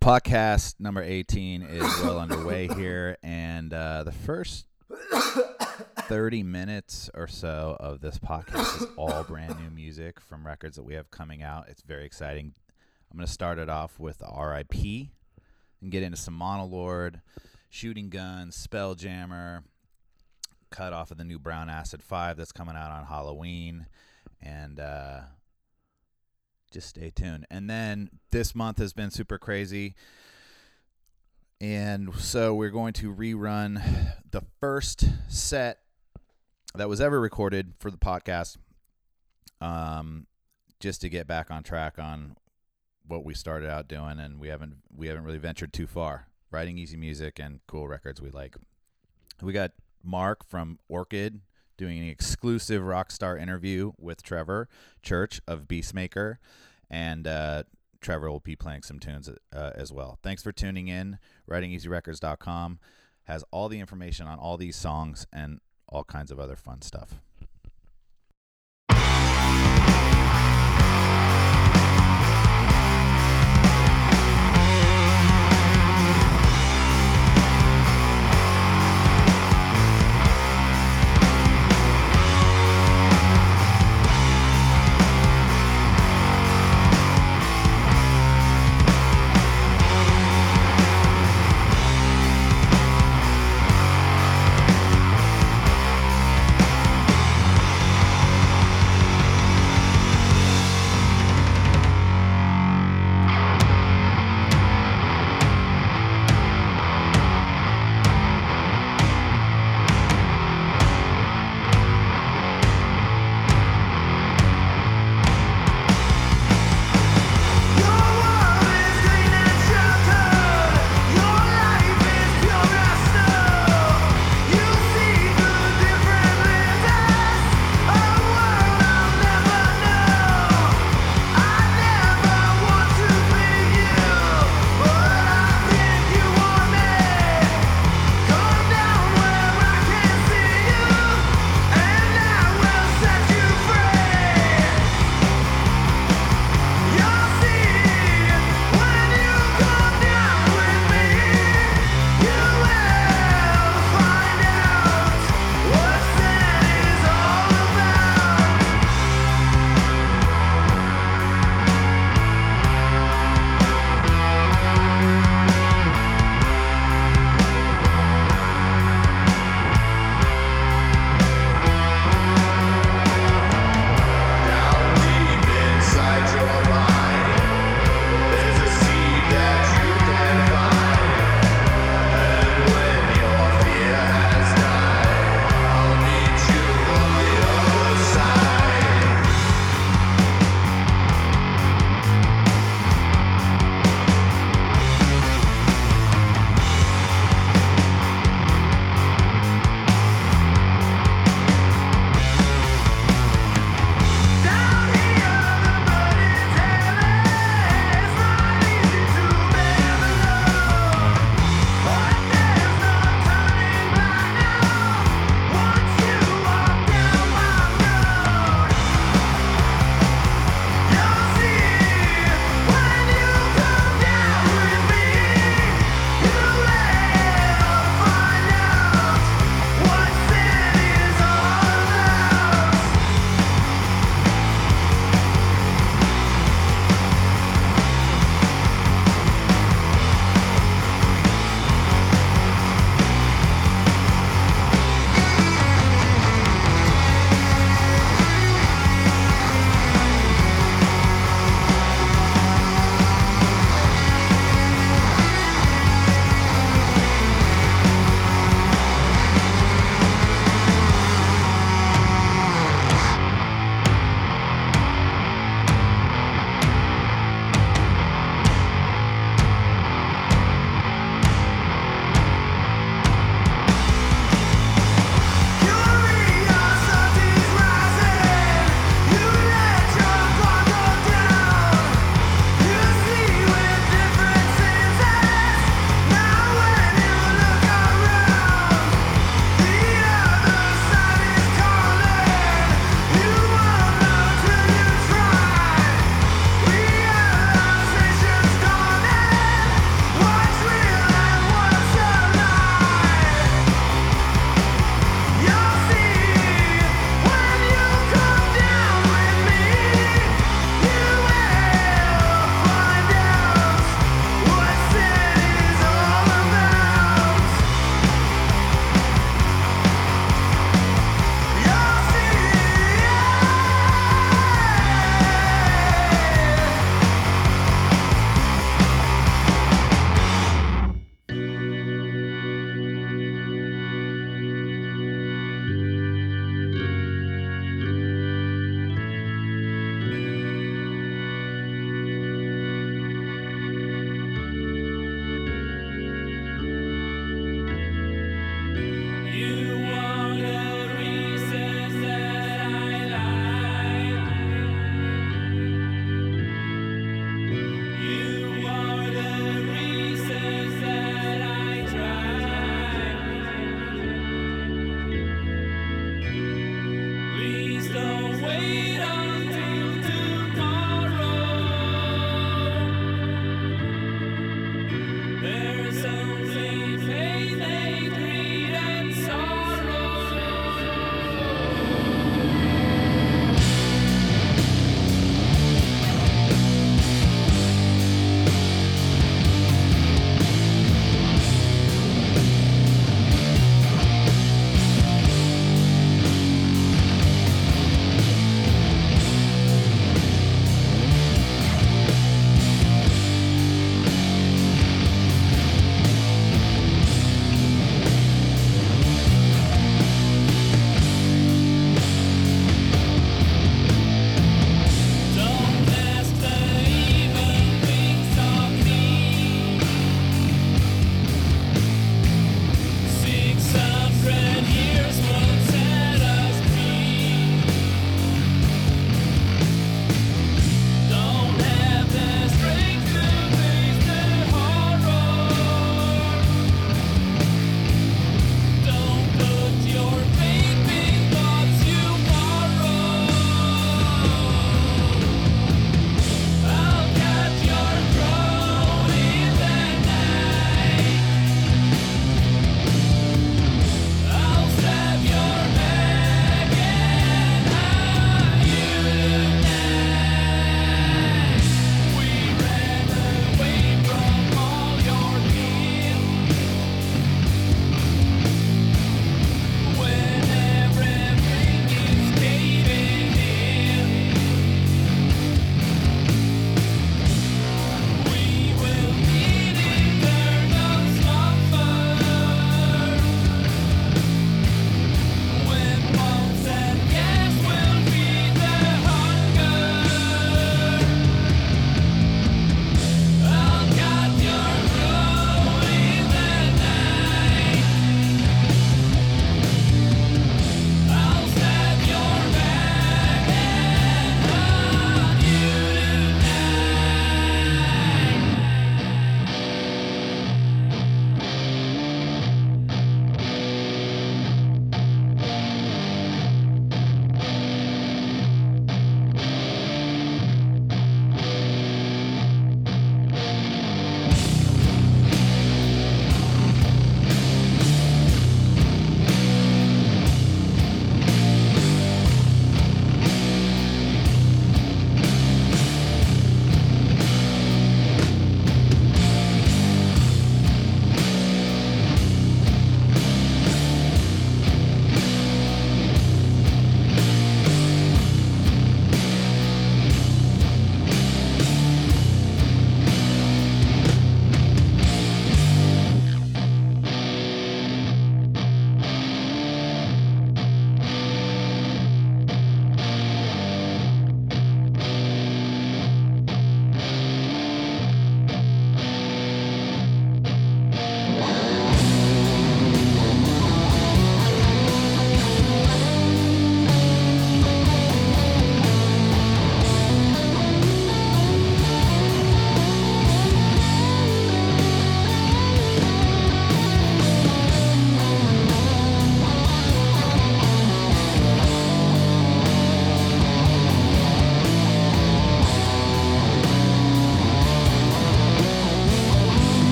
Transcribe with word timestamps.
Podcast 0.00 0.76
number 0.78 1.02
18 1.02 1.62
is 1.62 1.82
well 2.02 2.18
underway 2.20 2.68
here, 2.68 3.16
and 3.22 3.74
uh, 3.74 4.04
the 4.04 4.12
first 4.12 4.66
30 6.02 6.42
minutes 6.44 7.10
or 7.14 7.26
so 7.26 7.76
of 7.80 8.00
this 8.00 8.18
podcast 8.18 8.82
is 8.82 8.86
all 8.96 9.24
brand 9.24 9.58
new 9.60 9.70
music 9.70 10.20
from 10.20 10.46
records 10.46 10.76
that 10.76 10.84
we 10.84 10.94
have 10.94 11.10
coming 11.10 11.42
out. 11.42 11.68
It's 11.68 11.82
very 11.82 12.06
exciting. 12.06 12.54
I'm 13.10 13.18
going 13.18 13.26
to 13.26 13.32
start 13.32 13.58
it 13.58 13.68
off 13.68 13.98
with 13.98 14.22
RIP 14.22 15.08
and 15.82 15.90
get 15.90 16.02
into 16.02 16.16
some 16.16 16.38
Monolord, 16.38 17.20
Shooting 17.68 18.08
Guns, 18.08 18.66
Spelljammer, 18.66 19.64
cut 20.70 20.92
off 20.92 21.10
of 21.10 21.18
the 21.18 21.24
new 21.24 21.38
Brown 21.40 21.68
Acid 21.68 22.02
5 22.02 22.36
that's 22.36 22.52
coming 22.52 22.76
out 22.76 22.92
on 22.92 23.04
Halloween, 23.04 23.86
and 24.40 24.78
uh, 24.78 25.20
just 26.70 26.88
stay 26.88 27.10
tuned. 27.10 27.46
And 27.50 27.68
then 27.68 28.10
this 28.30 28.54
month 28.54 28.78
has 28.78 28.92
been 28.92 29.10
super 29.10 29.38
crazy. 29.38 29.94
And 31.60 32.14
so 32.14 32.54
we're 32.54 32.70
going 32.70 32.92
to 32.94 33.14
rerun 33.14 33.82
the 34.30 34.42
first 34.60 35.04
set 35.28 35.80
that 36.74 36.88
was 36.88 37.00
ever 37.00 37.20
recorded 37.20 37.72
for 37.78 37.90
the 37.90 37.96
podcast 37.96 38.58
um, 39.60 40.26
just 40.80 41.00
to 41.00 41.08
get 41.08 41.26
back 41.26 41.50
on 41.50 41.62
track 41.62 41.98
on 41.98 42.36
what 43.06 43.24
we 43.24 43.34
started 43.34 43.70
out 43.70 43.88
doing 43.88 44.20
and 44.20 44.38
we 44.38 44.48
haven't 44.48 44.76
we 44.94 45.08
haven't 45.08 45.24
really 45.24 45.38
ventured 45.38 45.72
too 45.72 45.86
far 45.86 46.28
RidingEasy 46.52 46.98
music 46.98 47.38
and 47.38 47.60
cool 47.66 47.88
records 47.88 48.20
we 48.20 48.30
like 48.30 48.54
we 49.40 49.52
got 49.52 49.72
mark 50.04 50.44
from 50.44 50.78
orchid 50.88 51.40
doing 51.78 51.98
an 51.98 52.08
exclusive 52.08 52.82
rockstar 52.82 53.40
interview 53.40 53.92
with 53.98 54.22
trevor 54.22 54.68
church 55.02 55.40
of 55.48 55.62
beastmaker 55.62 56.36
and 56.90 57.26
uh, 57.26 57.62
trevor 58.02 58.30
will 58.30 58.40
be 58.40 58.56
playing 58.56 58.82
some 58.82 58.98
tunes 58.98 59.30
uh, 59.30 59.70
as 59.74 59.90
well. 59.90 60.18
Thanks 60.22 60.42
for 60.42 60.52
tuning 60.52 60.88
in. 60.88 61.18
Ridingeasyrecords.com 61.48 62.78
has 63.24 63.44
all 63.50 63.68
the 63.68 63.80
information 63.80 64.26
on 64.26 64.38
all 64.38 64.58
these 64.58 64.76
songs 64.76 65.26
and 65.32 65.60
all 65.88 66.04
kinds 66.04 66.30
of 66.30 66.38
other 66.38 66.56
fun 66.56 66.82
stuff 66.82 67.22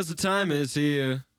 cause 0.00 0.08
the 0.08 0.14
time 0.14 0.50
is 0.50 0.72
here. 0.72 1.12
Uh, 1.12 1.29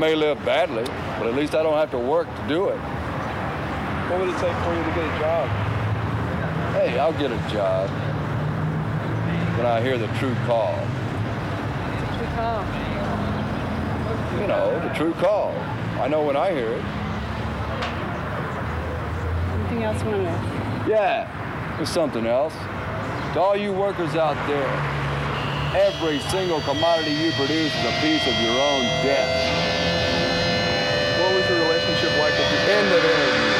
may 0.00 0.14
live 0.14 0.42
badly, 0.46 0.84
but 1.18 1.26
at 1.26 1.34
least 1.34 1.54
I 1.54 1.62
don't 1.62 1.76
have 1.76 1.90
to 1.90 1.98
work 1.98 2.26
to 2.26 2.48
do 2.48 2.68
it. 2.68 2.78
What 4.08 4.20
would 4.20 4.30
it 4.30 4.38
take 4.38 4.56
for 4.64 4.74
you 4.74 4.82
to 4.82 4.90
get 4.96 5.04
a 5.04 5.18
job? 5.20 5.48
Hey, 6.72 6.98
I'll 6.98 7.12
get 7.12 7.30
a 7.30 7.52
job 7.52 7.90
when 9.58 9.66
I 9.66 9.82
hear 9.82 9.98
the 9.98 10.06
true 10.18 10.34
call. 10.46 10.74
True 12.16 12.26
call. 12.34 12.64
You 14.40 14.46
know, 14.46 14.80
the 14.88 14.94
true 14.94 15.12
call. 15.12 15.52
I 16.00 16.08
know 16.08 16.22
when 16.24 16.34
I 16.34 16.50
hear 16.50 16.72
it. 16.72 16.84
Anything 19.60 19.82
else 19.84 20.02
you 20.02 20.08
want 20.08 20.22
to? 20.22 20.90
Yeah, 20.90 21.76
there's 21.76 21.90
something 21.90 22.24
else. 22.24 22.54
To 23.34 23.40
all 23.40 23.54
you 23.54 23.74
workers 23.74 24.16
out 24.16 24.38
there, 24.48 24.72
every 25.78 26.20
single 26.30 26.62
commodity 26.62 27.12
you 27.12 27.32
produce 27.32 27.74
is 27.74 27.84
a 27.84 28.00
piece 28.00 28.26
of 28.26 28.34
your 28.40 28.58
own 28.58 28.82
death. 29.04 29.59
Was 32.02 32.12
like 32.16 32.38
with 32.38 32.50
your 32.50 32.70
End 32.70 32.92
of 32.92 33.04
interview. 33.04 33.59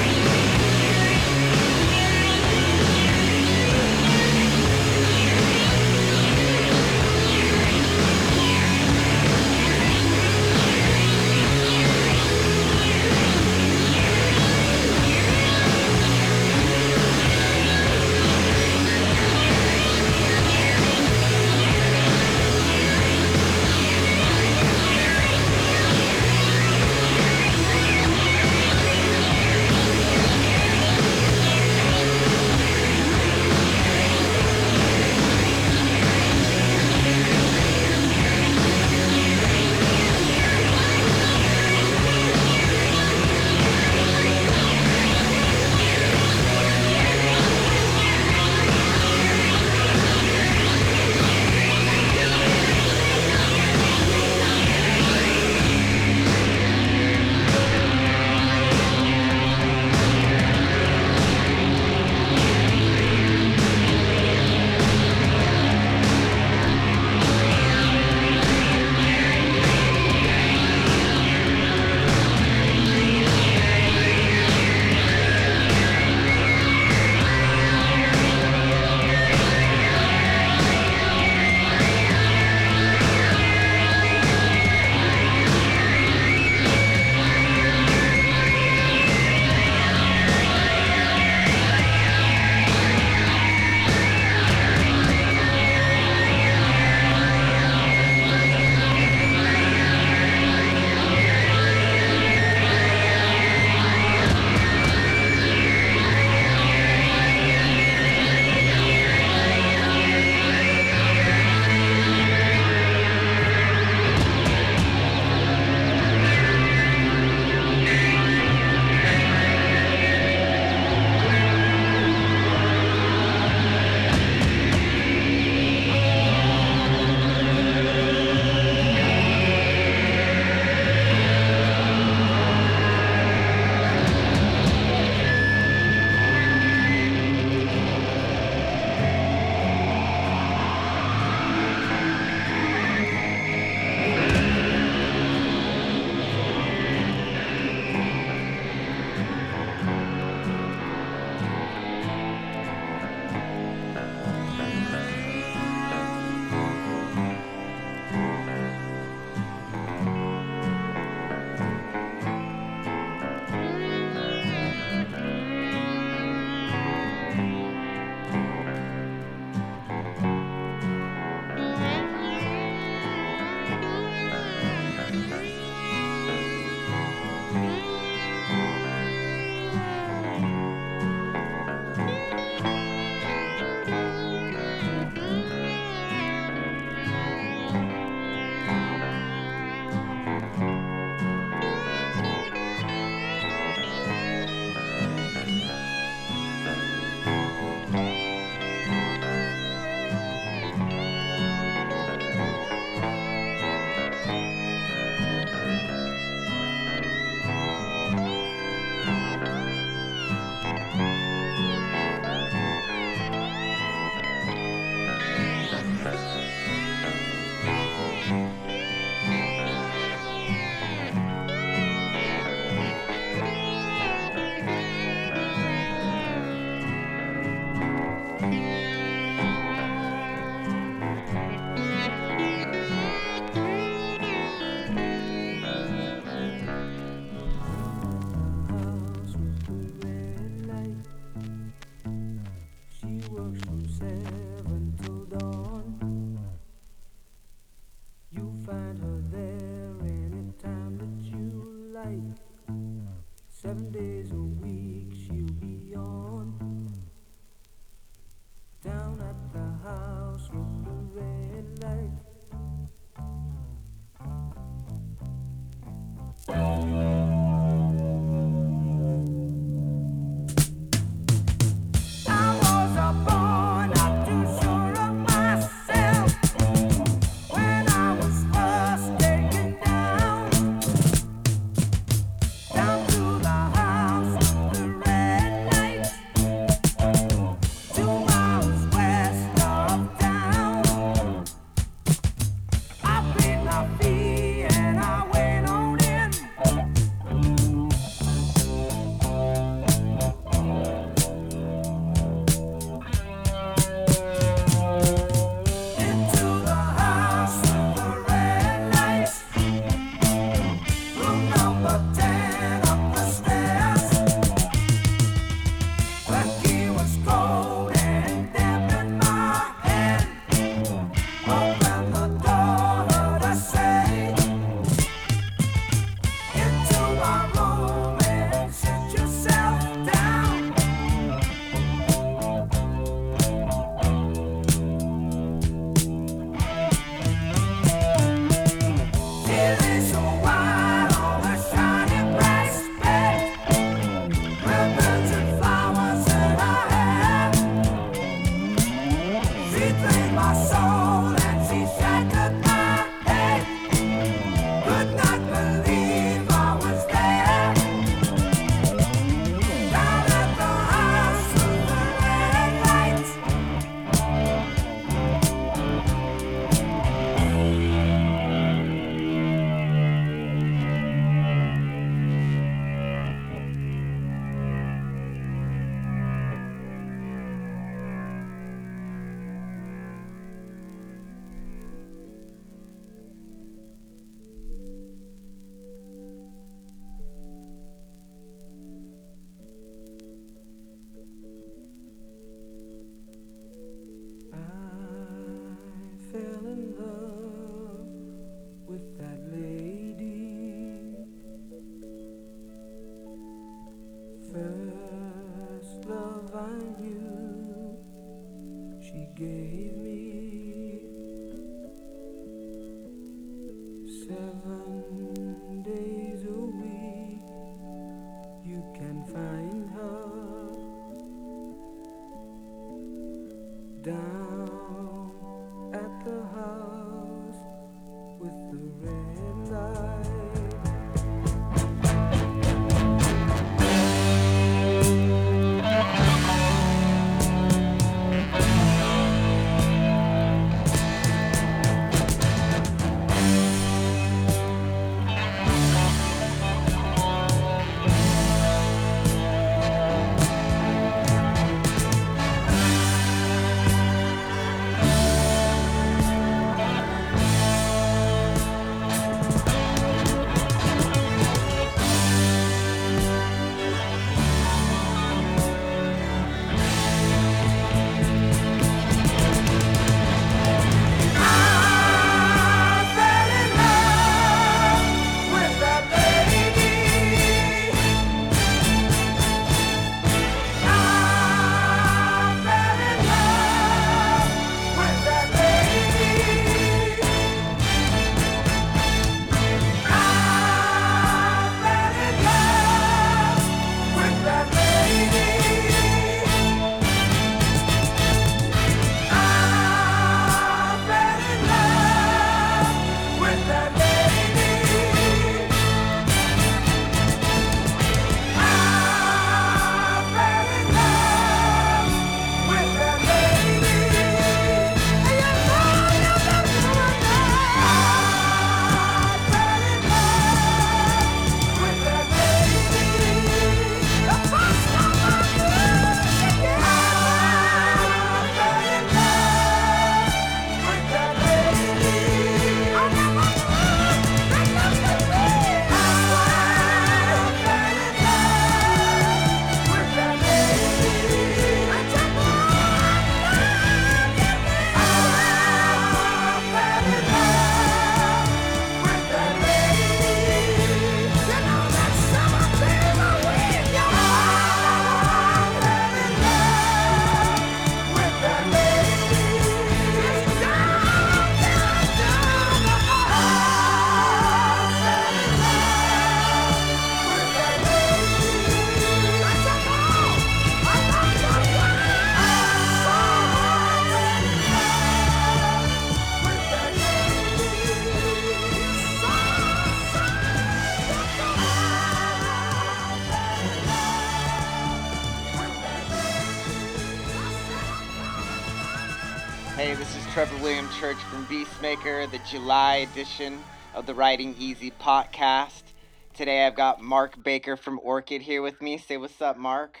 Trevor 590.34 590.60
William 590.64 590.88
Church 590.98 591.16
from 591.16 591.46
Beastmaker, 591.46 592.28
the 592.28 592.40
July 592.50 593.06
edition 593.08 593.62
of 593.94 594.04
the 594.04 594.14
RidingEasy 594.14 594.90
podcast. 595.00 595.84
Today 596.32 596.66
I've 596.66 596.74
got 596.74 597.00
Mark 597.00 597.40
Baker 597.44 597.76
from 597.76 598.00
Orchid 598.02 598.42
here 598.42 598.60
with 598.60 598.82
me. 598.82 598.98
Say 598.98 599.16
what's 599.16 599.40
up, 599.40 599.56
Mark. 599.56 600.00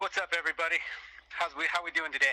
What's 0.00 0.18
up, 0.18 0.34
everybody? 0.38 0.76
How's 1.30 1.56
we 1.56 1.64
how 1.72 1.82
we 1.82 1.90
doing 1.92 2.12
today? 2.12 2.26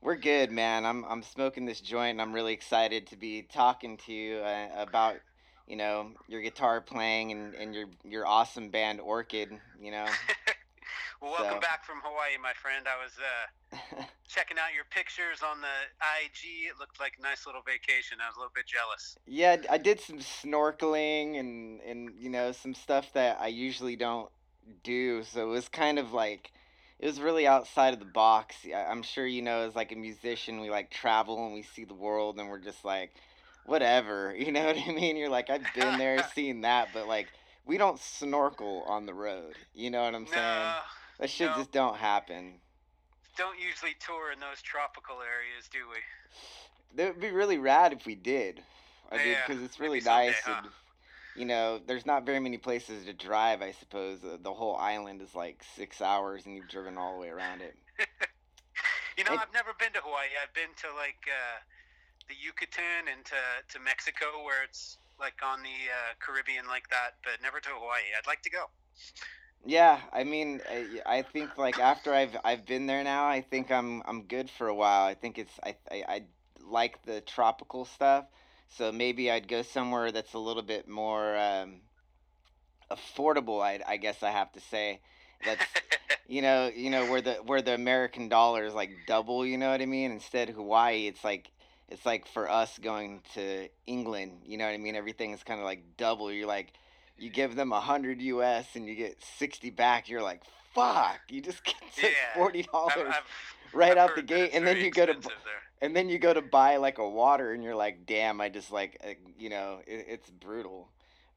We're 0.00 0.16
good, 0.16 0.50
man. 0.50 0.84
I'm 0.84 1.04
I'm 1.04 1.22
smoking 1.22 1.64
this 1.64 1.80
joint, 1.80 2.10
and 2.10 2.20
I'm 2.20 2.32
really 2.32 2.54
excited 2.54 3.06
to 3.06 3.16
be 3.16 3.42
talking 3.42 3.96
to 3.98 4.12
you 4.12 4.38
uh, 4.38 4.66
about, 4.76 5.18
you 5.68 5.76
know, 5.76 6.10
your 6.26 6.40
guitar 6.40 6.80
playing 6.80 7.30
and, 7.30 7.54
and 7.54 7.72
your 7.72 7.86
your 8.02 8.26
awesome 8.26 8.68
band 8.68 9.00
Orchid. 9.00 9.52
You 9.80 9.92
know. 9.92 10.06
well, 11.22 11.30
welcome 11.38 11.54
So- 11.54 11.60
back 11.60 11.84
from 11.84 12.00
Hawaii, 12.02 12.36
my 12.42 12.52
friend. 12.54 12.86
I 12.88 13.00
was 13.00 13.12
uh, 13.16 13.46
checking 14.28 14.58
out 14.58 14.74
your 14.74 14.84
pictures 14.90 15.42
on 15.42 15.60
the 15.60 15.66
IG. 16.24 16.68
It 16.70 16.78
looked 16.80 17.00
like 17.00 17.14
a 17.18 17.22
nice 17.22 17.46
little 17.46 17.62
vacation. 17.62 18.18
I 18.22 18.28
was 18.28 18.36
a 18.36 18.40
little 18.40 18.52
bit 18.54 18.66
jealous. 18.66 19.16
Yeah, 19.26 19.56
I 19.70 19.78
did 19.78 20.00
some 20.00 20.18
snorkeling 20.18 21.38
and 21.38 21.80
and 21.80 22.10
you 22.18 22.30
know 22.30 22.52
some 22.52 22.74
stuff 22.74 23.12
that 23.14 23.38
I 23.40 23.48
usually 23.48 23.96
don't 23.96 24.30
do. 24.82 25.22
So 25.24 25.42
it 25.42 25.50
was 25.50 25.68
kind 25.68 25.98
of 25.98 26.12
like 26.12 26.52
it 26.98 27.06
was 27.06 27.20
really 27.20 27.46
outside 27.46 27.92
of 27.94 27.98
the 27.98 28.06
box. 28.06 28.56
I'm 28.74 29.02
sure 29.02 29.26
you 29.26 29.42
know 29.42 29.60
as 29.60 29.74
like 29.74 29.92
a 29.92 29.96
musician 29.96 30.60
we 30.60 30.70
like 30.70 30.90
travel 30.90 31.44
and 31.44 31.54
we 31.54 31.62
see 31.62 31.84
the 31.84 31.94
world 31.94 32.38
and 32.38 32.48
we're 32.48 32.58
just 32.58 32.84
like 32.84 33.12
whatever, 33.64 34.34
you 34.38 34.52
know 34.52 34.64
what 34.66 34.76
I 34.78 34.92
mean? 34.92 35.16
You're 35.16 35.28
like 35.30 35.50
I've 35.50 35.66
been 35.74 35.98
there, 35.98 36.24
seen 36.34 36.62
that, 36.62 36.88
but 36.94 37.06
like 37.06 37.28
we 37.66 37.78
don't 37.78 37.98
snorkel 37.98 38.82
on 38.86 39.06
the 39.06 39.14
road. 39.14 39.54
You 39.74 39.90
know 39.90 40.02
what 40.04 40.14
I'm 40.14 40.26
saying? 40.26 40.36
No, 40.36 40.74
That 41.20 41.30
shit 41.30 41.50
no. 41.50 41.56
just 41.56 41.70
don't 41.72 41.96
happen. 41.96 42.54
Don't 43.36 43.58
usually 43.58 43.94
tour 44.00 44.32
in 44.32 44.40
those 44.40 44.60
tropical 44.62 45.16
areas, 45.16 45.68
do 45.70 45.78
we? 45.90 45.98
That 46.96 47.14
would 47.14 47.20
be 47.20 47.30
really 47.30 47.58
rad 47.58 47.92
if 47.92 48.06
we 48.06 48.14
did. 48.14 48.62
I 49.10 49.16
Yeah, 49.16 49.46
because 49.46 49.62
it's 49.62 49.80
really 49.80 50.00
someday, 50.00 50.26
nice. 50.28 50.40
huh? 50.44 50.60
And, 50.62 50.72
you 51.34 51.44
know, 51.46 51.80
there's 51.86 52.06
not 52.06 52.26
very 52.26 52.40
many 52.40 52.58
places 52.58 53.04
to 53.06 53.12
drive. 53.12 53.62
I 53.62 53.72
suppose 53.72 54.20
the, 54.20 54.38
the 54.42 54.52
whole 54.52 54.76
island 54.76 55.22
is 55.22 55.34
like 55.34 55.62
six 55.76 56.00
hours, 56.00 56.46
and 56.46 56.56
you've 56.56 56.68
driven 56.68 56.98
all 56.98 57.14
the 57.14 57.20
way 57.20 57.28
around 57.28 57.62
it. 57.62 57.74
You 59.18 59.24
know, 59.24 59.32
It- 59.34 59.40
I've 59.40 59.52
never 59.52 59.74
been 59.78 59.92
to 59.92 60.00
Hawaii. 60.00 60.32
I've 60.42 60.54
been 60.54 60.72
to 60.80 60.88
like 60.96 61.28
uh, 61.28 61.60
the 62.28 62.34
Yucatan 62.34 63.12
and 63.12 63.24
to 63.26 63.36
to 63.68 63.78
Mexico, 63.78 64.42
where 64.42 64.64
it's 64.64 64.96
like 65.20 65.36
on 65.44 65.62
the 65.62 65.68
uh, 65.92 66.14
Caribbean 66.18 66.66
like 66.66 66.88
that, 66.88 67.20
but 67.22 67.34
never 67.42 67.60
to 67.60 67.68
Hawaii. 67.76 68.08
I'd 68.16 68.26
like 68.26 68.40
to 68.42 68.50
go. 68.50 68.70
Yeah, 69.64 70.00
I 70.12 70.24
mean, 70.24 70.60
I, 70.68 71.00
I 71.06 71.22
think 71.22 71.56
like 71.56 71.78
after 71.78 72.12
I've 72.12 72.36
I've 72.44 72.66
been 72.66 72.86
there 72.86 73.04
now, 73.04 73.26
I 73.28 73.40
think 73.42 73.70
I'm 73.70 74.02
I'm 74.06 74.24
good 74.24 74.50
for 74.50 74.66
a 74.68 74.74
while. 74.74 75.04
I 75.06 75.14
think 75.14 75.38
it's 75.38 75.52
I 75.62 75.76
I, 75.90 76.04
I 76.08 76.22
like 76.60 77.02
the 77.04 77.20
tropical 77.20 77.84
stuff, 77.84 78.26
so 78.68 78.90
maybe 78.90 79.30
I'd 79.30 79.46
go 79.48 79.62
somewhere 79.62 80.10
that's 80.10 80.34
a 80.34 80.38
little 80.38 80.62
bit 80.64 80.88
more 80.88 81.36
um, 81.36 81.80
affordable. 82.90 83.62
I 83.62 83.80
I 83.86 83.96
guess 83.96 84.22
I 84.22 84.30
have 84.30 84.52
to 84.52 84.60
say. 84.60 85.00
That's 85.44 85.64
you 86.28 86.42
know, 86.42 86.70
you 86.74 86.90
know 86.90 87.06
where 87.06 87.22
the 87.22 87.34
where 87.34 87.62
the 87.62 87.74
American 87.74 88.28
dollar 88.28 88.64
is 88.64 88.74
like 88.74 88.90
double. 89.06 89.44
You 89.46 89.58
know 89.58 89.70
what 89.70 89.80
I 89.82 89.86
mean? 89.86 90.10
Instead, 90.12 90.50
Hawaii, 90.50 91.06
it's 91.06 91.24
like 91.24 91.50
it's 91.88 92.06
like 92.06 92.26
for 92.26 92.50
us 92.50 92.78
going 92.78 93.22
to 93.34 93.68
England. 93.86 94.42
You 94.44 94.58
know 94.58 94.66
what 94.66 94.74
I 94.74 94.78
mean? 94.78 94.96
Everything's 94.96 95.42
kind 95.42 95.60
of 95.60 95.66
like 95.66 95.82
double. 95.96 96.32
You're 96.32 96.46
like, 96.46 96.72
you 97.18 97.30
give 97.30 97.54
them 97.56 97.72
a 97.72 97.80
hundred 97.80 98.20
U.S. 98.22 98.66
and 98.74 98.86
you 98.86 98.94
get 98.94 99.22
sixty 99.38 99.70
back. 99.70 100.08
You're 100.08 100.22
like, 100.22 100.42
fuck! 100.74 101.20
You 101.28 101.40
just 101.40 101.64
get 101.64 101.76
Yeah, 102.02 102.08
forty 102.34 102.62
dollars 102.62 103.14
right 103.72 103.92
I've 103.92 103.98
out 104.10 104.14
the 104.16 104.22
gate, 104.22 104.50
and 104.54 104.66
then 104.66 104.78
you 104.78 104.90
go 104.90 105.06
to 105.06 105.12
there. 105.12 105.30
and 105.80 105.94
then 105.96 106.08
you 106.08 106.18
go 106.18 106.32
to 106.32 106.42
buy 106.42 106.76
like 106.76 106.98
a 106.98 107.08
water, 107.08 107.52
and 107.52 107.62
you're 107.62 107.74
like, 107.76 108.06
damn! 108.06 108.40
I 108.40 108.48
just 108.48 108.70
like, 108.70 108.98
uh, 109.04 109.10
you 109.38 109.50
know, 109.50 109.80
it, 109.86 110.06
it's 110.08 110.30
brutal. 110.30 110.88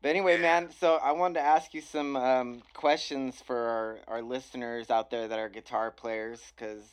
But 0.01 0.09
anyway, 0.09 0.35
Yeah. 0.35 0.41
man, 0.61 0.69
so 0.79 0.95
I 0.95 1.13
wanted 1.13 1.35
to 1.35 1.41
ask 1.45 1.73
you 1.73 1.81
some 1.81 2.15
um, 2.15 2.61
questions 2.73 3.41
for 3.41 3.57
our, 3.57 3.99
our 4.07 4.21
listeners 4.21 4.91
out 4.91 5.09
there 5.09 5.27
that 5.27 5.39
are 5.39 5.49
guitar 5.49 5.89
players, 5.89 6.41
because 6.55 6.83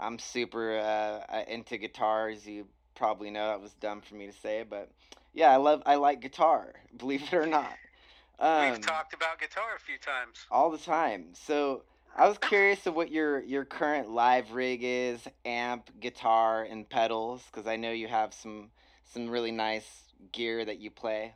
I'm 0.00 0.18
super 0.18 0.78
uh, 0.78 1.24
uh, 1.34 1.42
into 1.48 1.76
guitars. 1.76 2.46
You 2.46 2.66
probably 2.94 3.30
know 3.30 3.48
that 3.48 3.60
was 3.60 3.72
dumb 3.74 4.00
for 4.00 4.14
me 4.14 4.26
to 4.26 4.32
say, 4.32 4.64
but 4.68 4.90
yeah, 5.34 5.50
I 5.50 5.56
love 5.56 5.82
I 5.86 5.96
like 5.96 6.20
guitar, 6.20 6.72
believe 6.96 7.22
it 7.24 7.34
or 7.34 7.46
not. 7.46 7.74
Um, 8.38 8.70
We've 8.70 8.80
talked 8.80 9.14
about 9.14 9.40
guitar 9.40 9.74
a 9.76 9.80
few 9.80 9.98
times. 9.98 10.46
all 10.50 10.70
the 10.70 10.78
time. 10.78 11.26
So 11.34 11.82
I 12.16 12.28
was 12.28 12.38
curious 12.38 12.86
of 12.86 12.94
what 12.94 13.10
your 13.10 13.40
your 13.42 13.64
current 13.64 14.10
live 14.10 14.52
rig 14.52 14.80
is, 14.82 15.26
amp, 15.44 15.90
guitar, 16.00 16.62
and 16.62 16.88
pedals, 16.88 17.42
because 17.50 17.66
I 17.66 17.76
know 17.76 17.90
you 17.90 18.08
have 18.08 18.32
some 18.32 18.70
some 19.12 19.28
really 19.28 19.50
nice 19.50 19.88
gear 20.32 20.64
that 20.64 20.78
you 20.78 20.90
play. 20.90 21.34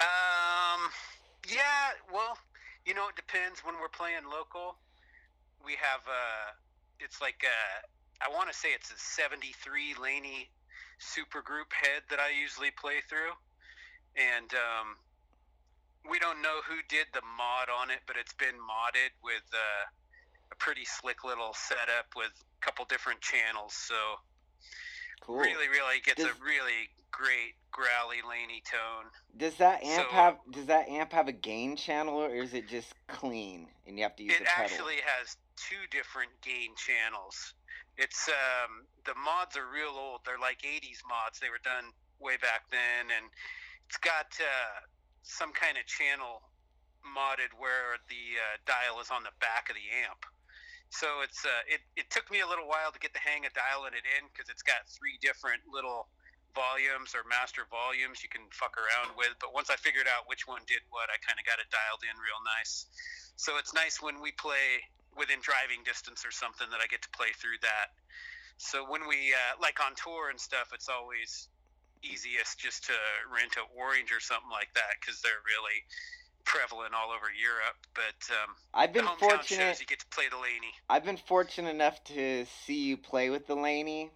Um, 0.00 0.80
yeah, 1.52 1.92
well, 2.12 2.38
you 2.86 2.94
know, 2.94 3.08
it 3.08 3.16
depends. 3.16 3.60
When 3.60 3.74
we're 3.80 3.88
playing 3.88 4.24
local, 4.30 4.76
we 5.64 5.72
have 5.72 6.00
uh, 6.08 6.52
it's 6.98 7.20
like 7.20 7.44
uh, 7.44 8.26
I 8.26 8.34
want 8.34 8.50
to 8.50 8.56
say 8.56 8.68
it's 8.74 8.90
a 8.90 8.98
'73 8.98 9.94
Laney 10.02 10.48
supergroup 11.00 11.72
head 11.72 12.02
that 12.08 12.18
I 12.20 12.30
usually 12.40 12.70
play 12.70 13.00
through, 13.08 13.32
and 14.16 14.50
um, 14.54 14.96
we 16.08 16.18
don't 16.18 16.40
know 16.42 16.60
who 16.66 16.76
did 16.88 17.06
the 17.12 17.20
mod 17.36 17.68
on 17.68 17.90
it, 17.90 18.00
but 18.06 18.16
it's 18.16 18.32
been 18.34 18.56
modded 18.56 19.12
with 19.22 19.44
uh, 19.52 19.84
a 20.52 20.56
pretty 20.56 20.84
slick 20.84 21.24
little 21.24 21.52
setup 21.54 22.06
with 22.16 22.32
a 22.32 22.64
couple 22.64 22.84
different 22.86 23.20
channels. 23.20 23.74
So 23.74 23.94
Cool. 25.20 25.36
really, 25.38 25.68
really 25.68 26.00
gets 26.00 26.22
Does- 26.22 26.32
a 26.36 26.42
really 26.42 26.88
great 27.10 27.54
growly 27.70 28.22
Laney 28.26 28.62
tone. 28.70 29.10
Does 29.36 29.56
that 29.56 29.82
amp 29.82 30.08
So- 30.08 30.14
have 30.14 30.38
Does 30.50 30.66
that 30.66 30.88
amp 30.88 31.12
have 31.12 31.28
a 31.28 31.32
gain 31.32 31.76
channel, 31.76 32.14
or 32.22 32.34
is 32.34 32.54
it 32.54 32.66
just 32.68 32.94
clean 33.08 33.68
and 33.86 33.98
you 33.98 34.04
have 34.04 34.16
to 34.16 34.22
use 34.22 34.34
it 34.34 34.42
a 34.42 34.44
pedal? 34.46 34.64
actually 34.64 34.96
has 35.18 35.36
two 35.56 35.86
different 35.90 36.30
gain 36.40 36.74
channels. 36.76 37.54
It's 37.98 38.28
um, 38.28 38.86
the 39.04 39.14
mods 39.14 39.56
are 39.56 39.66
real 39.68 39.90
old. 39.94 40.20
They're 40.24 40.38
like 40.38 40.62
'80s 40.62 41.02
mods. 41.06 41.38
They 41.38 41.50
were 41.50 41.60
done 41.62 41.92
way 42.18 42.36
back 42.38 42.70
then, 42.70 43.10
and 43.14 43.26
it's 43.86 43.98
got 43.98 44.26
uh, 44.40 44.80
some 45.22 45.52
kind 45.52 45.76
of 45.76 45.84
channel 45.86 46.42
modded 47.04 47.52
where 47.56 47.96
the 48.08 48.24
uh, 48.36 48.56
dial 48.68 49.00
is 49.00 49.08
on 49.08 49.24
the 49.24 49.32
back 49.40 49.68
of 49.72 49.76
the 49.76 49.88
amp. 50.04 50.24
So 50.90 51.22
it's 51.22 51.46
uh, 51.46 51.62
it, 51.70 51.80
it 51.94 52.10
took 52.10 52.26
me 52.34 52.42
a 52.42 52.48
little 52.48 52.66
while 52.66 52.90
to 52.90 52.98
get 52.98 53.14
the 53.14 53.22
hang 53.22 53.46
of 53.46 53.54
dialing 53.54 53.94
it 53.94 54.02
in 54.18 54.26
because 54.32 54.50
it's 54.50 54.66
got 54.66 54.82
three 54.90 55.16
different 55.22 55.62
little 55.70 56.10
volumes 56.50 57.14
or 57.14 57.22
master 57.30 57.62
volumes 57.70 58.26
you 58.26 58.30
can 58.30 58.42
fuck 58.50 58.74
around 58.74 59.14
with. 59.14 59.30
But 59.38 59.54
once 59.54 59.70
I 59.70 59.78
figured 59.78 60.10
out 60.10 60.26
which 60.26 60.50
one 60.50 60.66
did 60.66 60.82
what, 60.90 61.06
I 61.06 61.16
kind 61.22 61.38
of 61.38 61.46
got 61.46 61.62
it 61.62 61.70
dialed 61.70 62.02
in 62.02 62.14
real 62.18 62.42
nice. 62.58 62.90
So 63.38 63.54
it's 63.54 63.70
nice 63.70 64.02
when 64.02 64.18
we 64.18 64.34
play 64.34 64.82
within 65.14 65.38
driving 65.42 65.86
distance 65.86 66.26
or 66.26 66.34
something 66.34 66.66
that 66.74 66.82
I 66.82 66.90
get 66.90 67.06
to 67.06 67.12
play 67.14 67.30
through 67.38 67.62
that. 67.62 67.94
So 68.58 68.82
when 68.82 69.06
we 69.06 69.30
uh, 69.30 69.62
like 69.62 69.78
on 69.78 69.94
tour 69.94 70.28
and 70.34 70.38
stuff, 70.42 70.74
it's 70.74 70.90
always 70.90 71.48
easiest 72.02 72.58
just 72.58 72.84
to 72.84 72.92
rent 73.32 73.56
a 73.56 73.64
Orange 73.78 74.12
or 74.12 74.20
something 74.20 74.50
like 74.50 74.72
that 74.74 75.00
because 75.00 75.20
they're 75.20 75.44
really 75.46 75.84
prevalent 76.44 76.94
all 76.94 77.10
over 77.10 77.26
Europe. 77.30 77.76
But 77.94 78.34
um, 78.34 78.54
I've 78.74 78.92
been 78.92 79.06
fortunate. 79.18 79.46
shows 79.46 79.80
you 79.80 79.86
get 79.86 80.00
to 80.00 80.06
play 80.06 80.24
the 80.30 80.36
Laney. 80.36 80.72
I've 80.88 81.04
been 81.04 81.16
fortunate 81.16 81.70
enough 81.70 82.02
to 82.04 82.46
see 82.64 82.82
you 82.82 82.96
play 82.96 83.30
with 83.30 83.46
the 83.46 83.54
Laney, 83.54 84.10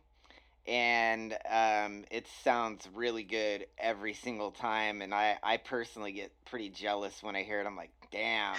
and 0.66 1.32
um, 1.51 2.05
it 2.11 2.27
sounds 2.43 2.89
really 2.94 3.23
good 3.23 3.66
every 3.78 4.15
single 4.15 4.51
time. 4.51 5.02
And 5.02 5.15
I, 5.15 5.36
I 5.43 5.59
personally 5.59 6.12
get 6.12 6.32
pretty 6.47 6.70
jealous 6.70 7.23
when 7.23 7.36
I 7.36 7.43
hear 7.43 7.61
it. 7.61 7.66
I'm 7.66 7.77
like, 7.77 7.93
damn, 8.11 8.56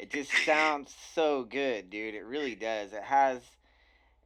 it 0.00 0.10
just 0.10 0.30
sounds 0.46 0.94
so 1.14 1.44
good, 1.44 1.90
dude. 1.90 2.14
It 2.14 2.24
really 2.24 2.54
does. 2.54 2.92
It 2.92 3.02
has, 3.02 3.40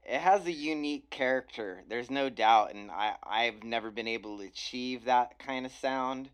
it 0.09 0.21
has 0.21 0.47
a 0.47 0.53
unique 0.53 1.11
character. 1.11 1.83
There's 1.89 2.11
no 2.11 2.31
doubt, 2.31 2.75
and 2.75 2.91
I, 2.91 3.17
I've 3.23 3.63
never 3.63 3.91
been 3.91 4.09
able 4.09 4.39
to 4.39 4.45
achieve 4.45 5.05
that 5.05 5.39
kind 5.39 5.67
of 5.67 5.73
sound. 5.73 6.29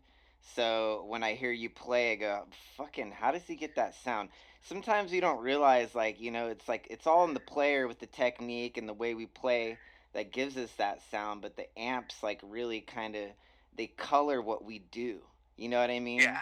So 0.55 1.05
when 1.07 1.23
I 1.23 1.33
hear 1.33 1.51
you 1.51 1.69
play, 1.69 2.11
I 2.11 2.15
go, 2.15 2.43
fucking, 2.77 3.11
how 3.11 3.31
does 3.31 3.47
he 3.47 3.55
get 3.55 3.75
that 3.75 3.95
sound? 3.95 4.29
sometimes 4.63 5.11
you 5.11 5.21
don't 5.21 5.41
realize 5.41 5.93
like 5.93 6.19
you 6.19 6.31
know 6.31 6.47
it's 6.47 6.67
like 6.67 6.87
it's 6.89 7.05
all 7.05 7.25
in 7.25 7.33
the 7.33 7.39
player 7.39 7.87
with 7.87 7.99
the 7.99 8.05
technique 8.05 8.77
and 8.77 8.87
the 8.87 8.93
way 8.93 9.13
we 9.13 9.25
play 9.25 9.77
that 10.13 10.31
gives 10.31 10.57
us 10.57 10.71
that 10.77 10.99
sound 11.11 11.41
but 11.41 11.55
the 11.57 11.67
amps 11.77 12.23
like 12.23 12.39
really 12.43 12.81
kind 12.81 13.15
of 13.15 13.27
they 13.75 13.87
color 13.87 14.41
what 14.41 14.63
we 14.63 14.79
do 14.91 15.19
you 15.57 15.67
know 15.67 15.79
what 15.79 15.89
i 15.89 15.99
mean 15.99 16.21
Yeah, 16.21 16.39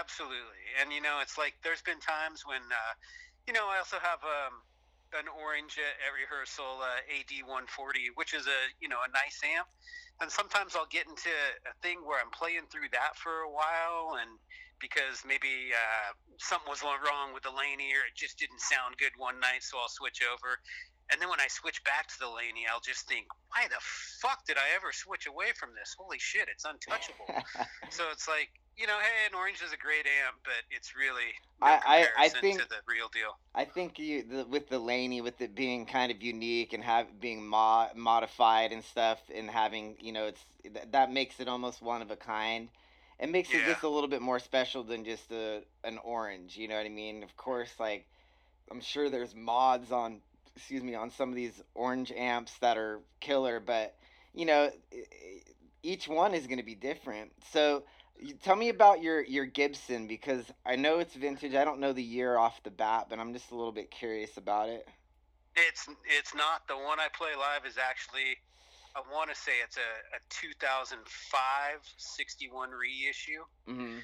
absolutely. 0.00 0.66
And 0.80 0.92
you 0.92 1.00
know, 1.00 1.18
it's 1.22 1.38
like 1.38 1.54
there's 1.62 1.82
been 1.82 2.00
times 2.00 2.42
when, 2.46 2.60
uh, 2.60 2.94
you 3.46 3.52
know, 3.52 3.66
I 3.68 3.78
also 3.78 3.96
have 4.00 4.18
um, 4.24 4.62
an 5.16 5.26
orange 5.26 5.78
at, 5.78 5.98
rehearsal, 6.14 6.80
uh, 6.80 7.02
AD 7.10 7.32
140, 7.42 8.14
which 8.14 8.34
is 8.34 8.46
a 8.46 8.60
you 8.80 8.88
know 8.88 9.02
a 9.02 9.10
nice 9.10 9.40
amp. 9.44 9.68
And 10.20 10.28
sometimes 10.28 10.76
I'll 10.76 10.90
get 10.92 11.08
into 11.08 11.32
a 11.64 11.74
thing 11.80 12.04
where 12.04 12.20
I'm 12.20 12.30
playing 12.30 12.68
through 12.68 12.92
that 12.92 13.16
for 13.16 13.40
a 13.40 13.50
while, 13.50 14.20
and 14.20 14.36
because 14.80 15.22
maybe 15.24 15.72
uh, 15.72 16.12
something 16.40 16.68
was 16.68 16.82
wrong 16.82 17.32
with 17.36 17.44
the 17.44 17.52
Laney 17.52 17.92
or 17.92 18.08
it 18.08 18.16
just 18.16 18.40
didn't 18.40 18.60
sound 18.60 18.96
good 18.96 19.12
one 19.16 19.38
night, 19.38 19.60
so 19.60 19.76
I'll 19.76 19.92
switch 19.92 20.24
over. 20.24 20.56
And 21.12 21.20
then 21.20 21.28
when 21.28 21.40
I 21.40 21.48
switch 21.48 21.82
back 21.84 22.06
to 22.14 22.18
the 22.18 22.30
Laney, 22.30 22.70
I'll 22.70 22.80
just 22.80 23.06
think, 23.06 23.26
why 23.50 23.66
the 23.68 23.82
fuck 24.22 24.46
did 24.46 24.56
I 24.56 24.74
ever 24.74 24.94
switch 24.94 25.26
away 25.26 25.52
from 25.58 25.74
this? 25.74 25.94
Holy 25.98 26.18
shit, 26.18 26.48
it's 26.48 26.64
untouchable. 26.64 27.28
so 27.90 28.08
it's 28.10 28.26
like, 28.26 28.48
you 28.80 28.86
know, 28.86 28.98
hey, 28.98 29.26
an 29.30 29.34
orange 29.34 29.60
is 29.62 29.72
a 29.72 29.76
great 29.76 30.06
amp, 30.24 30.36
but 30.42 30.54
it's 30.70 30.96
really 30.96 31.34
no 31.60 31.66
I- 31.66 31.80
I- 32.16 32.24
I 32.24 32.28
think- 32.30 32.60
to 32.60 32.68
the 32.68 32.80
real 32.86 33.08
deal. 33.08 33.36
I 33.54 33.64
think 33.64 33.98
you 33.98 34.22
the, 34.22 34.44
with 34.46 34.68
the 34.68 34.78
Laney, 34.78 35.20
with 35.20 35.40
it 35.40 35.54
being 35.54 35.84
kind 35.84 36.10
of 36.10 36.22
unique 36.22 36.72
and 36.72 36.82
have 36.82 37.20
being 37.20 37.46
mo- 37.46 37.90
modified 37.94 38.72
and 38.72 38.82
stuff, 38.84 39.20
and 39.34 39.50
having 39.50 39.96
you 40.00 40.12
know, 40.12 40.26
it's 40.26 40.44
th- 40.62 40.86
that 40.92 41.12
makes 41.12 41.40
it 41.40 41.48
almost 41.48 41.82
one 41.82 42.00
of 42.00 42.10
a 42.10 42.16
kind. 42.16 42.68
It 43.18 43.28
makes 43.28 43.50
it 43.50 43.64
just 43.66 43.82
a 43.82 43.88
little 43.88 44.08
bit 44.08 44.22
more 44.22 44.38
special 44.38 44.82
than 44.82 45.04
just 45.04 45.30
a 45.30 45.62
an 45.84 45.98
orange. 45.98 46.56
You 46.56 46.68
know 46.68 46.76
what 46.76 46.86
I 46.86 46.90
mean? 46.90 47.22
Of 47.22 47.36
course, 47.36 47.72
like 47.78 48.06
I'm 48.70 48.80
sure 48.80 49.10
there's 49.10 49.34
mods 49.34 49.92
on, 49.92 50.22
excuse 50.56 50.82
me, 50.82 50.94
on 50.94 51.10
some 51.10 51.28
of 51.28 51.34
these 51.34 51.60
orange 51.74 52.12
amps 52.12 52.56
that 52.58 52.78
are 52.78 53.00
killer, 53.18 53.60
but 53.60 53.94
you 54.32 54.46
know, 54.46 54.70
each 55.82 56.08
one 56.08 56.34
is 56.34 56.46
going 56.46 56.58
to 56.58 56.64
be 56.64 56.76
different. 56.76 57.32
So 57.52 57.82
tell 58.42 58.56
me 58.56 58.68
about 58.68 59.02
your 59.02 59.22
your 59.24 59.46
Gibson 59.46 60.06
because 60.06 60.44
I 60.64 60.76
know 60.76 60.98
it's 60.98 61.14
vintage. 61.14 61.54
I 61.54 61.64
don't 61.64 61.80
know 61.80 61.92
the 61.92 62.02
year 62.02 62.36
off 62.36 62.62
the 62.62 62.70
bat, 62.70 63.06
but 63.08 63.18
I'm 63.18 63.32
just 63.32 63.50
a 63.50 63.56
little 63.56 63.72
bit 63.72 63.90
curious 63.90 64.36
about 64.36 64.68
it. 64.68 64.86
It's 65.56 65.88
it's 66.04 66.34
not 66.34 66.66
the 66.68 66.76
one 66.76 67.00
I 67.00 67.08
play 67.16 67.34
live 67.36 67.66
is 67.66 67.76
actually 67.78 68.36
I 68.96 69.00
want 69.12 69.30
to 69.30 69.36
say 69.36 69.52
it's 69.62 69.76
a, 69.76 70.16
a 70.16 70.20
2005 70.30 70.98
61 71.96 72.70
reissue. 72.70 73.44
hmm 73.66 73.98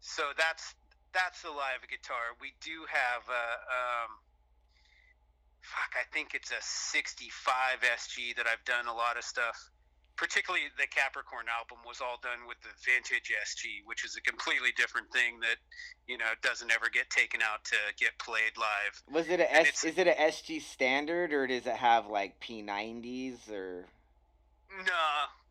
So 0.00 0.22
that's 0.36 0.74
that's 1.12 1.42
the 1.42 1.50
live 1.50 1.80
guitar. 1.88 2.36
We 2.40 2.52
do 2.60 2.84
have 2.92 3.24
a 3.28 3.46
um, 3.72 4.10
fuck. 5.62 5.92
I 5.96 6.04
think 6.12 6.34
it's 6.34 6.50
a 6.50 6.60
65 6.60 7.80
SG 7.80 8.36
that 8.36 8.46
I've 8.46 8.64
done 8.64 8.86
a 8.86 8.92
lot 8.94 9.16
of 9.16 9.24
stuff. 9.24 9.56
Particularly 10.16 10.66
the 10.78 10.86
Capricorn 10.88 11.46
album 11.48 11.78
was 11.86 12.00
all 12.00 12.18
done 12.22 12.48
with 12.48 12.56
the 12.62 12.72
vintage 12.84 13.32
SG, 13.32 13.84
which 13.84 14.04
is 14.04 14.16
a 14.16 14.22
completely 14.22 14.72
different 14.76 15.12
thing 15.12 15.40
that 15.40 15.56
you 16.06 16.18
know 16.18 16.32
doesn't 16.42 16.70
ever 16.72 16.88
get 16.92 17.10
taken 17.10 17.42
out 17.42 17.64
to 17.64 17.76
get 17.98 18.18
played 18.18 18.56
live. 18.56 19.02
Was 19.10 19.28
it 19.28 19.40
a 19.40 19.52
And 19.52 19.66
S? 19.68 19.84
Is 19.84 19.98
it 19.98 20.06
a 20.06 20.12
SG 20.12 20.60
standard 20.62 21.32
or 21.32 21.46
does 21.46 21.66
it 21.66 21.76
have 21.76 22.06
like 22.08 22.40
P90s 22.40 23.50
or? 23.50 23.86
No, 24.70 25.04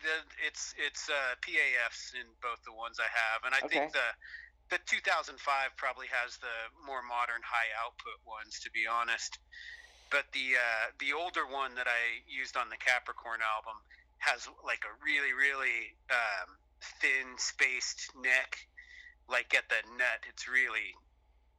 the, 0.04 0.16
it's 0.46 0.76
it's 0.78 1.10
uh, 1.10 1.36
PAFs 1.42 2.14
in 2.20 2.28
both 2.42 2.62
the 2.66 2.74
ones 2.74 3.00
I 3.00 3.08
have, 3.10 3.44
and 3.46 3.56
I 3.56 3.62
Okay. 3.64 3.90
think 3.90 3.92
the 3.92 4.08
the 4.70 4.80
2005 4.86 5.40
probably 5.78 6.08
has 6.12 6.38
the 6.38 6.56
more 6.86 7.02
modern 7.04 7.42
high 7.46 7.72
output 7.80 8.20
ones, 8.26 8.60
to 8.66 8.70
be 8.72 8.86
honest. 8.88 9.40
But 10.12 10.26
the 10.34 10.58
uh, 10.60 10.86
the 11.00 11.14
older 11.14 11.48
one 11.48 11.76
that 11.76 11.88
I 11.88 12.22
used 12.28 12.58
on 12.58 12.70
the 12.70 12.78
Capricorn 12.78 13.40
album 13.42 13.80
has 14.26 14.50
like 14.66 14.82
a 14.84 14.94
really 15.06 15.34
really 15.34 15.94
um, 16.10 16.58
thin 17.02 17.38
spaced 17.38 18.12
neck, 18.18 18.58
like 19.30 19.54
at 19.54 19.70
the 19.70 19.82
nut. 19.98 20.26
It's 20.30 20.50
really 20.50 20.94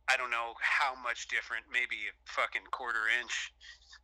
I 0.08 0.16
don't 0.16 0.30
know 0.30 0.54
how 0.62 0.94
much 1.02 1.28
different, 1.28 1.66
maybe 1.70 1.96
a 2.06 2.14
fucking 2.30 2.70
quarter 2.70 3.10
inch 3.22 3.52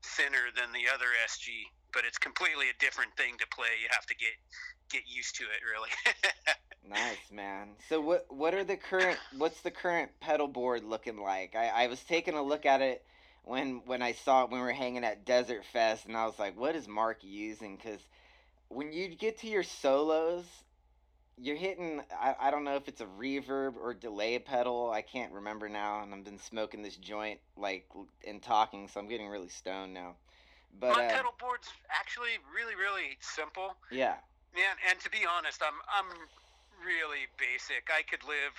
thinner 0.02 0.50
than 0.54 0.74
the 0.74 0.90
other 0.90 1.06
SG, 1.26 1.62
but 1.94 2.02
it's 2.04 2.18
completely 2.18 2.70
a 2.70 2.76
different 2.82 3.14
thing 3.16 3.38
to 3.38 3.46
play. 3.54 3.70
You 3.82 3.88
have 3.90 4.06
to 4.06 4.16
get 4.16 4.34
get 4.90 5.02
used 5.06 5.36
to 5.36 5.44
it, 5.44 5.62
really. 5.62 5.90
Nice 6.88 7.30
man. 7.30 7.68
So 7.88 8.00
what 8.00 8.26
what 8.28 8.54
are 8.54 8.64
the 8.64 8.76
current 8.76 9.18
what's 9.38 9.60
the 9.60 9.70
current 9.70 10.10
pedal 10.20 10.48
board 10.48 10.82
looking 10.82 11.16
like? 11.16 11.54
I, 11.54 11.68
I 11.68 11.86
was 11.86 12.02
taking 12.02 12.34
a 12.34 12.42
look 12.42 12.66
at 12.66 12.82
it 12.82 13.04
when 13.44 13.82
when 13.86 14.02
I 14.02 14.12
saw 14.12 14.44
it 14.44 14.50
when 14.50 14.60
we 14.60 14.66
were 14.66 14.72
hanging 14.72 15.04
at 15.04 15.24
Desert 15.24 15.64
Fest 15.72 16.06
and 16.06 16.16
I 16.16 16.26
was 16.26 16.38
like, 16.38 16.58
what 16.58 16.74
is 16.74 16.88
Mark 16.88 17.18
using? 17.22 17.76
Because 17.76 18.00
when 18.74 18.92
you 18.92 19.08
get 19.08 19.38
to 19.40 19.46
your 19.46 19.62
solos, 19.62 20.44
you're 21.38 21.56
hitting 21.56 22.02
I, 22.18 22.34
I 22.40 22.50
don't 22.50 22.64
know 22.64 22.76
if 22.76 22.88
it's 22.88 23.00
a 23.00 23.06
reverb 23.06 23.76
or 23.76 23.94
delay 23.94 24.38
pedal. 24.38 24.90
I 24.90 25.02
can't 25.02 25.32
remember 25.32 25.68
now 25.68 26.02
and 26.02 26.14
I've 26.14 26.24
been 26.24 26.38
smoking 26.38 26.82
this 26.82 26.96
joint 26.96 27.40
like 27.56 27.86
and 28.26 28.42
talking, 28.42 28.88
so 28.88 29.00
I'm 29.00 29.08
getting 29.08 29.28
really 29.28 29.48
stoned 29.48 29.94
now. 29.94 30.16
But 30.78 30.96
My 30.96 31.04
uh, 31.04 31.10
pedal 31.10 31.34
board's 31.38 31.68
actually 31.90 32.40
really, 32.54 32.74
really 32.74 33.18
simple. 33.20 33.76
yeah. 33.90 34.16
Man, 34.54 34.76
and 34.88 35.00
to 35.00 35.08
be 35.08 35.24
honest, 35.24 35.62
I'm 35.64 35.76
I'm 35.88 36.08
really 36.84 37.28
basic. 37.40 37.88
I 37.88 38.02
could 38.04 38.24
live 38.24 38.52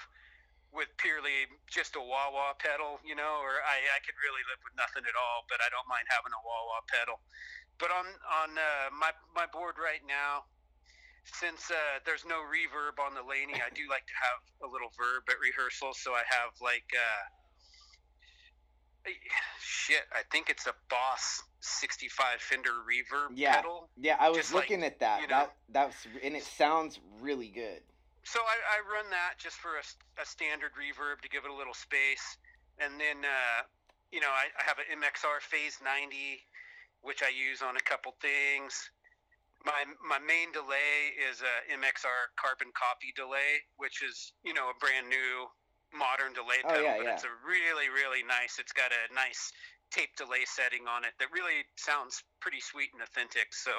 with 0.74 0.90
purely 0.98 1.46
just 1.70 1.94
a 1.96 2.02
wah 2.02 2.34
wah 2.34 2.58
pedal, 2.58 2.98
you 3.06 3.14
know, 3.14 3.38
or 3.46 3.62
I, 3.62 3.78
I 3.94 4.00
could 4.02 4.18
really 4.18 4.42
live 4.50 4.58
with 4.66 4.74
nothing 4.74 5.06
at 5.06 5.14
all, 5.14 5.46
but 5.46 5.62
I 5.62 5.70
don't 5.70 5.86
mind 5.86 6.10
having 6.10 6.34
a 6.34 6.42
wah 6.42 6.64
wah 6.66 6.82
pedal. 6.90 7.22
But 7.84 7.92
on 7.92 8.08
on 8.08 8.50
uh, 8.56 8.96
my 8.96 9.12
my 9.36 9.44
board 9.52 9.76
right 9.76 10.00
now, 10.08 10.48
since 11.28 11.68
uh, 11.68 12.00
there's 12.08 12.24
no 12.24 12.40
reverb 12.48 12.96
on 12.96 13.12
the 13.12 13.20
Laney, 13.20 13.60
I 13.60 13.68
do 13.76 13.92
like 13.92 14.08
to 14.08 14.16
have 14.24 14.40
a 14.64 14.72
little 14.72 14.88
verb 14.96 15.28
at 15.28 15.36
rehearsal. 15.44 15.92
So 15.92 16.16
I 16.16 16.24
have 16.32 16.56
like 16.64 16.88
uh, 16.96 17.28
shit. 19.60 20.08
I 20.16 20.24
think 20.32 20.48
it's 20.50 20.66
a 20.66 20.72
Boss 20.88 21.44
65 21.60 22.40
Fender 22.40 22.72
reverb 22.88 23.36
Yeah. 23.36 23.60
pedal. 23.60 23.90
Yeah, 24.00 24.16
I 24.18 24.30
was 24.30 24.38
Just 24.38 24.54
like, 24.54 24.70
looking 24.70 24.86
at 24.86 25.00
that. 25.04 25.20
you 25.20 25.28
know- 25.28 25.52
That 25.52 25.92
that's 25.92 26.08
and 26.24 26.38
it 26.40 26.44
sounds 26.44 27.02
really 27.20 27.50
good. 27.50 27.84
So 28.24 28.40
I, 28.40 28.80
I 28.80 28.96
run 28.96 29.12
that 29.12 29.36
just 29.44 29.58
for 29.58 29.76
a, 29.76 29.84
a, 30.22 30.26
standard 30.26 30.72
reverb 30.80 31.20
to 31.20 31.28
give 31.28 31.44
it 31.44 31.52
a 31.52 31.54
little 31.54 31.76
space, 31.76 32.38
and 32.80 32.96
then 32.96 33.28
uh, 33.28 33.68
you 34.16 34.22
know 34.22 34.32
I, 34.32 34.48
I 34.56 34.64
have 34.64 34.80
an 34.80 34.88
MXR 35.04 35.44
Phase 35.44 35.84
90, 35.84 36.40
which 37.04 37.22
I 37.22 37.30
use 37.30 37.62
on 37.62 37.78
a 37.78 37.84
couple 37.84 38.16
things. 38.22 38.74
My 39.64 39.86
my 40.04 40.20
main 40.20 40.52
delay 40.52 41.16
is 41.30 41.40
a 41.40 41.56
MXR 41.72 42.34
Carbon 42.36 42.72
Copy 42.76 43.14
delay, 43.16 43.64
which 43.78 44.02
is 44.04 44.34
you 44.44 44.54
know 44.54 44.68
a 44.72 44.76
brand 44.80 45.08
new 45.08 45.48
modern 45.96 46.34
delay 46.34 46.60
Oh, 46.66 46.70
pedal, 46.70 46.84
yeah, 46.84 46.98
but 46.98 47.06
yeah. 47.06 47.14
it's 47.16 47.24
a 47.24 47.36
really 47.48 47.88
really 47.90 48.24
nice. 48.24 48.58
It's 48.60 48.74
got 48.74 48.92
a 48.92 49.14
nice 49.14 49.52
tape 49.92 50.16
delay 50.18 50.44
setting 50.46 50.88
on 50.88 51.06
it 51.06 51.14
that 51.20 51.28
really 51.32 51.64
sounds 51.78 52.24
pretty 52.42 52.60
sweet 52.60 52.90
and 52.94 53.02
authentic. 53.04 53.54
So 53.54 53.72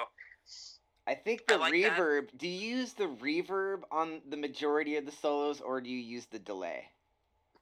I 1.05 1.13
think 1.13 1.43
I 1.49 1.53
the 1.53 1.59
like 1.59 1.73
that. 1.83 1.97
reverb. 1.97 2.29
Do 2.37 2.47
you 2.47 2.77
use 2.77 2.93
the 2.93 3.05
reverb 3.21 3.81
on 3.91 4.21
the 4.29 4.37
majority 4.37 4.95
of 4.97 5.05
the 5.05 5.11
solos, 5.11 5.61
or 5.61 5.81
do 5.81 5.89
you 5.89 5.99
use 5.99 6.25
the 6.31 6.39
delay? 6.39 6.89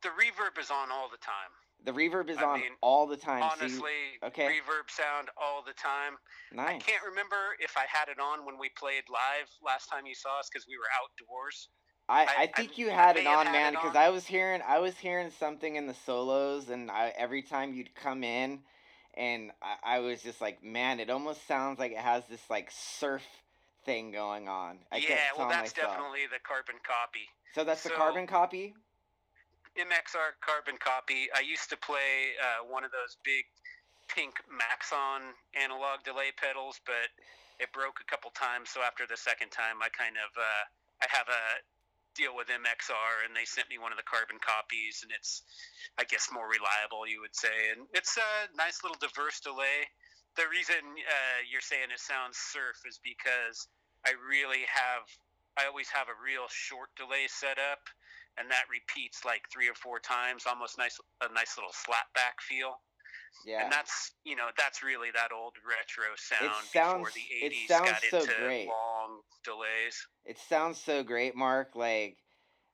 the 0.02 0.10
reverb 0.19 0.60
is 0.60 0.69
on 0.69 0.91
all 0.91 1.07
the 1.10 1.18
time. 1.23 1.52
The 1.85 1.91
reverb 1.91 2.30
is 2.30 2.38
I 2.38 2.43
on 2.43 2.60
mean, 2.61 2.72
all 2.81 3.07
the 3.07 3.18
time. 3.18 3.41
so 3.57 3.65
you- 3.65 3.72
honestly 3.72 3.91
okay. 4.23 4.47
reverb 4.47 4.89
sound 4.89 5.30
all 5.38 5.64
the 5.65 5.73
time 5.73 6.18
Nice. 6.53 6.68
i 6.68 6.77
can't 6.80 7.03
remember 7.03 7.35
if 7.60 7.76
i 7.77 7.85
had 7.88 8.07
it 8.10 8.19
on 8.19 8.45
when 8.45 8.57
we 8.57 8.69
played 8.69 9.03
live 9.10 9.49
last 9.65 9.88
time 9.89 10.05
you 10.05 10.15
saw 10.15 10.39
us 10.39 10.49
because 10.51 10.65
we 10.68 10.77
were 10.77 10.88
outdoors 11.01 11.69
I, 12.10 12.23
I- 12.23 12.27
I 12.43 12.47
think 12.47 12.77
you 12.77 12.89
had 12.89 13.15
it 13.18 13.26
on, 13.26 13.45
had 13.45 13.53
man, 13.53 13.73
because. 13.73 13.95
I 13.95 14.10
was 14.10 14.26
hearing 14.26 14.61
I 14.68 14.80
was 14.80 14.97
hearing 14.97 15.31
something 15.39 15.76
in 15.77 15.88
the 15.88 15.93
solos, 15.93 16.69
and 16.69 16.91
I, 16.91 17.14
every 17.18 17.41
time 17.41 17.73
you'd 17.73 17.95
come 17.95 18.26
in, 18.26 18.60
and 19.15 19.51
I, 19.61 19.97
I 19.97 19.99
was 19.99 20.22
just 20.22 20.41
like, 20.41 20.61
man, 20.64 20.99
it 20.99 21.10
almost 21.10 21.47
sounds 21.47 21.80
like 21.80 21.93
it 21.93 21.97
has 21.99 22.26
this 22.30 22.41
like 22.49 22.69
surf 22.72 23.23
thing 23.85 24.11
going 24.11 24.47
on. 24.47 24.80
I 24.91 24.97
yeah 24.97 25.15
well 25.38 25.47
that's 25.49 25.73
myself. 25.76 25.93
definitely 25.95 26.26
the 26.31 26.39
carbon 26.45 26.76
copy 26.85 27.27
So 27.53 27.64
that's 27.64 27.84
the 27.84 27.89
carbon 27.91 28.27
copy. 28.27 28.73
Mxr 29.77 30.37
carbon 30.41 30.77
copy. 30.77 31.27
I 31.33 31.41
used 31.41 31.69
to 31.73 31.77
play 31.77 32.37
uh, 32.37 32.65
one 32.65 32.85
of 32.85 32.91
those 32.93 33.17
big 33.25 33.45
pink 34.11 34.37
maxon 34.51 35.33
analog 35.57 36.03
delay 36.05 36.29
pedals 36.35 36.77
but 36.85 37.09
it 37.57 37.71
broke 37.71 37.97
a 38.03 38.07
couple 38.09 38.29
times. 38.35 38.69
So 38.69 38.83
after 38.83 39.07
the 39.09 39.17
second 39.17 39.49
time 39.49 39.81
i 39.81 39.89
kind 39.89 40.17
of 40.19 40.29
uh, 40.37 40.63
i 41.01 41.07
have 41.09 41.25
a 41.29 41.45
deal 42.13 42.37
with 42.37 42.45
mxr 42.45 43.25
and 43.25 43.33
they 43.33 43.45
sent 43.45 43.65
me 43.73 43.81
one 43.81 43.89
of 43.89 43.97
the 43.97 44.05
carbon 44.05 44.37
copies 44.37 45.01
and 45.01 45.09
it's 45.09 45.41
i 45.97 46.05
guess 46.05 46.29
more 46.29 46.45
reliable 46.45 47.09
you 47.09 47.21
would 47.21 47.33
say. 47.33 47.73
And 47.73 47.89
it's 47.93 48.17
a 48.17 48.31
nice 48.53 48.85
little 48.85 48.99
diverse 49.01 49.41
delay. 49.41 49.89
The 50.37 50.49
reason 50.49 50.81
uh, 50.81 51.39
you're 51.49 51.65
saying 51.65 51.89
it 51.93 52.01
sounds 52.01 52.37
surf 52.37 52.77
is 52.85 53.01
because 53.01 53.65
i 54.05 54.13
really 54.21 54.65
have 54.69 55.05
i 55.57 55.65
always 55.65 55.89
have 55.89 56.09
a 56.09 56.17
real 56.21 56.45
short 56.49 56.93
delay 56.93 57.25
set 57.25 57.57
up 57.57 57.81
and 58.38 58.49
that 58.49 58.64
repeats 58.72 59.26
like 59.26 59.43
three 59.51 59.69
or 59.69 59.76
four 59.76 59.99
times 59.99 60.43
almost 60.47 60.77
nice 60.77 60.99
a 61.22 61.34
nice 61.34 61.57
little 61.57 61.72
slapback 61.72 62.39
feel 62.41 62.80
Yeah. 63.45 63.64
and 63.64 63.72
that's 63.72 64.11
you 64.23 64.35
know 64.35 64.47
that's 64.57 64.84
really 64.84 65.10
that 65.14 65.31
old 65.34 65.53
retro 65.68 66.05
sound 66.18 66.51
it 66.64 66.72
sounds- 66.72 66.97
before 66.97 67.11
the 67.11 67.45
it 67.45 67.53
80s 67.53 67.68
sounds 67.68 67.89
got 67.91 68.01
so 68.10 68.19
into 68.22 68.34
great. 68.39 68.68
long 68.68 69.22
delays 69.43 70.07
It 70.26 70.38
sounds 70.39 70.80
so 70.80 71.03
great, 71.03 71.35
Mark. 71.35 71.76
Like 71.76 72.18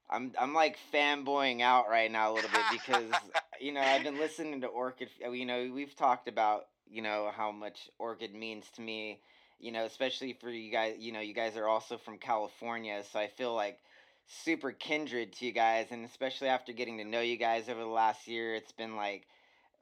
I'm 0.08 0.32
I'm 0.38 0.54
like 0.54 0.76
fanboying 0.92 1.60
out 1.62 1.88
right 1.88 2.10
now 2.10 2.32
a 2.32 2.34
little 2.34 2.50
bit 2.50 2.62
because 2.72 3.10
you 3.60 3.72
know, 3.72 3.80
I've 3.80 4.02
been 4.04 4.18
listening 4.18 4.60
to 4.62 4.66
Orchid 4.68 5.08
you 5.20 5.46
know, 5.46 5.70
we've 5.72 5.94
talked 5.96 6.28
about, 6.28 6.66
you 6.88 7.02
know, 7.02 7.30
how 7.36 7.50
much 7.52 7.88
Orchid 7.98 8.34
means 8.34 8.66
to 8.76 8.82
me, 8.82 9.20
you 9.58 9.72
know, 9.72 9.84
especially 9.84 10.32
for 10.40 10.48
you 10.50 10.70
guys, 10.72 10.96
you 10.98 11.12
know, 11.12 11.20
you 11.20 11.34
guys 11.34 11.56
are 11.56 11.68
also 11.68 11.98
from 11.98 12.18
California, 12.18 13.02
so 13.12 13.18
I 13.18 13.28
feel 13.28 13.54
like 13.54 13.78
super 14.44 14.72
kindred 14.72 15.32
to 15.34 15.46
you 15.46 15.52
guys 15.52 15.86
and 15.90 16.04
especially 16.04 16.48
after 16.48 16.72
getting 16.72 16.98
to 16.98 17.04
know 17.04 17.20
you 17.20 17.36
guys 17.36 17.68
over 17.68 17.80
the 17.80 17.86
last 17.86 18.28
year, 18.28 18.54
it's 18.54 18.72
been 18.72 18.96
like 18.96 19.26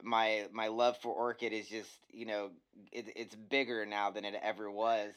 my 0.01 0.45
my 0.51 0.67
love 0.67 0.97
for 0.97 1.13
Orchid 1.13 1.53
is 1.53 1.67
just 1.67 1.89
you 2.11 2.25
know 2.25 2.49
it, 2.91 3.11
it's 3.15 3.35
bigger 3.35 3.85
now 3.85 4.09
than 4.11 4.25
it 4.25 4.35
ever 4.41 4.71
was, 4.71 5.13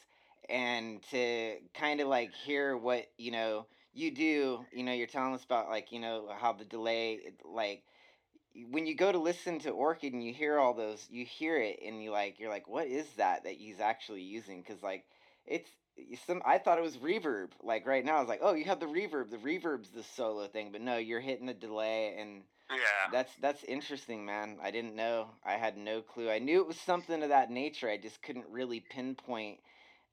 and 0.48 1.02
to 1.10 1.56
kind 1.74 2.00
of 2.00 2.09
like 2.09 2.32
hear 2.32 2.76
what 2.76 3.06
you 3.16 3.30
know 3.30 3.66
you 3.94 4.10
do, 4.10 4.64
you 4.72 4.82
know, 4.82 4.92
you're 4.92 5.06
telling 5.06 5.34
us 5.34 5.44
about 5.44 5.68
like 5.68 5.92
you 5.92 6.00
know 6.00 6.28
how 6.36 6.52
the 6.52 6.64
delay 6.64 7.20
like 7.44 7.82
when 8.70 8.86
you 8.86 8.94
go 8.94 9.10
to 9.10 9.18
listen 9.18 9.59
to 9.60 9.70
Orchid 9.70 10.12
and 10.12 10.22
you 10.22 10.34
hear 10.34 10.59
all 10.59 10.74
those, 10.74 11.06
you 11.10 11.24
hear 11.24 11.56
it 11.56 11.80
and 11.86 12.02
you 12.02 12.10
like 12.10 12.38
you're 12.38 12.50
like, 12.50 12.68
what 12.68 12.86
is 12.86 13.06
that 13.16 13.44
that 13.44 13.54
he's 13.54 13.80
actually 13.80 14.22
using? 14.22 14.60
Because 14.60 14.82
like 14.82 15.04
it's 15.46 15.70
some 16.27 16.43
I 16.44 16.59
thought 16.59 16.78
it 16.78 16.82
was 16.85 16.97
reverb. 16.97 17.51
Like 17.62 17.86
right 17.86 18.05
now, 18.05 18.16
I 18.16 18.20
was 18.20 18.28
like, 18.28 18.40
oh, 18.43 18.55
you 18.55 18.64
have 18.64 18.81
the 18.81 18.86
reverb. 18.86 19.31
The 19.31 19.39
reverb's 19.39 19.90
the 19.90 20.02
solo 20.02 20.47
thing, 20.48 20.70
but 20.73 20.81
no, 20.81 20.97
you're 20.97 21.20
hitting 21.20 21.47
the 21.47 21.55
delay, 21.55 22.16
and 22.19 22.43
Yeah. 22.70 23.10
that's 23.10 23.35
that's 23.36 23.64
interesting, 23.64 24.24
man. 24.24 24.59
I 24.62 24.70
didn't 24.70 24.97
know. 24.97 25.28
I 25.44 25.55
had 25.55 25.77
no 25.77 26.02
clue. 26.02 26.31
I 26.31 26.39
knew 26.39 26.60
it 26.60 26.66
was 26.66 26.81
something 26.81 27.23
of 27.23 27.28
that 27.28 27.51
nature. 27.51 27.89
I 27.89 27.97
just 27.97 28.23
couldn't 28.23 28.47
really 28.51 28.81
pinpoint. 28.81 29.60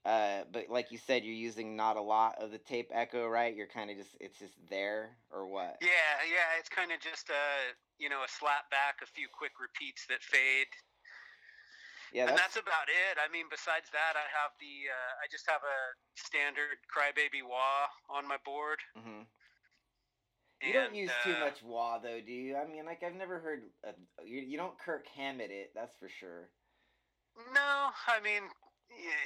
Uh, 0.06 0.44
but 0.52 0.70
like 0.70 0.92
you 0.92 0.98
said, 0.98 1.24
you're 1.24 1.34
using 1.36 1.76
not 1.76 1.98
a 1.98 2.02
lot 2.02 2.36
of 2.42 2.52
the 2.52 2.58
tape 2.58 2.90
echo, 2.94 3.28
right? 3.28 3.56
You're 3.56 3.68
kind 3.68 3.92
of 3.92 3.98
just 3.98 4.16
it's 4.20 4.40
just 4.40 4.56
there 4.70 5.18
or 5.32 5.46
what? 5.46 5.78
Yeah, 5.82 6.24
yeah, 6.26 6.58
it's 6.58 6.70
kind 6.70 6.92
of 6.92 7.00
just 7.00 7.30
a 7.30 7.76
you 8.00 8.10
know 8.10 8.24
a 8.24 8.30
slap 8.30 8.70
back, 8.72 9.00
a 9.04 9.08
few 9.08 9.28
quick 9.28 9.60
repeats 9.60 10.06
that 10.08 10.24
fade, 10.24 10.72
Yeah, 12.14 12.26
and 12.26 12.34
that's, 12.34 12.56
that's 12.56 12.58
about 12.58 12.90
it. 12.90 13.22
I 13.22 13.30
mean, 13.30 13.46
besides 13.50 13.90
that, 13.94 14.18
I 14.18 14.26
have 14.34 14.52
the 14.58 14.90
uh, 14.90 15.14
I 15.22 15.30
just 15.30 15.46
have 15.46 15.62
a 15.62 15.80
standard 16.18 16.82
Crybaby 16.90 17.46
wah 17.46 17.90
on 18.10 18.28
my 18.28 18.38
board. 18.42 18.82
hmm 18.98 19.30
You 20.62 20.74
don't 20.74 20.92
and, 20.92 20.98
use 20.98 21.14
too 21.24 21.38
uh, 21.38 21.46
much 21.46 21.62
wah 21.62 22.00
though, 22.00 22.20
do 22.20 22.34
you? 22.34 22.58
I 22.58 22.66
mean, 22.66 22.86
like 22.86 23.04
I've 23.06 23.16
never 23.16 23.40
heard. 23.40 23.62
A, 23.86 23.94
you 24.26 24.42
you 24.42 24.58
don't 24.58 24.78
Kirk 24.78 25.06
Hammett 25.16 25.52
it. 25.52 25.72
That's 25.76 25.96
for 26.00 26.10
sure. 26.10 26.50
No, 27.54 27.94
I 28.10 28.20
mean, 28.20 28.44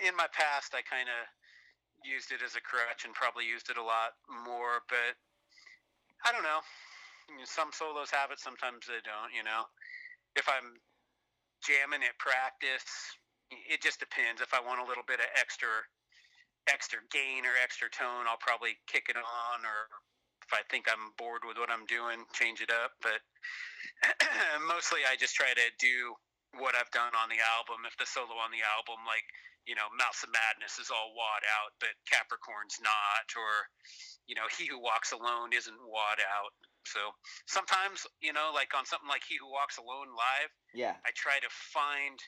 in 0.05 0.14
my 0.15 0.27
past, 0.35 0.76
I 0.76 0.84
kind 0.85 1.10
of 1.10 1.22
used 2.03 2.31
it 2.31 2.43
as 2.43 2.53
a 2.53 2.61
crutch 2.61 3.07
and 3.07 3.14
probably 3.15 3.47
used 3.47 3.72
it 3.72 3.80
a 3.80 3.84
lot 3.84 4.14
more, 4.45 4.84
but 4.91 5.15
I 6.27 6.31
don't 6.31 6.43
know, 6.43 6.61
Some 7.45 7.72
solos 7.73 8.11
have 8.11 8.31
it, 8.31 8.39
sometimes 8.39 8.85
they 8.85 9.01
don't. 9.03 9.31
You 9.34 9.43
know, 9.43 9.65
if 10.35 10.47
I'm 10.47 10.77
jamming 11.64 12.03
at 12.03 12.19
practice, 12.19 12.85
it 13.49 13.81
just 13.81 13.99
depends. 13.99 14.44
If 14.44 14.53
I 14.53 14.61
want 14.61 14.84
a 14.84 14.88
little 14.88 15.07
bit 15.07 15.23
of 15.23 15.30
extra, 15.40 15.72
extra 16.68 16.99
gain 17.10 17.48
or 17.48 17.56
extra 17.60 17.88
tone, 17.90 18.27
I'll 18.27 18.41
probably 18.44 18.76
kick 18.88 19.07
it 19.10 19.18
on, 19.18 19.57
or 19.64 19.80
if 20.44 20.52
I 20.52 20.61
think 20.68 20.91
I'm 20.91 21.15
bored 21.15 21.48
with 21.48 21.57
what 21.57 21.72
I'm 21.72 21.88
doing, 21.88 22.27
change 22.35 22.60
it 22.60 22.72
up. 22.72 22.94
But 22.99 23.23
mostly, 24.68 25.07
I 25.07 25.15
just 25.15 25.35
try 25.35 25.52
to 25.56 25.68
do 25.80 26.14
what 26.60 26.76
I've 26.76 26.91
done 26.91 27.15
on 27.15 27.31
the 27.31 27.41
album. 27.57 27.88
If 27.88 27.95
the 27.98 28.06
solo 28.06 28.38
on 28.38 28.52
the 28.52 28.61
album, 28.61 29.02
like 29.07 29.26
you 29.65 29.76
know, 29.80 29.88
Mouths 29.95 30.23
of 30.27 30.31
Madness 30.35 30.76
is 30.76 30.91
all 30.91 31.15
wad 31.15 31.44
out, 31.48 31.72
but 31.80 31.95
Capricorn's 32.03 32.84
not, 32.84 33.27
or 33.40 33.72
you 34.27 34.35
know, 34.35 34.48
He 34.52 34.68
Who 34.68 34.80
Walks 34.80 35.15
Alone 35.15 35.56
isn't 35.56 35.88
wad 35.88 36.19
out. 36.19 36.56
So 36.85 36.99
sometimes, 37.45 38.05
you 38.22 38.34
know, 38.34 38.51
like 38.53 38.72
on 38.77 38.85
something 38.85 39.10
like 39.10 39.23
He 39.27 39.38
Who 39.38 39.49
Walks 39.49 39.77
Alone 39.77 40.11
live, 40.14 40.51
Yeah. 40.73 40.95
I 41.05 41.11
try 41.15 41.39
to 41.39 41.49
find 41.49 42.19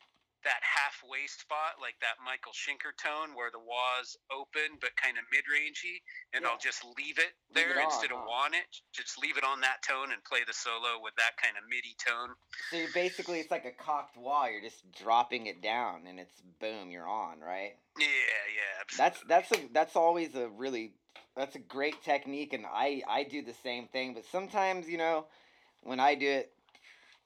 that 0.46 0.62
halfway 0.62 1.26
spot, 1.26 1.82
like 1.82 1.98
that 2.06 2.22
Michael 2.22 2.54
Schenker 2.54 2.94
tone, 3.02 3.34
where 3.34 3.50
the 3.50 3.58
wah's 3.58 4.14
open 4.30 4.78
but 4.78 4.94
kind 4.96 5.18
of 5.18 5.26
mid-rangey, 5.34 6.06
and 6.34 6.46
Yeah. 6.46 6.54
I'll 6.54 6.62
just 6.62 6.86
leave 6.86 7.18
it 7.18 7.34
Leave 7.50 7.66
it 7.66 7.74
there 7.74 7.82
on, 7.82 7.90
instead 7.90 8.12
huh? 8.12 8.22
of 8.22 8.30
want 8.30 8.54
it. 8.54 8.70
Just 8.94 9.18
leave 9.18 9.38
it 9.38 9.44
on 9.44 9.62
that 9.62 9.82
tone 9.82 10.14
and 10.14 10.24
play 10.24 10.46
the 10.46 10.54
solo 10.54 11.02
with 11.02 11.16
that 11.18 11.34
kind 11.42 11.58
of 11.58 11.66
MIDI 11.68 11.96
tone. 11.98 12.36
So 12.70 12.78
you're 12.78 12.94
basically, 12.94 13.40
it's 13.40 13.50
like 13.50 13.66
a 13.66 13.72
cocked 13.74 14.18
wah. 14.18 14.46
You're 14.46 14.62
just 14.62 14.86
dropping 14.94 15.48
it 15.48 15.64
down, 15.64 16.06
and 16.06 16.20
it's 16.20 16.38
boom, 16.62 16.92
you're 16.92 17.10
on, 17.10 17.40
right? 17.40 17.74
Yeah, 17.98 18.06
yeah, 18.06 18.84
That's 18.98 19.20
that's 19.28 19.52
a 19.52 19.68
that's 19.74 19.96
always 19.96 20.36
a 20.36 20.48
really 20.50 20.94
that's 21.36 21.56
a 21.56 21.60
great 21.60 22.02
technique, 22.04 22.54
and 22.54 22.66
I 22.66 23.02
I 23.08 23.24
do 23.24 23.42
the 23.42 23.54
same 23.64 23.88
thing. 23.88 24.14
But 24.14 24.26
sometimes, 24.32 24.88
you 24.88 24.98
know, 24.98 25.26
when 25.84 26.00
I 26.00 26.16
do 26.16 26.30
it, 26.30 26.52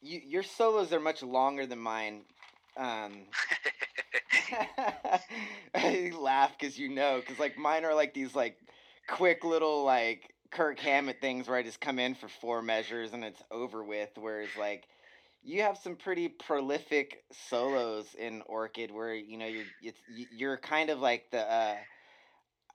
you, 0.02 0.22
your 0.26 0.44
solos 0.44 0.92
are 0.94 1.00
much 1.00 1.24
longer 1.24 1.66
than 1.66 1.80
mine. 1.80 2.22
Um, 2.78 3.24
I 5.76 6.12
laugh 6.18 6.54
because 6.60 6.78
you 6.78 6.90
know, 6.90 7.20
because 7.20 7.40
like 7.40 7.58
mine 7.58 7.86
are 7.86 7.94
like 7.94 8.14
these 8.14 8.36
like 8.36 8.58
quick 9.08 9.44
little 9.44 9.84
like 9.84 10.34
Kirk 10.52 10.80
Hammett 10.80 11.22
things 11.22 11.48
where 11.48 11.58
I 11.58 11.64
just 11.64 11.82
come 11.82 12.00
in 12.00 12.16
for 12.16 12.28
four 12.28 12.62
measures 12.62 13.14
and 13.14 13.24
it's 13.24 13.42
over 13.52 13.84
with. 13.84 14.10
Whereas 14.16 14.50
like 14.58 14.88
you 15.44 15.62
have 15.62 15.78
some 15.78 15.96
pretty 15.96 16.28
prolific 16.30 17.24
solos 17.50 18.08
in 18.18 18.42
Orchid 18.48 18.92
where 18.92 19.14
you 19.14 19.38
know 19.38 19.48
you're 19.48 19.66
it's 19.82 20.00
you're 20.08 20.58
kind 20.58 20.90
of 20.90 21.00
like 21.00 21.30
the 21.32 21.40
uh, 21.40 21.76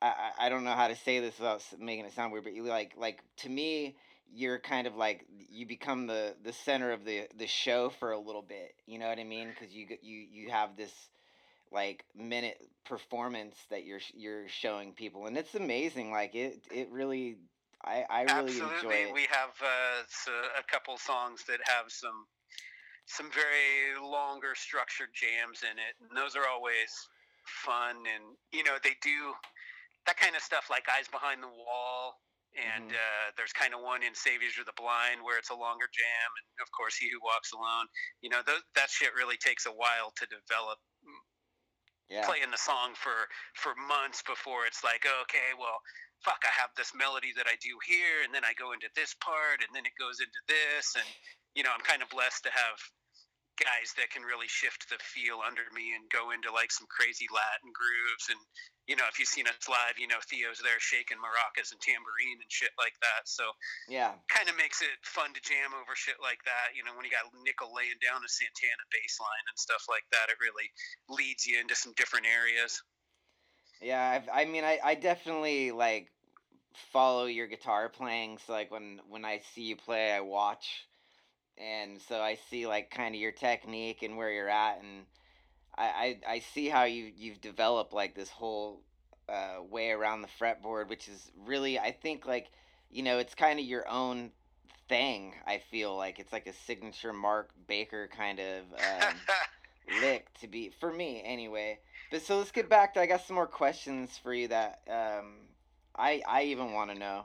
I 0.08 0.46
I 0.46 0.48
don't 0.48 0.64
know 0.64 0.74
how 0.74 0.88
to 0.88 0.96
say 0.96 1.20
this 1.20 1.38
without 1.38 1.62
making 1.78 2.04
it 2.04 2.12
sound 2.12 2.32
weird, 2.32 2.44
but 2.44 2.54
you 2.54 2.64
like 2.64 2.94
like 2.96 3.22
to 3.38 3.48
me 3.48 3.96
you're 4.32 4.58
kind 4.58 4.86
of 4.86 4.96
like 4.96 5.26
you 5.50 5.66
become 5.66 6.06
the 6.06 6.34
the 6.42 6.52
center 6.52 6.92
of 6.92 7.04
the 7.04 7.28
the 7.38 7.46
show 7.46 7.90
for 7.90 8.12
a 8.12 8.18
little 8.18 8.42
bit. 8.42 8.74
You 8.86 8.98
know 8.98 9.08
what 9.08 9.18
I 9.18 9.24
mean? 9.24 9.48
Because 9.48 9.74
you 9.74 9.86
you 10.02 10.26
you 10.32 10.50
have 10.50 10.76
this 10.76 10.92
like 11.72 12.04
minute 12.16 12.58
performance 12.84 13.56
that 13.70 13.84
you're 13.84 14.00
you're 14.14 14.48
showing 14.48 14.92
people, 14.92 15.26
and 15.26 15.36
it's 15.36 15.54
amazing. 15.54 16.10
Like 16.10 16.34
it 16.34 16.62
it 16.70 16.90
really 16.90 17.36
I 17.84 18.04
I 18.08 18.22
really 18.22 18.38
Absolutely, 18.38 18.76
enjoy 18.76 19.08
it. 19.08 19.14
we 19.14 19.26
have 19.30 19.50
uh, 19.62 20.02
a 20.58 20.62
couple 20.70 20.96
songs 20.98 21.44
that 21.48 21.60
have 21.66 21.90
some 21.90 22.26
some 23.06 23.30
very 23.30 24.00
longer 24.02 24.54
structured 24.54 25.10
jams 25.12 25.62
in 25.62 25.78
it, 25.78 25.94
and 26.00 26.16
those 26.16 26.36
are 26.36 26.48
always 26.48 27.08
fun. 27.44 27.96
And 27.96 28.36
you 28.52 28.64
know, 28.64 28.76
they 28.82 28.96
do 29.02 29.34
that 30.06 30.16
kind 30.16 30.36
of 30.36 30.42
stuff 30.42 30.68
like 30.70 30.86
Eyes 30.88 31.08
Behind 31.08 31.42
the 31.42 31.48
Wall, 31.48 32.20
and 32.56 32.90
Mhm. 32.90 32.96
uh, 32.96 33.32
there's 33.36 33.52
kind 33.52 33.74
of 33.74 33.80
one 33.80 34.02
in 34.02 34.14
Saviors 34.14 34.58
of 34.58 34.66
the 34.66 34.72
Blind 34.74 35.22
where 35.22 35.38
it's 35.38 35.50
a 35.50 35.54
longer 35.54 35.88
jam, 35.88 36.30
and 36.38 36.60
of 36.62 36.70
course, 36.72 36.96
He 36.96 37.08
Who 37.10 37.20
Walks 37.22 37.52
Alone. 37.52 37.88
You 38.20 38.30
know, 38.30 38.42
th- 38.42 38.62
that 38.74 38.90
shit 38.90 39.14
really 39.14 39.36
takes 39.36 39.66
a 39.66 39.72
while 39.72 40.12
to 40.12 40.26
develop 40.26 40.78
yeah. 42.08 42.24
playing 42.26 42.50
the 42.50 42.60
song 42.60 42.92
for 42.94 43.28
for 43.54 43.72
months 43.88 44.22
before 44.22 44.66
it's 44.66 44.84
like 44.84 45.04
okay 45.06 45.56
well 45.58 45.80
fuck 46.24 46.40
i 46.44 46.52
have 46.52 46.70
this 46.76 46.92
melody 46.94 47.32
that 47.36 47.46
i 47.48 47.56
do 47.60 47.72
here 47.86 48.24
and 48.24 48.34
then 48.34 48.44
i 48.44 48.52
go 48.54 48.72
into 48.72 48.88
this 48.94 49.14
part 49.24 49.60
and 49.64 49.70
then 49.74 49.84
it 49.86 49.96
goes 49.98 50.20
into 50.20 50.40
this 50.48 50.96
and 50.96 51.08
you 51.54 51.62
know 51.62 51.72
i'm 51.72 51.84
kind 51.84 52.02
of 52.02 52.08
blessed 52.10 52.44
to 52.44 52.52
have 52.52 52.76
guys 53.60 53.94
that 53.96 54.10
can 54.10 54.26
really 54.26 54.50
shift 54.50 54.90
the 54.90 54.98
feel 54.98 55.38
under 55.42 55.64
me 55.74 55.94
and 55.94 56.06
go 56.10 56.30
into 56.34 56.50
like 56.50 56.72
some 56.74 56.86
crazy 56.90 57.26
latin 57.30 57.70
grooves 57.70 58.26
and 58.30 58.40
you 58.90 58.98
know 58.98 59.06
if 59.06 59.18
you've 59.18 59.30
seen 59.30 59.46
us 59.46 59.66
live 59.70 59.94
you 59.96 60.10
know 60.10 60.18
theo's 60.26 60.58
there 60.60 60.78
shaking 60.82 61.18
maracas 61.22 61.70
and 61.70 61.78
tambourine 61.78 62.38
and 62.42 62.50
shit 62.50 62.74
like 62.76 62.94
that 63.00 63.22
so 63.24 63.46
Yeah. 63.88 64.12
kind 64.28 64.48
of 64.48 64.56
makes 64.56 64.82
it 64.82 64.90
fun 65.02 65.32
to 65.34 65.40
jam 65.42 65.72
over 65.74 65.94
shit 65.94 66.16
like 66.22 66.42
that. 66.44 66.76
You 66.76 66.84
know, 66.84 66.92
when 66.96 67.04
you 67.04 67.10
got 67.10 67.30
Nickel 67.44 67.72
laying 67.74 67.98
down 68.02 68.20
a 68.24 68.28
Santana 68.28 68.84
bass 68.92 69.18
line 69.20 69.46
and 69.48 69.58
stuff 69.58 69.84
like 69.88 70.04
that, 70.12 70.28
it 70.28 70.36
really 70.40 70.68
leads 71.08 71.46
you 71.46 71.60
into 71.60 71.74
some 71.74 71.92
different 71.96 72.26
areas. 72.26 72.82
Yeah, 73.80 74.00
I've, 74.02 74.28
I 74.32 74.44
mean, 74.44 74.64
I, 74.64 74.78
I 74.82 74.94
definitely 74.94 75.72
like 75.72 76.08
follow 76.92 77.26
your 77.26 77.46
guitar 77.46 77.88
playing. 77.88 78.38
So 78.46 78.52
like 78.52 78.70
when 78.70 79.00
when 79.08 79.24
I 79.24 79.40
see 79.54 79.62
you 79.62 79.76
play, 79.76 80.12
I 80.12 80.20
watch, 80.20 80.86
and 81.58 82.00
so 82.00 82.20
I 82.20 82.38
see 82.50 82.66
like 82.66 82.90
kind 82.90 83.14
of 83.14 83.20
your 83.20 83.32
technique 83.32 84.02
and 84.02 84.16
where 84.16 84.30
you're 84.30 84.48
at, 84.48 84.80
and 84.80 85.06
I 85.76 85.84
I, 85.84 86.34
I 86.34 86.38
see 86.38 86.68
how 86.68 86.84
you 86.84 87.10
you've 87.16 87.40
developed 87.40 87.92
like 87.92 88.14
this 88.14 88.30
whole 88.30 88.80
uh, 89.28 89.62
way 89.68 89.90
around 89.90 90.22
the 90.22 90.28
fretboard, 90.40 90.88
which 90.88 91.08
is 91.08 91.30
really 91.46 91.78
I 91.78 91.92
think 91.92 92.26
like 92.26 92.50
you 92.90 93.02
know 93.02 93.18
it's 93.18 93.34
kind 93.34 93.58
of 93.58 93.64
your 93.64 93.88
own 93.88 94.30
thing. 94.88 95.34
I 95.46 95.58
feel 95.58 95.96
like 95.96 96.18
it's 96.18 96.32
like 96.32 96.46
a 96.46 96.52
signature 96.52 97.12
Mark 97.12 97.50
Baker 97.66 98.08
kind 98.08 98.40
of. 98.40 98.64
Um, 98.72 99.14
lick 100.02 100.32
to 100.40 100.48
be 100.48 100.70
for 100.80 100.92
me 100.92 101.22
anyway. 101.24 101.78
But 102.10 102.22
so 102.22 102.38
let's 102.38 102.50
get 102.50 102.68
back 102.68 102.94
to 102.94 103.00
I 103.00 103.06
got 103.06 103.26
some 103.26 103.36
more 103.36 103.46
questions 103.46 104.18
for 104.22 104.32
you 104.32 104.48
that 104.48 104.80
um 104.88 105.34
I 105.96 106.22
I 106.26 106.44
even 106.44 106.72
want 106.72 106.90
to 106.90 106.98
know. 106.98 107.24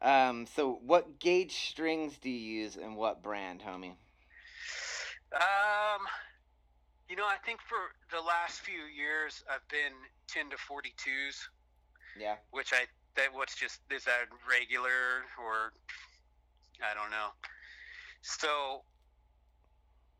Um 0.00 0.46
so 0.46 0.74
what 0.74 1.18
gauge 1.18 1.52
strings 1.68 2.18
do 2.18 2.30
you 2.30 2.60
use 2.62 2.76
and 2.76 2.96
what 2.96 3.22
brand, 3.22 3.60
homie? 3.62 3.96
um, 5.32 6.06
you 7.08 7.16
know, 7.16 7.24
I 7.26 7.36
think 7.44 7.60
for 7.62 7.78
the 8.16 8.22
last 8.22 8.60
few 8.60 8.82
years, 8.84 9.42
I've 9.50 9.66
been 9.68 9.92
10 10.28 10.50
to 10.50 10.56
42s, 10.56 11.36
Yeah. 12.14 12.36
which 12.50 12.72
I 12.72 12.86
that 13.16 13.32
what's 13.32 13.56
just 13.58 13.80
is 13.90 14.04
that 14.04 14.26
regular 14.48 15.24
or 15.38 15.72
I 16.82 16.94
don't 16.94 17.10
know. 17.10 17.28
So, 18.22 18.84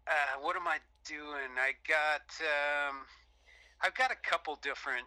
uh, 0.07 0.40
what 0.40 0.57
am 0.57 0.66
I 0.66 0.78
doing? 1.05 1.53
I 1.59 1.73
got 1.89 2.23
um, 2.40 3.07
I've 3.82 3.94
got 3.94 4.11
a 4.12 4.16
couple 4.28 4.57
different 4.62 5.07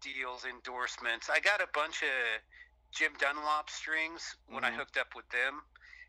deals, 0.00 0.44
endorsements. 0.44 1.28
I 1.30 1.40
got 1.40 1.60
a 1.60 1.68
bunch 1.74 2.02
of 2.02 2.08
Jim 2.92 3.12
Dunlop 3.18 3.70
strings 3.70 4.36
when 4.46 4.64
I 4.64 4.70
Mhm. 4.70 4.76
hooked 4.76 4.96
up 4.96 5.14
with 5.14 5.28
them, 5.30 5.62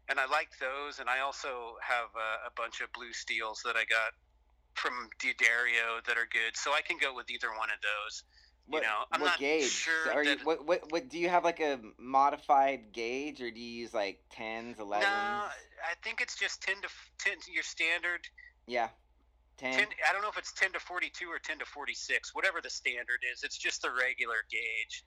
and 0.10 0.20
I 0.20 0.26
like 0.26 0.58
those. 0.60 1.00
And 1.00 1.10
I 1.10 1.20
also 1.20 1.78
have 1.82 2.10
a, 2.16 2.48
a 2.48 2.52
bunch 2.56 2.82
of 2.82 2.92
blue 2.94 3.14
steels 3.14 3.62
that 3.64 3.76
I 3.76 3.86
got 3.86 4.14
from 4.76 5.10
D'Addario 5.20 6.04
that 6.06 6.18
are 6.18 6.26
good. 6.26 6.58
So 6.58 6.74
I 6.74 6.82
can 6.82 6.98
go 6.98 7.14
with 7.14 7.30
either 7.30 7.50
one 7.52 7.70
of 7.70 7.82
those. 7.82 8.24
What, 8.68 8.84
you 8.84 8.88
know, 8.88 9.06
I'm 9.12 9.22
what 9.22 9.28
not 9.28 9.40
gauge? 9.40 9.70
sure 9.70 10.14
Are 10.14 10.24
you 10.24 10.38
what, 10.44 10.66
what 10.66 10.92
what 10.92 11.10
do 11.10 11.20
you 11.20 11.30
have 11.30 11.44
like 11.44 11.60
a 11.60 11.80
modified 11.98 12.94
gauge 12.94 13.42
or 13.42 13.52
do 13.52 13.60
you 13.60 13.82
use 13.82 13.94
like 13.94 14.24
tens, 14.30 14.80
elevens? 14.80 15.04
No, 15.06 15.12
I 15.12 15.96
think 16.04 16.22
it's 16.22 16.38
just 16.38 16.62
10 16.62 16.82
to 16.82 16.88
10 17.20 17.38
your 17.52 17.64
standard. 17.64 18.22
Yeah. 18.68 18.90
Ten. 19.58 19.74
10, 19.74 19.88
I 20.08 20.14
don't 20.14 20.22
know 20.22 20.30
if 20.30 20.38
it's 20.38 20.54
10 20.54 20.72
to 20.74 20.80
42 20.80 21.28
or 21.28 21.38
10 21.40 21.60
to 21.60 21.66
46, 21.66 22.34
whatever 22.34 22.62
the 22.62 22.70
standard 22.70 23.20
is. 23.32 23.44
It's 23.44 23.58
just 23.58 23.82
the 23.82 23.92
regular 23.92 24.38
gauge. 24.50 25.04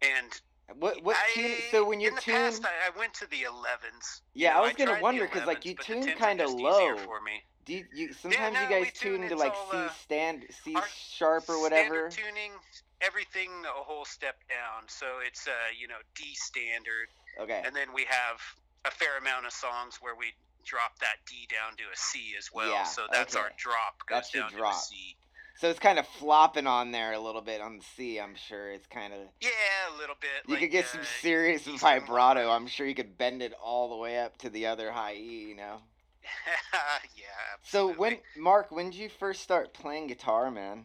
And 0.00 0.40
What 0.78 1.02
what 1.02 1.16
I, 1.16 1.32
tune 1.34 1.50
so 1.70 1.86
when 1.86 2.00
you're 2.00 2.10
in 2.10 2.14
the 2.16 2.20
tuned 2.20 2.36
past, 2.36 2.64
I, 2.64 2.68
I 2.94 2.98
went 2.98 3.14
to 3.14 3.26
the 3.30 3.36
11s. 3.42 4.20
You 4.34 4.44
Yeah, 4.44 4.52
I 4.52 4.60
know, 4.60 4.62
was 4.62 4.72
gonna 4.74 5.00
wonder 5.00 5.24
because 5.26 5.46
like, 5.46 5.64
you 5.64 5.74
tune 5.74 6.06
kinda 6.16 6.48
low. 6.48 6.96
for 6.98 7.20
me. 7.20 7.42
do 7.64 7.74
you, 7.74 7.84
you 7.94 8.12
sometimes 8.12 8.54
no, 8.54 8.62
you 8.62 8.68
guys 8.68 8.92
tune 8.94 9.20
tune, 9.20 9.28
to 9.28 9.36
like 9.36 9.52
all, 9.54 9.70
C 9.70 9.76
uh, 9.76 9.88
stand 9.90 10.46
C 10.64 10.76
sharp 10.94 11.48
or 11.48 11.60
whatever? 11.60 12.08
Tuning, 12.08 12.52
everything 13.00 13.50
a 13.64 13.82
whole 13.82 14.04
step 14.04 14.36
down. 14.48 14.88
So 14.88 15.06
it's, 15.26 15.46
uh, 15.46 15.50
you 15.78 15.88
know, 15.88 16.00
D 16.14 16.34
standard. 16.34 17.08
Okay. 17.40 17.62
And 17.64 17.74
then 17.74 17.88
we 17.94 18.04
have 18.08 18.40
a 18.84 18.90
fair 18.90 19.18
amount 19.18 19.46
of 19.46 19.52
songs 19.52 19.98
where 20.00 20.14
we 20.16 20.32
drop 20.64 20.98
that 21.00 21.16
D 21.26 21.46
down 21.50 21.76
to 21.76 21.84
a 21.84 21.96
C 21.96 22.34
as 22.38 22.50
well. 22.52 22.70
Yeah, 22.70 22.84
so 22.84 23.02
that's 23.12 23.34
our 23.36 23.50
drop 23.56 23.98
goes 24.08 24.16
That's 24.16 24.30
down 24.32 24.50
to 24.50 24.56
drop. 24.56 24.74
a 24.74 24.78
C. 24.78 25.16
So 25.62 25.70
it's 25.70 25.78
kind 25.78 26.00
of 26.00 26.08
flopping 26.08 26.66
on 26.66 26.90
there 26.90 27.12
a 27.12 27.20
little 27.20 27.40
bit 27.40 27.60
on 27.60 27.78
the 27.78 27.84
C, 27.84 28.18
I'm 28.18 28.34
sure. 28.34 28.72
It's 28.72 28.88
kind 28.88 29.12
of 29.12 29.20
Yeah, 29.40 29.48
a 29.94 29.96
little 29.96 30.16
bit. 30.20 30.28
you 30.48 30.54
like, 30.54 30.62
could 30.62 30.72
get 30.72 30.88
some 30.88 31.02
uh, 31.02 31.20
serious 31.20 31.64
vibrato. 31.64 32.50
I'm 32.50 32.66
sure 32.66 32.84
you 32.84 32.96
could 32.96 33.16
bend 33.16 33.42
it 33.42 33.52
all 33.62 33.88
the 33.88 33.96
way 33.96 34.18
up 34.18 34.36
to 34.38 34.50
the 34.50 34.66
other 34.66 34.90
high 34.90 35.14
E, 35.14 35.46
you 35.50 35.54
know. 35.54 35.76
yeah. 37.16 37.22
So 37.62 37.92
when 37.92 38.18
Mark, 38.36 38.72
when 38.72 38.90
did 38.90 38.98
you 38.98 39.08
first 39.08 39.40
start 39.40 39.72
playing 39.72 40.08
guitar, 40.08 40.50
man? 40.50 40.78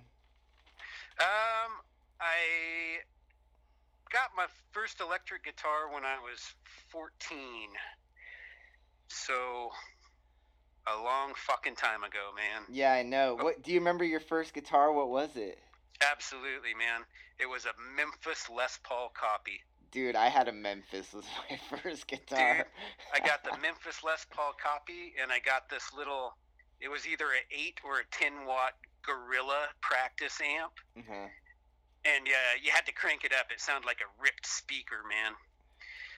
Um, 1.19 1.81
I 2.21 2.99
got 4.13 4.29
my 4.37 4.45
first 4.69 5.01
electric 5.01 5.43
guitar 5.43 5.91
when 5.91 6.03
I 6.03 6.17
was 6.19 6.53
14. 6.91 7.09
So 9.07 9.71
a 10.93 11.01
long 11.03 11.33
fucking 11.35 11.75
time 11.75 12.03
ago, 12.03 12.31
man. 12.35 12.63
Yeah, 12.69 12.93
I 12.93 13.03
know. 13.03 13.37
Oh. 13.39 13.43
What 13.43 13.61
do 13.63 13.71
you 13.71 13.79
remember 13.79 14.03
your 14.03 14.19
first 14.19 14.53
guitar? 14.53 14.91
What 14.91 15.09
was 15.09 15.35
it? 15.35 15.59
Absolutely, 16.11 16.73
man. 16.77 17.01
It 17.39 17.47
was 17.47 17.65
a 17.65 17.73
Memphis 17.95 18.49
Les 18.49 18.79
Paul 18.83 19.11
copy. 19.13 19.61
Dude, 19.91 20.15
I 20.15 20.27
had 20.29 20.47
a 20.47 20.51
Memphis 20.53 21.13
was 21.13 21.25
my 21.49 21.77
first 21.81 22.07
guitar. 22.07 22.67
I 23.13 23.19
got 23.19 23.43
the 23.43 23.57
Memphis 23.61 24.03
Les 24.03 24.25
Paul 24.31 24.53
copy, 24.61 25.13
and 25.21 25.31
I 25.31 25.39
got 25.39 25.69
this 25.69 25.93
little. 25.95 26.35
It 26.79 26.89
was 26.89 27.07
either 27.07 27.25
an 27.25 27.45
eight 27.51 27.79
or 27.83 27.99
a 27.99 28.03
ten 28.11 28.45
watt 28.45 28.73
Gorilla 29.03 29.67
practice 29.81 30.37
amp, 30.41 30.73
Mhm. 30.97 31.29
and 32.05 32.27
uh, 32.27 32.53
you 32.61 32.71
had 32.71 32.85
to 32.85 32.91
crank 32.91 33.23
it 33.23 33.33
up. 33.33 33.47
It 33.51 33.59
sounded 33.61 33.87
like 33.87 34.01
a 34.01 34.21
ripped 34.21 34.45
speaker, 34.45 34.97
man. 35.09 35.33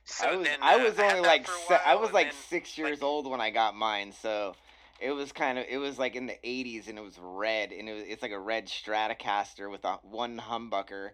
So 0.06 0.28
I 0.28 0.36
was 0.36 0.48
then 0.48 0.60
I 0.62 0.78
was 0.78 1.00
only 1.00 1.22
that 1.22 1.24
like 1.24 1.48
a 1.70 1.88
I 1.88 1.96
was 1.96 2.12
like 2.12 2.28
then, 2.28 2.36
six 2.50 2.78
years 2.78 3.02
like- 3.02 3.04
old 3.04 3.30
when 3.30 3.42
I 3.42 3.50
got 3.50 3.76
mine, 3.76 4.12
so 4.12 4.56
it 5.00 5.12
was 5.12 5.32
kind 5.32 5.58
of 5.58 5.66
it 5.70 5.78
was 5.78 6.00
like 6.00 6.16
in 6.16 6.26
the 6.26 6.38
'80s 6.44 6.88
and 6.88 6.98
it 6.98 7.04
was 7.04 7.18
red 7.22 7.72
and 7.72 7.88
it 7.88 7.94
was 7.94 8.04
it's 8.08 8.22
like 8.22 8.32
a 8.32 8.40
red 8.40 8.68
Stratocaster 8.68 9.70
with 9.70 9.86
a 9.86 10.00
one 10.04 10.40
humbucker, 10.40 11.12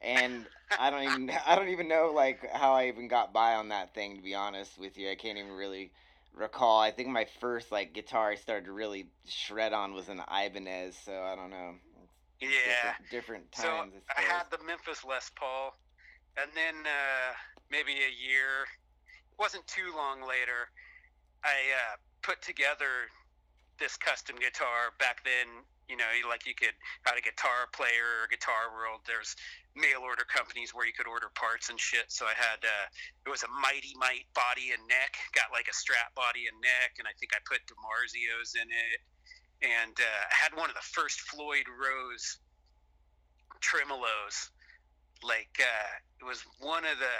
and 0.00 0.46
I 0.78 0.90
don't 0.90 1.02
even 1.02 1.30
I 1.46 1.56
don't 1.56 1.68
even 1.68 1.88
know 1.88 2.12
like 2.14 2.48
how 2.52 2.74
I 2.74 2.86
even 2.88 3.08
got 3.08 3.32
by 3.32 3.54
on 3.54 3.68
that 3.70 3.94
thing 3.94 4.16
to 4.16 4.22
be 4.22 4.34
honest 4.34 4.78
with 4.78 4.96
you. 4.96 5.10
I 5.10 5.14
can't 5.14 5.38
even 5.38 5.52
really 5.52 5.90
recall. 6.34 6.80
I 6.80 6.90
think 6.90 7.08
my 7.08 7.26
first 7.40 7.72
like 7.72 7.92
guitar 7.92 8.30
I 8.30 8.34
started 8.36 8.66
to 8.66 8.72
really 8.72 9.06
shred 9.26 9.72
on 9.72 9.92
was 9.94 10.08
an 10.08 10.20
Ibanez, 10.30 10.96
so 11.04 11.12
I 11.12 11.34
don't 11.34 11.50
know. 11.50 11.74
Yeah. 12.40 12.48
Different, 13.10 13.50
different 13.50 13.56
So. 13.56 14.00
I 14.16 14.20
had 14.20 14.44
the 14.50 14.62
Memphis 14.64 15.04
Les 15.04 15.28
Paul, 15.34 15.74
and 16.36 16.50
then 16.54 16.74
uh, 16.84 17.30
maybe 17.70 17.92
a 17.92 18.12
year, 18.12 18.66
wasn't 19.38 19.66
too 19.66 19.94
long 19.94 20.20
later, 20.20 20.68
I 21.44 21.56
uh, 21.72 21.96
put 22.22 22.42
together 22.42 23.08
this 23.78 23.96
custom 23.96 24.36
guitar. 24.36 24.92
Back 24.98 25.22
then, 25.22 25.62
you 25.88 25.96
know, 25.96 26.10
like 26.28 26.44
you 26.44 26.54
could 26.54 26.74
out 27.06 27.16
a 27.16 27.22
guitar 27.22 27.70
player 27.72 28.22
or 28.22 28.28
Guitar 28.28 28.74
World. 28.74 29.06
There's 29.06 29.36
mail 29.78 30.02
order 30.02 30.26
companies 30.26 30.74
where 30.74 30.82
you 30.84 30.92
could 30.92 31.06
order 31.06 31.30
parts 31.38 31.70
and 31.70 31.78
shit. 31.78 32.10
So 32.10 32.26
I 32.26 32.34
had 32.34 32.60
uh, 32.66 32.86
it 33.24 33.30
was 33.30 33.46
a 33.46 33.50
Mighty 33.62 33.94
Mite 33.94 34.26
body 34.34 34.74
and 34.74 34.82
neck, 34.90 35.14
got 35.32 35.54
like 35.54 35.70
a 35.70 35.76
strap 35.76 36.10
body 36.18 36.50
and 36.50 36.58
neck, 36.58 36.98
and 36.98 37.06
I 37.06 37.14
think 37.22 37.30
I 37.32 37.40
put 37.46 37.62
DiMarzio's 37.70 38.58
in 38.58 38.66
it 38.66 39.00
and 39.62 39.94
uh, 39.98 40.22
I 40.30 40.34
had 40.34 40.54
one 40.54 40.70
of 40.70 40.76
the 40.76 40.86
first 40.86 41.20
Floyd 41.20 41.66
Rose 41.66 42.38
tremolos. 43.60 44.50
Like 45.22 45.58
uh, 45.58 45.90
it 46.20 46.24
was 46.24 46.44
one 46.60 46.84
of 46.84 46.98
the 46.98 47.16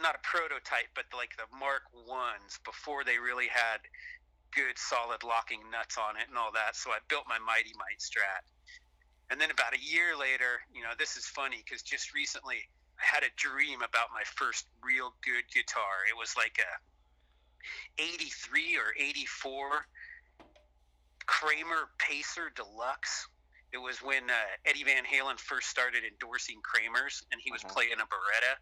not 0.00 0.16
a 0.16 0.22
prototype, 0.24 0.88
but 0.94 1.04
like 1.12 1.36
the 1.36 1.48
Mark 1.52 1.84
ones 1.92 2.58
before 2.64 3.04
they 3.04 3.18
really 3.18 3.48
had 3.48 3.84
good 4.50 4.76
solid 4.76 5.22
locking 5.22 5.60
nuts 5.70 5.96
on 5.98 6.16
it 6.16 6.26
and 6.28 6.36
all 6.36 6.50
that. 6.52 6.74
So 6.74 6.90
I 6.90 6.98
built 7.08 7.24
my 7.28 7.38
Mighty 7.38 7.72
Mite 7.76 8.00
Strat. 8.00 8.42
And 9.30 9.40
then 9.40 9.50
about 9.50 9.76
a 9.76 9.80
year 9.80 10.18
later, 10.18 10.58
you 10.74 10.82
know, 10.82 10.90
this 10.98 11.16
is 11.16 11.24
funny 11.26 11.62
because 11.62 11.82
just 11.82 12.14
recently 12.14 12.66
I 12.98 13.04
had 13.04 13.22
a 13.22 13.30
dream 13.36 13.78
about 13.82 14.08
my 14.12 14.24
first 14.24 14.66
real 14.82 15.14
good 15.22 15.44
guitar. 15.54 16.02
It 16.10 16.18
was 16.18 16.34
like 16.36 16.58
a 16.58 16.72
83 18.02 18.76
or 18.76 18.90
84 18.98 19.86
Kramer 21.26 21.88
Pacer 21.98 22.50
Deluxe. 22.56 23.28
It 23.72 23.78
was 23.78 24.02
when 24.02 24.28
uh, 24.30 24.34
Eddie 24.66 24.84
Van 24.84 25.04
Halen 25.04 25.38
first 25.38 25.68
started 25.68 26.02
endorsing 26.04 26.60
Kramer's, 26.62 27.22
and 27.32 27.40
he 27.40 27.50
was 27.52 27.62
Uh-huh. 27.64 27.74
playing 27.74 28.00
a 28.00 28.06
Baretta. 28.06 28.54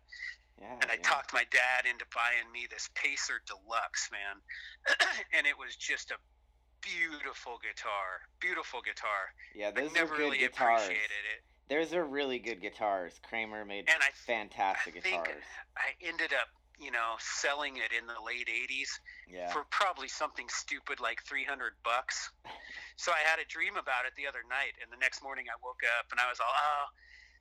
yeah, 0.60 0.76
And 0.82 0.90
I 0.90 0.94
yeah. 0.94 1.02
talked 1.02 1.32
my 1.32 1.44
dad 1.50 1.86
into 1.88 2.04
buying 2.14 2.50
me 2.52 2.66
this 2.70 2.90
Pacer 2.94 3.40
Deluxe, 3.46 4.10
man. 4.12 4.36
and 5.32 5.46
it 5.46 5.56
was 5.56 5.76
just 5.76 6.10
a 6.10 6.16
beautiful 6.80 7.58
guitar, 7.62 8.22
beautiful 8.40 8.80
guitar. 8.82 9.32
Yeah, 9.54 9.68
I 9.68 9.70
those 9.72 9.92
never 9.94 10.14
are 10.14 10.16
good 10.16 10.22
really 10.24 10.38
guitars. 10.38 10.82
appreciated 10.82 11.24
it. 11.36 11.42
Those 11.68 11.92
are 11.92 12.04
really 12.04 12.38
good 12.38 12.60
guitars. 12.60 13.18
Kramer 13.28 13.64
made 13.64 13.88
And 13.88 14.02
I- 14.02 14.10
fantastic 14.26 14.96
I 14.96 15.00
think 15.00 15.24
guitars. 15.24 15.44
I 15.76 15.92
ended 16.06 16.32
up, 16.32 16.48
you 16.78 16.90
know, 16.90 17.14
selling 17.18 17.76
it 17.76 17.90
in 17.92 18.06
the 18.06 18.18
late 18.24 18.48
'80s 18.48 18.88
Yeah. 19.28 19.50
for 19.52 19.64
probably 19.70 20.08
something 20.08 20.48
stupid 20.48 21.00
like 21.00 21.22
300 21.24 21.74
bucks. 21.82 22.30
So 22.96 23.12
I 23.12 23.18
had 23.28 23.38
a 23.38 23.44
dream 23.44 23.76
about 23.76 24.06
it 24.06 24.14
the 24.16 24.26
other 24.26 24.42
night, 24.48 24.74
and 24.82 24.90
the 24.92 24.96
next 24.96 25.22
morning 25.22 25.46
I 25.50 25.56
woke 25.62 25.82
up 25.98 26.10
and 26.10 26.20
I 26.20 26.28
was 26.28 26.40
all, 26.40 26.50
oh, 26.54 26.84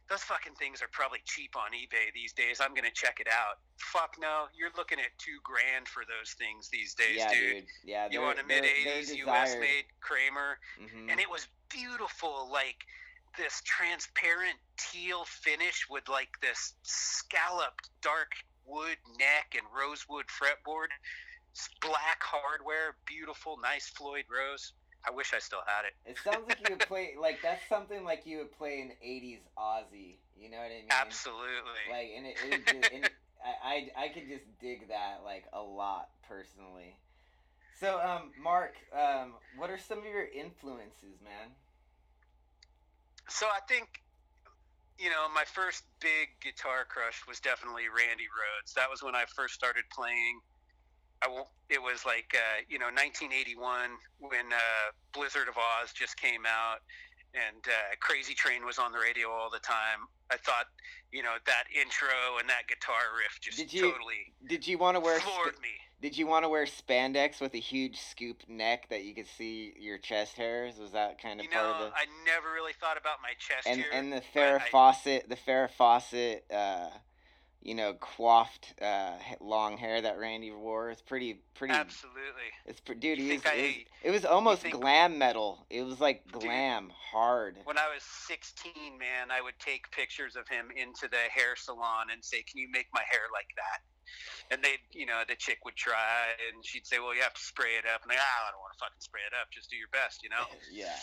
those 0.09 0.23
fucking 0.23 0.55
things 0.55 0.81
are 0.81 0.88
probably 0.91 1.19
cheap 1.26 1.55
on 1.57 1.72
eBay 1.73 2.14
these 2.14 2.31
days. 2.34 2.61
I'm 2.61 2.73
gonna 2.73 2.91
check 2.93 3.19
it 3.19 3.27
out. 3.27 3.59
Fuck 3.77 4.15
no, 4.19 4.47
you're 4.55 4.72
looking 4.77 4.99
at 4.99 5.18
two 5.18 5.39
grand 5.43 5.88
for 5.88 6.03
those 6.07 6.34
things 6.34 6.69
these 6.69 6.93
days, 6.95 7.18
yeah, 7.18 7.34
dude. 7.34 7.53
dude. 7.53 7.65
Yeah, 7.84 8.07
You 8.09 8.22
want 8.22 8.39
a 8.39 8.43
mid 8.43 8.64
they're 8.64 8.72
80s 9.03 9.14
US 9.27 9.55
made 9.55 9.85
Kramer, 9.99 10.59
Mhm. 10.80 11.11
and 11.11 11.19
it 11.19 11.30
was 11.30 11.47
beautiful, 11.69 12.49
like 12.49 12.85
this 13.35 13.61
transparent 13.65 14.57
teal 14.77 15.26
finish 15.26 15.88
with 15.89 16.07
like 16.07 16.39
this 16.41 16.73
scalloped 16.84 17.89
dark 18.01 18.31
wood 18.68 18.98
neck 19.18 19.56
and 19.56 19.64
rosewood 19.76 20.26
fretboard. 20.27 20.91
S- 21.56 21.69
Black 21.81 22.22
hardware, 22.22 22.95
beautiful, 23.06 23.57
nice 23.61 23.89
Floyd 23.89 24.26
Rose. 24.30 24.73
I 25.07 25.11
wish 25.11 25.34
I 25.34 25.39
still 25.39 25.64
had 25.65 25.85
it. 25.85 25.94
It 26.11 26.18
sounds 26.23 26.48
like 26.48 26.60
you 26.60 26.76
would 26.76 26.80
play 26.88 27.15
like 27.19 27.41
that's 27.41 27.68
something 27.69 28.03
like 28.03 28.26
you 28.26 28.39
would 28.39 28.52
play 28.52 28.81
in 28.81 28.91
'80s 29.02 29.39
Ozzy. 29.57 30.18
You 30.35 30.49
know 30.52 30.57
what 30.57 30.65
I 30.65 30.81
mean? 30.81 30.91
Absolutely. 30.91 31.84
Like, 31.89 32.10
and 32.15 32.26
it, 32.27 32.35
it 32.44 32.65
just, 32.65 32.94
and 32.94 33.10
I, 33.44 33.89
I 33.98 34.06
I 34.06 34.07
could 34.10 34.27
just 34.27 34.45
dig 34.60 34.89
that 34.89 35.22
like 35.23 35.45
a 35.53 35.61
lot 35.61 36.10
personally. 36.27 36.94
So, 37.80 38.02
um, 38.02 38.31
Mark, 38.41 38.73
um, 38.91 39.34
what 39.56 39.69
are 39.69 39.77
some 39.77 39.99
of 39.99 40.06
your 40.06 40.26
influences, 40.26 41.22
man? 41.23 41.53
So 43.30 43.45
I 43.45 43.60
think, 43.68 43.88
you 44.98 45.10
know, 45.10 45.30
my 45.34 45.44
first 45.45 45.84
big 45.99 46.30
guitar 46.41 46.86
crush 46.90 47.22
was 47.28 47.40
definitely 47.40 47.86
Randy 47.86 48.26
Rhoads. 48.26 48.74
That 48.74 48.90
was 48.90 49.03
when 49.03 49.15
I 49.15 49.26
first 49.36 49.53
started 49.53 49.84
playing. 49.94 50.40
I 51.22 51.28
won't, 51.28 51.48
it 51.69 51.82
was 51.82 52.06
like, 52.06 52.34
uh, 52.34 52.61
you 52.69 52.78
know, 52.78 52.90
1981 52.94 53.91
when 54.19 54.53
uh, 54.53 54.88
Blizzard 55.14 55.48
of 55.48 55.56
Ozz 55.56 55.94
just 55.94 56.18
came 56.18 56.45
out 56.45 56.82
and 57.34 57.61
uh, 57.65 57.94
Crazy 57.99 58.34
Train 58.34 58.65
was 58.65 58.78
on 58.78 58.91
the 58.91 58.99
radio 58.99 59.30
all 59.30 59.49
the 59.49 59.61
time. 59.61 60.10
I 60.30 60.38
thought, 60.38 60.66
you 61.12 61.24
know, 61.24 61.36
that 61.45 61.64
intro 61.74 62.38
and 62.40 62.49
that 62.49 62.68
guitar 62.68 62.95
riff 63.18 63.40
just 63.41 63.58
Did 63.58 63.74
you 63.74 63.91
totally 63.91 64.34
Did 64.48 64.68
you 64.68 64.78
want 64.78 64.95
to 64.95 64.99
wear 64.99 65.20
floored 65.20 65.56
sp- 65.56 65.62
me. 65.62 65.70
Did 65.99 66.18
you 66.18 66.28
want 66.28 66.45
to 66.45 66.49
wear 66.49 66.66
spandex 66.66 67.41
with 67.41 67.56
a 67.56 67.60
huge 67.60 67.99
scoop 67.99 68.44
neck 68.48 68.88
that 68.90 69.04
you 69.04 69.16
could 69.16 69.26
see 69.26 69.74
your 69.80 69.98
chest 69.98 70.36
hairs? 70.36 70.78
Was 70.78 70.91
that 70.91 71.20
kind 71.22 71.40
of 71.40 71.45
You 71.45 71.52
part 71.52 71.66
know, 71.66 71.86
of 71.86 71.91
the 71.91 71.98
I 71.98 72.06
never 72.26 72.52
really 72.54 72.74
thought 72.74 72.98
about 72.98 73.18
my 73.24 73.32
chest 73.40 73.68
and 73.68 73.82
hair. 73.82 73.90
and 73.94 74.14
the 74.14 74.22
Farrah 74.22 74.62
I- 74.62 75.24
the 75.28 75.36
Farrah 75.38 75.72
Fawcett, 75.72 76.45
uh, 76.52 76.90
you 77.68 77.76
know, 77.76 77.94
coiffed 77.95 78.73
uh, 78.81 79.11
long 79.41 79.77
hair 79.77 80.02
that 80.02 80.18
Randy 80.18 80.52
wore. 80.52 80.89
It's 80.89 81.02
pretty, 81.02 81.41
pretty. 81.53 81.73
Absolutely. 81.73 82.49
It's 82.65 82.80
dude. 82.80 83.03
You 83.03 83.15
He 83.18 83.34
was, 83.34 83.41
think 83.41 83.45
I- 83.45 83.57
it, 83.57 83.64
was, 83.65 83.85
it 84.03 84.11
was 84.11 84.26
almost 84.26 84.61
think- 84.61 84.76
glam 84.76 85.18
metal. 85.18 85.65
It 85.69 85.84
was 85.84 85.99
like 85.99 86.23
Dude. 86.31 86.44
glam 86.44 86.89
hard. 87.11 87.57
When 87.65 87.77
I 87.77 87.89
was 87.94 88.03
16, 88.03 88.72
man, 88.98 89.31
I 89.31 89.41
would 89.41 89.60
take 89.60 89.91
pictures 89.91 90.38
of 90.38 90.48
him 90.48 90.69
into 90.77 91.10
the 91.10 91.18
hair 91.30 91.57
salon 91.57 92.07
and 92.11 92.23
say, 92.23 92.41
"Can 92.44 92.57
you 92.61 92.69
make 92.72 92.88
my 92.94 93.02
hair 93.11 93.23
like 93.34 93.49
that?" 93.57 93.81
And 94.51 94.63
they, 94.63 94.77
you 94.93 95.05
know, 95.05 95.23
the 95.27 95.35
chick 95.35 95.65
would 95.65 95.75
try, 95.75 96.34
and 96.53 96.63
she'd 96.63 96.85
say, 96.88 96.99
"Well, 96.99 97.13
you 97.13 97.21
have 97.21 97.34
to 97.34 97.41
spray 97.41 97.71
it 97.77 97.85
up." 97.85 98.01
And 98.03 98.09
like, 98.09 98.19
ah, 98.19 98.47
I 98.47 98.51
don't 98.51 98.61
want 98.61 98.73
to 98.73 98.79
fucking 98.79 98.99
spray 98.99 99.21
it 99.27 99.34
up. 99.39 99.51
Just 99.51 99.69
do 99.69 99.75
your 99.75 99.89
best, 99.91 100.23
you 100.23 100.29
know. 100.29 100.45
yeah, 100.71 100.95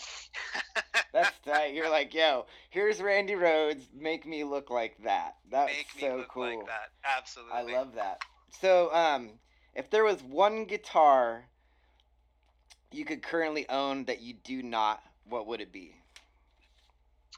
that's 1.13 1.37
tight. 1.45 1.73
You're 1.73 1.89
like, 1.89 2.13
yo, 2.13 2.45
here's 2.69 3.01
Randy 3.01 3.33
Rhoads. 3.33 3.83
Make 3.93 4.25
me 4.25 4.43
look 4.43 4.69
like 4.69 4.97
that. 5.03 5.35
That's 5.51 5.71
Make 5.71 5.95
me 5.95 6.01
so 6.01 6.17
look 6.17 6.29
cool. 6.29 6.57
like 6.57 6.67
that. 6.67 6.89
Absolutely. 7.17 7.73
I 7.73 7.77
love 7.77 7.95
that. 7.95 8.21
So, 8.61 8.93
um, 8.93 9.31
if 9.75 9.89
there 9.89 10.03
was 10.03 10.23
one 10.23 10.65
guitar 10.65 11.45
you 12.91 13.05
could 13.05 13.21
currently 13.21 13.67
own 13.69 14.05
that 14.05 14.21
you 14.21 14.33
do 14.33 14.63
not, 14.63 15.03
what 15.27 15.47
would 15.47 15.61
it 15.61 15.71
be? 15.71 15.95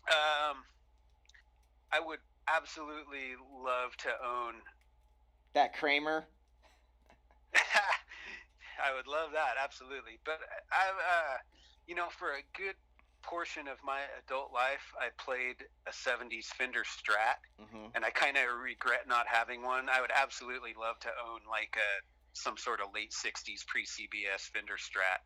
Um, 0.10 0.58
I 1.92 2.00
would 2.00 2.20
absolutely 2.48 3.36
love 3.64 3.96
to 3.98 4.10
own. 4.24 4.56
That 5.58 5.74
Kramer? 5.74 6.30
I 7.58 8.94
would 8.94 9.10
love 9.10 9.34
that, 9.34 9.58
absolutely. 9.58 10.22
But 10.24 10.38
I, 10.70 10.94
uh, 10.94 11.38
you 11.88 11.96
know, 11.96 12.14
for 12.14 12.38
a 12.38 12.46
good 12.54 12.78
portion 13.24 13.68
of 13.68 13.82
my 13.84 14.06
adult 14.22 14.54
life, 14.54 14.94
I 15.02 15.10
played 15.18 15.66
a 15.88 15.92
'70s 15.92 16.54
Fender 16.54 16.86
Strat, 16.86 17.42
hmm 17.58 17.90
and 17.96 18.06
I 18.06 18.12
kind 18.12 18.38
of 18.38 18.44
regret 18.62 19.10
not 19.10 19.26
having 19.26 19.64
one. 19.64 19.90
I 19.90 20.00
would 20.00 20.14
absolutely 20.14 20.76
love 20.78 21.00
to 21.00 21.10
own 21.26 21.42
like 21.50 21.74
a 21.74 22.06
some 22.34 22.56
sort 22.56 22.80
of 22.80 22.94
late 22.94 23.10
'60s 23.12 23.66
pre-CBS 23.66 24.54
Fender 24.54 24.78
Strat. 24.78 25.26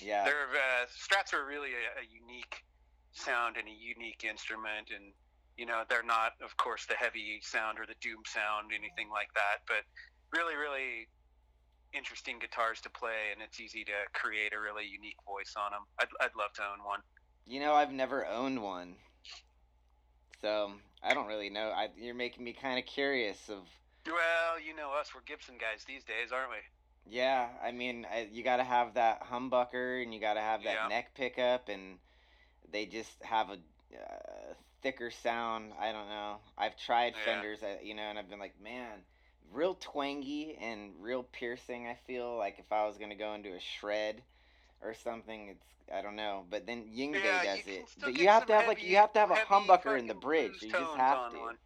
Yeah. 0.00 0.24
Their 0.24 0.48
uh, 0.56 0.88
Strats 0.88 1.36
are 1.36 1.44
really 1.44 1.76
a, 1.76 2.00
a 2.00 2.04
unique 2.08 2.64
sound 3.12 3.58
and 3.58 3.68
a 3.68 3.76
unique 3.76 4.24
instrument, 4.24 4.88
and 4.88 5.12
you 5.56 5.66
know 5.66 5.82
they're 5.88 6.02
not, 6.02 6.32
of 6.42 6.56
course, 6.56 6.86
the 6.86 6.94
heavy 6.94 7.40
sound 7.42 7.78
or 7.78 7.86
the 7.86 7.98
doom 8.00 8.22
sound, 8.26 8.70
anything 8.72 9.10
like 9.10 9.32
that. 9.34 9.64
But 9.66 9.84
really, 10.32 10.56
really 10.56 11.08
interesting 11.92 12.38
guitars 12.38 12.80
to 12.82 12.90
play, 12.90 13.32
and 13.32 13.42
it's 13.42 13.60
easy 13.60 13.84
to 13.84 13.92
create 14.12 14.52
a 14.52 14.60
really 14.60 14.84
unique 14.84 15.16
voice 15.26 15.54
on 15.56 15.72
them. 15.72 15.82
I'd, 15.98 16.08
I'd 16.20 16.36
love 16.38 16.52
to 16.56 16.62
own 16.62 16.84
one. 16.84 17.00
You 17.46 17.60
know, 17.60 17.74
I've 17.74 17.92
never 17.92 18.26
owned 18.26 18.62
one. 18.62 18.96
So, 20.42 20.72
I 21.02 21.14
don't 21.14 21.26
really 21.26 21.48
know. 21.48 21.70
I, 21.70 21.88
you're 21.96 22.14
making 22.14 22.44
me 22.44 22.52
kind 22.52 22.78
of 22.78 22.84
curious 22.84 23.48
of 23.48 23.64
Well, 24.06 24.60
you 24.60 24.74
know 24.76 24.92
us, 24.92 25.14
we're 25.14 25.22
Gibson 25.22 25.54
guys 25.58 25.84
these 25.86 26.04
days, 26.04 26.32
aren't 26.32 26.50
we? 26.50 26.56
Yeah, 27.08 27.48
I 27.64 27.72
mean, 27.72 28.06
I, 28.12 28.28
you 28.30 28.42
got 28.42 28.56
to 28.56 28.64
have 28.64 28.94
that 28.94 29.22
humbucker 29.22 30.02
and 30.02 30.12
you 30.12 30.20
got 30.20 30.34
to 30.34 30.40
have 30.40 30.64
that 30.64 30.74
Yeah. 30.82 30.88
neck 30.88 31.14
pickup, 31.14 31.68
and 31.68 31.98
they 32.70 32.84
just 32.84 33.22
have 33.22 33.48
a 33.48 33.58
uh, 33.94 34.54
thicker 34.86 35.10
sound. 35.10 35.72
I 35.80 35.92
don't 35.92 36.08
know. 36.08 36.36
I've 36.56 36.76
tried 36.76 37.14
Yeah. 37.16 37.24
Fenders, 37.24 37.62
uh, 37.62 37.78
you 37.82 37.94
know, 37.94 38.02
and 38.02 38.18
I've 38.18 38.30
been 38.30 38.38
like, 38.38 38.60
man, 38.60 39.04
real 39.52 39.74
twangy 39.74 40.56
and 40.60 40.92
real 41.00 41.24
piercing. 41.24 41.86
I 41.88 41.94
feel 42.06 42.36
like 42.36 42.58
if 42.60 42.72
I 42.72 42.86
was 42.86 42.98
gonna 42.98 43.16
go 43.16 43.34
into 43.34 43.54
a 43.54 43.60
shred 43.60 44.22
or 44.82 44.94
something, 44.94 45.48
it's 45.48 45.66
I 45.92 46.02
don't 46.02 46.16
know. 46.16 46.44
But 46.50 46.66
then 46.66 46.84
Yngwie 46.86 47.24
Yeah, 47.24 47.42
does 47.42 47.66
it. 47.66 47.84
But 48.02 48.14
you 48.14 48.28
have 48.28 48.46
to 48.46 48.54
have 48.54 48.66
like 48.66 48.82
you 48.82 48.96
have 48.96 49.12
to 49.14 49.20
have 49.20 49.30
a 49.30 49.36
humbucker 49.36 49.98
in 49.98 50.06
the 50.08 50.14
bridge. 50.14 50.62
You 50.62 50.72
just 50.72 50.94
have 50.94 51.28
to. 51.30 51.38
one. 51.38 51.58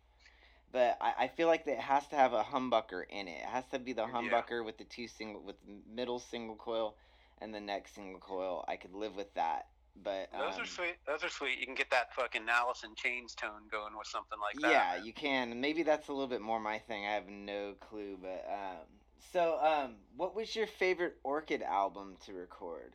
But 0.72 0.98
I, 1.01 1.24
I 1.24 1.28
feel 1.28 1.48
like 1.48 1.64
that 1.66 1.72
it 1.74 1.80
has 1.80 2.09
to 2.09 2.16
have 2.16 2.32
a 2.32 2.42
humbucker 2.42 3.05
in 3.09 3.28
it. 3.28 3.42
It 3.42 3.47
has 3.47 3.66
to 3.68 3.78
be 3.78 3.92
the 3.92 4.06
Yeah. 4.06 4.12
humbucker 4.14 4.64
with 4.64 4.78
the 4.78 4.84
two 4.84 5.09
single 5.09 5.42
with 5.42 5.56
middle 5.86 6.20
single 6.20 6.56
coil 6.56 6.97
and 7.38 7.55
the 7.55 7.60
next 7.60 7.94
single 7.94 8.20
coil. 8.20 8.64
I 8.68 8.76
could 8.76 8.94
live 8.94 9.16
with 9.16 9.34
that. 9.34 9.66
But 10.03 10.31
Those 10.33 10.55
um, 10.55 10.62
are 10.62 10.67
sweet. 10.67 10.97
Those 11.07 11.25
are 11.25 11.29
sweet. 11.29 11.59
You 11.59 11.67
can 11.67 11.75
get 11.75 11.91
that 11.91 12.15
fucking 12.15 12.43
Alice 12.49 12.85
in 12.85 12.95
Chains 12.95 13.35
tone 13.35 13.69
going 13.71 13.97
with 13.99 14.07
something 14.07 14.39
like 14.41 14.57
that. 14.62 14.71
yeah, 14.71 15.03
you 15.05 15.12
can. 15.12 15.61
Maybe 15.61 15.83
that's 15.83 16.09
a 16.09 16.12
little 16.12 16.29
bit 16.29 16.41
more 16.41 16.59
my 16.61 16.79
thing. 16.79 17.05
I 17.07 17.12
have 17.12 17.29
no 17.29 17.75
clue. 17.81 18.17
But 18.21 18.47
um, 18.51 18.87
so 19.33 19.59
um, 19.62 19.97
what 20.17 20.35
was 20.35 20.57
your 20.57 20.67
favorite 20.67 21.17
Orchid 21.23 21.62
album 21.62 22.17
to 22.27 22.33
record 22.33 22.93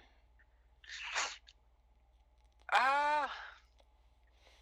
Ah, 2.74 3.30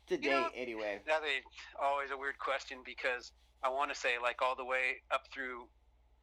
to 0.08 0.22
You 0.22 0.30
know- 0.30 0.50
anyway. 0.56 1.02
that 1.08 1.24
is 1.24 1.44
always 1.82 2.12
a 2.12 2.18
weird 2.18 2.38
question 2.40 2.80
because 2.86 3.32
I 3.64 3.70
want 3.70 3.94
to 3.94 4.00
say 4.00 4.20
like 4.22 4.42
all 4.42 4.56
the 4.56 4.66
way 4.66 5.02
up 5.12 5.24
through 5.34 5.68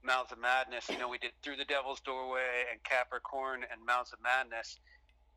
Mouths 0.03 0.33
of 0.33 0.39
Madness. 0.39 0.89
You 0.89 0.99
know, 0.99 1.09
we 1.09 1.19
did 1.19 1.33
Through 1.43 1.57
the 1.57 1.65
Devil's 1.65 2.01
Doorway 2.01 2.65
and 2.71 2.83
Capricorn 2.85 3.65
and 3.71 3.85
Mouths 3.85 4.13
of 4.13 4.21
Madness. 4.23 4.79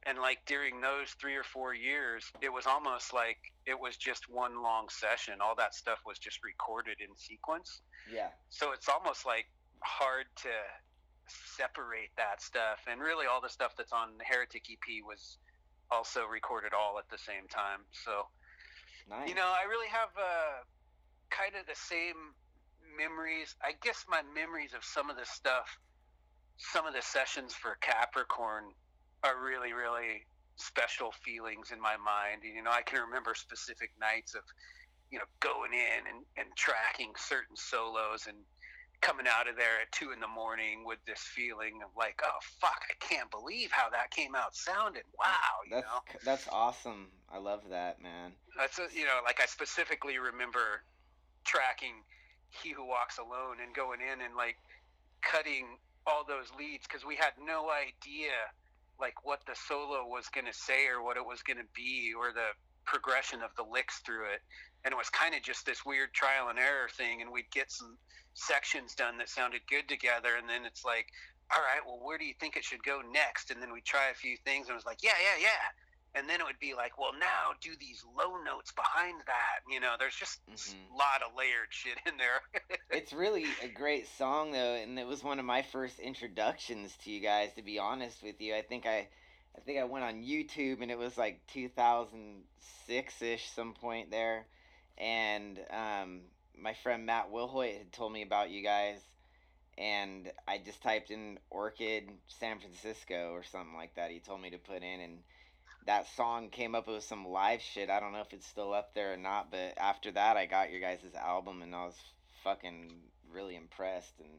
And 0.06 0.20
like 0.20 0.40
during 0.46 0.82
those 0.82 1.12
three 1.20 1.36
or 1.36 1.44
four 1.44 1.74
years, 1.74 2.26
it 2.42 2.52
was 2.52 2.66
almost 2.68 3.14
like 3.14 3.38
it 3.66 3.80
was 3.80 3.96
just 3.96 4.30
one 4.30 4.62
long 4.62 4.90
session. 4.90 5.36
All 5.42 5.56
that 5.56 5.74
stuff 5.74 6.00
was 6.06 6.20
just 6.20 6.44
recorded 6.44 6.98
in 7.00 7.16
sequence. 7.16 7.82
Yeah. 8.12 8.28
so 8.50 8.74
it's 8.74 8.90
almost 8.90 9.26
like 9.26 9.46
hard 9.80 10.26
to 10.44 10.50
separate 11.28 12.12
that 12.18 12.42
stuff 12.42 12.80
and 12.90 13.00
really 13.00 13.26
all 13.28 13.40
the 13.42 13.50
stuff 13.50 13.76
that's 13.78 13.94
on 13.94 14.18
the 14.18 14.26
heretic 14.26 14.66
ep 14.70 14.88
was 15.08 15.38
also 15.90 16.26
recorded 16.26 16.74
all 16.74 17.00
at 17.00 17.08
the 17.10 17.18
same 17.18 17.48
time 17.50 17.80
so 17.92 18.28
Nice. 19.10 19.30
you 19.30 19.36
know 19.36 19.48
i 19.48 19.64
really 19.70 19.88
have 19.88 20.10
uh, 20.18 20.64
kind 21.30 21.54
of 21.60 21.66
the 21.66 21.80
same 21.80 22.36
memories 22.98 23.56
i 23.64 23.72
guess 23.82 24.06
my 24.10 24.22
memories 24.36 24.74
of 24.74 24.84
some 24.84 25.10
of 25.10 25.16
the 25.18 25.26
stuff 25.26 25.78
some 26.58 26.86
of 26.86 26.94
the 26.94 27.02
sessions 27.02 27.54
for 27.54 27.78
capricorn 27.82 28.66
are 29.24 29.42
really 29.44 29.74
really 29.74 30.26
special 30.56 31.12
feelings 31.12 31.72
in 31.72 31.82
my 31.82 31.98
mind 31.98 32.44
And, 32.44 32.56
you 32.56 32.64
know 32.64 32.72
i 32.72 32.82
can 32.82 33.02
remember 33.02 33.34
specific 33.36 33.92
nights 34.00 34.36
of 34.36 34.42
you 35.12 35.18
know 35.20 35.26
going 35.40 35.74
in 35.74 36.08
and, 36.14 36.26
and 36.38 36.48
tracking 36.56 37.12
certain 37.18 37.56
solos 37.56 38.28
and 38.28 38.38
coming 39.02 39.26
out 39.28 39.50
of 39.50 39.58
there 39.58 39.82
at 39.82 39.92
two 39.92 40.12
in 40.12 40.20
the 40.22 40.28
morning 40.28 40.86
with 40.86 41.00
this 41.06 41.20
feeling 41.20 41.82
of 41.84 41.90
like 41.98 42.22
oh 42.24 42.40
fuck 42.62 42.82
i 42.90 42.96
can't 43.04 43.30
believe 43.32 43.70
how 43.72 43.90
that 43.90 44.10
came 44.12 44.34
out 44.36 44.56
sounding 44.56 45.04
wow 45.20 45.56
you 45.68 45.76
that's 45.76 45.86
know 45.86 46.20
that's 46.24 46.48
awesome. 46.52 47.08
I 47.34 47.40
love 47.40 47.62
that, 47.72 48.02
man. 48.02 48.32
that's 48.58 48.80
a, 48.80 48.88
you 48.96 49.04
know 49.06 49.20
like 49.26 49.42
i 49.42 49.46
specifically 49.46 50.20
remember 50.20 50.84
tracking 51.44 52.04
he 52.50 52.70
who 52.72 52.86
walks 52.86 53.18
alone 53.18 53.58
and 53.62 53.76
going 53.76 54.00
in 54.00 54.22
and 54.22 54.36
like 54.38 54.58
cutting 55.22 55.78
all 56.06 56.24
those 56.28 56.48
leads 56.58 56.86
because 56.88 57.04
we 57.06 57.16
had 57.16 57.34
no 57.44 57.70
idea 57.72 58.32
like 59.00 59.26
what 59.26 59.42
the 59.46 59.56
solo 59.56 60.06
was 60.08 60.30
going 60.30 60.46
to 60.46 60.54
say 60.54 60.88
or 60.88 61.04
what 61.04 61.18
it 61.18 61.26
was 61.26 61.42
going 61.42 61.58
to 61.58 61.70
be 61.74 62.14
or 62.18 62.32
the 62.32 62.54
progression 62.86 63.42
of 63.42 63.50
the 63.56 63.64
licks 63.64 64.00
through 64.00 64.26
it. 64.26 64.42
And 64.86 64.92
it 64.92 64.98
was 64.98 65.10
kind 65.10 65.34
of 65.36 65.42
just 65.42 65.66
this 65.66 65.86
weird 65.86 66.14
trial 66.14 66.50
and 66.50 66.60
error 66.60 66.90
thing 66.90 67.22
and 67.22 67.32
we'd 67.32 67.50
get 67.52 67.72
some 67.72 67.98
sections 68.34 68.96
done 68.96 69.18
that 69.18 69.30
sounded 69.30 69.62
good 69.70 69.88
together 69.88 70.36
and 70.40 70.50
then 70.50 70.66
it's 70.66 70.84
like 70.84 71.06
all 71.54 71.62
right 71.62 71.86
well 71.86 72.00
where 72.02 72.18
do 72.18 72.26
you 72.26 72.34
think 72.40 72.58
it 72.58 72.64
should 72.64 72.84
go 72.84 73.02
next? 73.14 73.52
And 73.52 73.62
then 73.62 73.72
we 73.72 73.82
try 73.82 74.10
a 74.10 74.16
few 74.16 74.38
things 74.38 74.68
and 74.68 74.74
it 74.74 74.82
was 74.82 74.86
like 74.86 75.04
yeah 75.04 75.18
yeah 75.22 75.42
yeah 75.42 75.83
and 76.16 76.30
then 76.30 76.40
it 76.40 76.46
would 76.46 76.60
be 76.60 76.74
like 76.74 76.98
well 76.98 77.14
now 77.20 77.54
do 77.62 77.72
these 77.80 78.04
low 78.18 78.38
notes 78.44 78.72
behind 78.72 79.20
that 79.26 79.60
you 79.70 79.80
know 79.80 79.94
there's 80.00 80.16
just 80.16 80.40
Mhm. 80.52 80.92
a 80.92 80.96
lot 80.96 81.22
of 81.28 81.36
layered 81.36 81.70
shit 81.72 81.98
in 82.06 82.18
there 82.18 82.42
it's 82.92 83.14
really 83.14 83.46
a 83.64 83.68
great 83.68 84.08
song 84.18 84.52
though, 84.52 84.76
and 84.76 85.00
it 85.00 85.08
was 85.08 85.24
one 85.24 85.40
of 85.40 85.46
my 85.46 85.64
first 85.64 86.00
introductions 86.00 86.96
to 87.04 87.12
you 87.12 87.20
guys. 87.22 87.52
To 87.56 87.64
be 87.64 87.80
honest 87.80 88.22
with 88.22 88.40
you, 88.40 88.54
I 88.56 88.62
think 88.62 88.86
I, 88.86 89.08
I 89.58 89.62
think 89.66 89.80
I 89.80 89.84
went 89.86 90.06
on 90.06 90.22
YouTube 90.22 90.82
and 90.82 90.92
it 90.92 90.98
was 90.98 91.18
like 91.18 91.42
2006 91.54 93.22
ish, 93.22 93.50
some 93.50 93.74
point 93.74 94.12
there, 94.12 94.46
and 94.98 95.60
um, 95.72 96.22
my 96.56 96.74
friend 96.84 97.06
Matt 97.06 97.32
Wilhoit 97.32 97.78
had 97.78 97.92
told 97.92 98.14
me 98.14 98.22
about 98.22 98.52
you 98.52 98.62
guys, 98.64 99.00
and 99.78 100.32
I 100.48 100.60
just 100.64 100.84
typed 100.84 101.10
in 101.10 101.40
Orchid 101.50 102.10
San 102.28 102.60
Francisco 102.60 103.32
or 103.32 103.44
something 103.44 103.76
like 103.76 103.96
that. 103.96 104.12
He 104.12 104.20
told 104.20 104.42
me 104.42 104.52
to 104.52 104.58
put 104.60 104.84
in 104.84 105.00
and. 105.00 105.20
That 105.86 106.08
song 106.16 106.50
came 106.50 106.76
up 106.76 106.88
with 106.88 107.04
some 107.04 107.28
live 107.28 107.62
shit. 107.62 107.90
I 107.90 108.00
don't 108.00 108.14
know 108.14 108.22
if 108.22 108.32
it's 108.32 108.48
still 108.48 108.74
up 108.74 108.94
there 108.94 109.14
or 109.14 109.18
not, 109.18 109.52
but 109.52 109.74
after 109.78 110.12
that, 110.12 110.38
I 110.38 110.46
got 110.46 110.72
your 110.72 110.80
guys' 110.80 111.00
album 111.20 111.62
and 111.62 111.76
I 111.76 111.86
was 111.86 112.00
fucking 112.44 112.92
really 113.32 113.56
impressed 113.56 114.20
and 114.20 114.30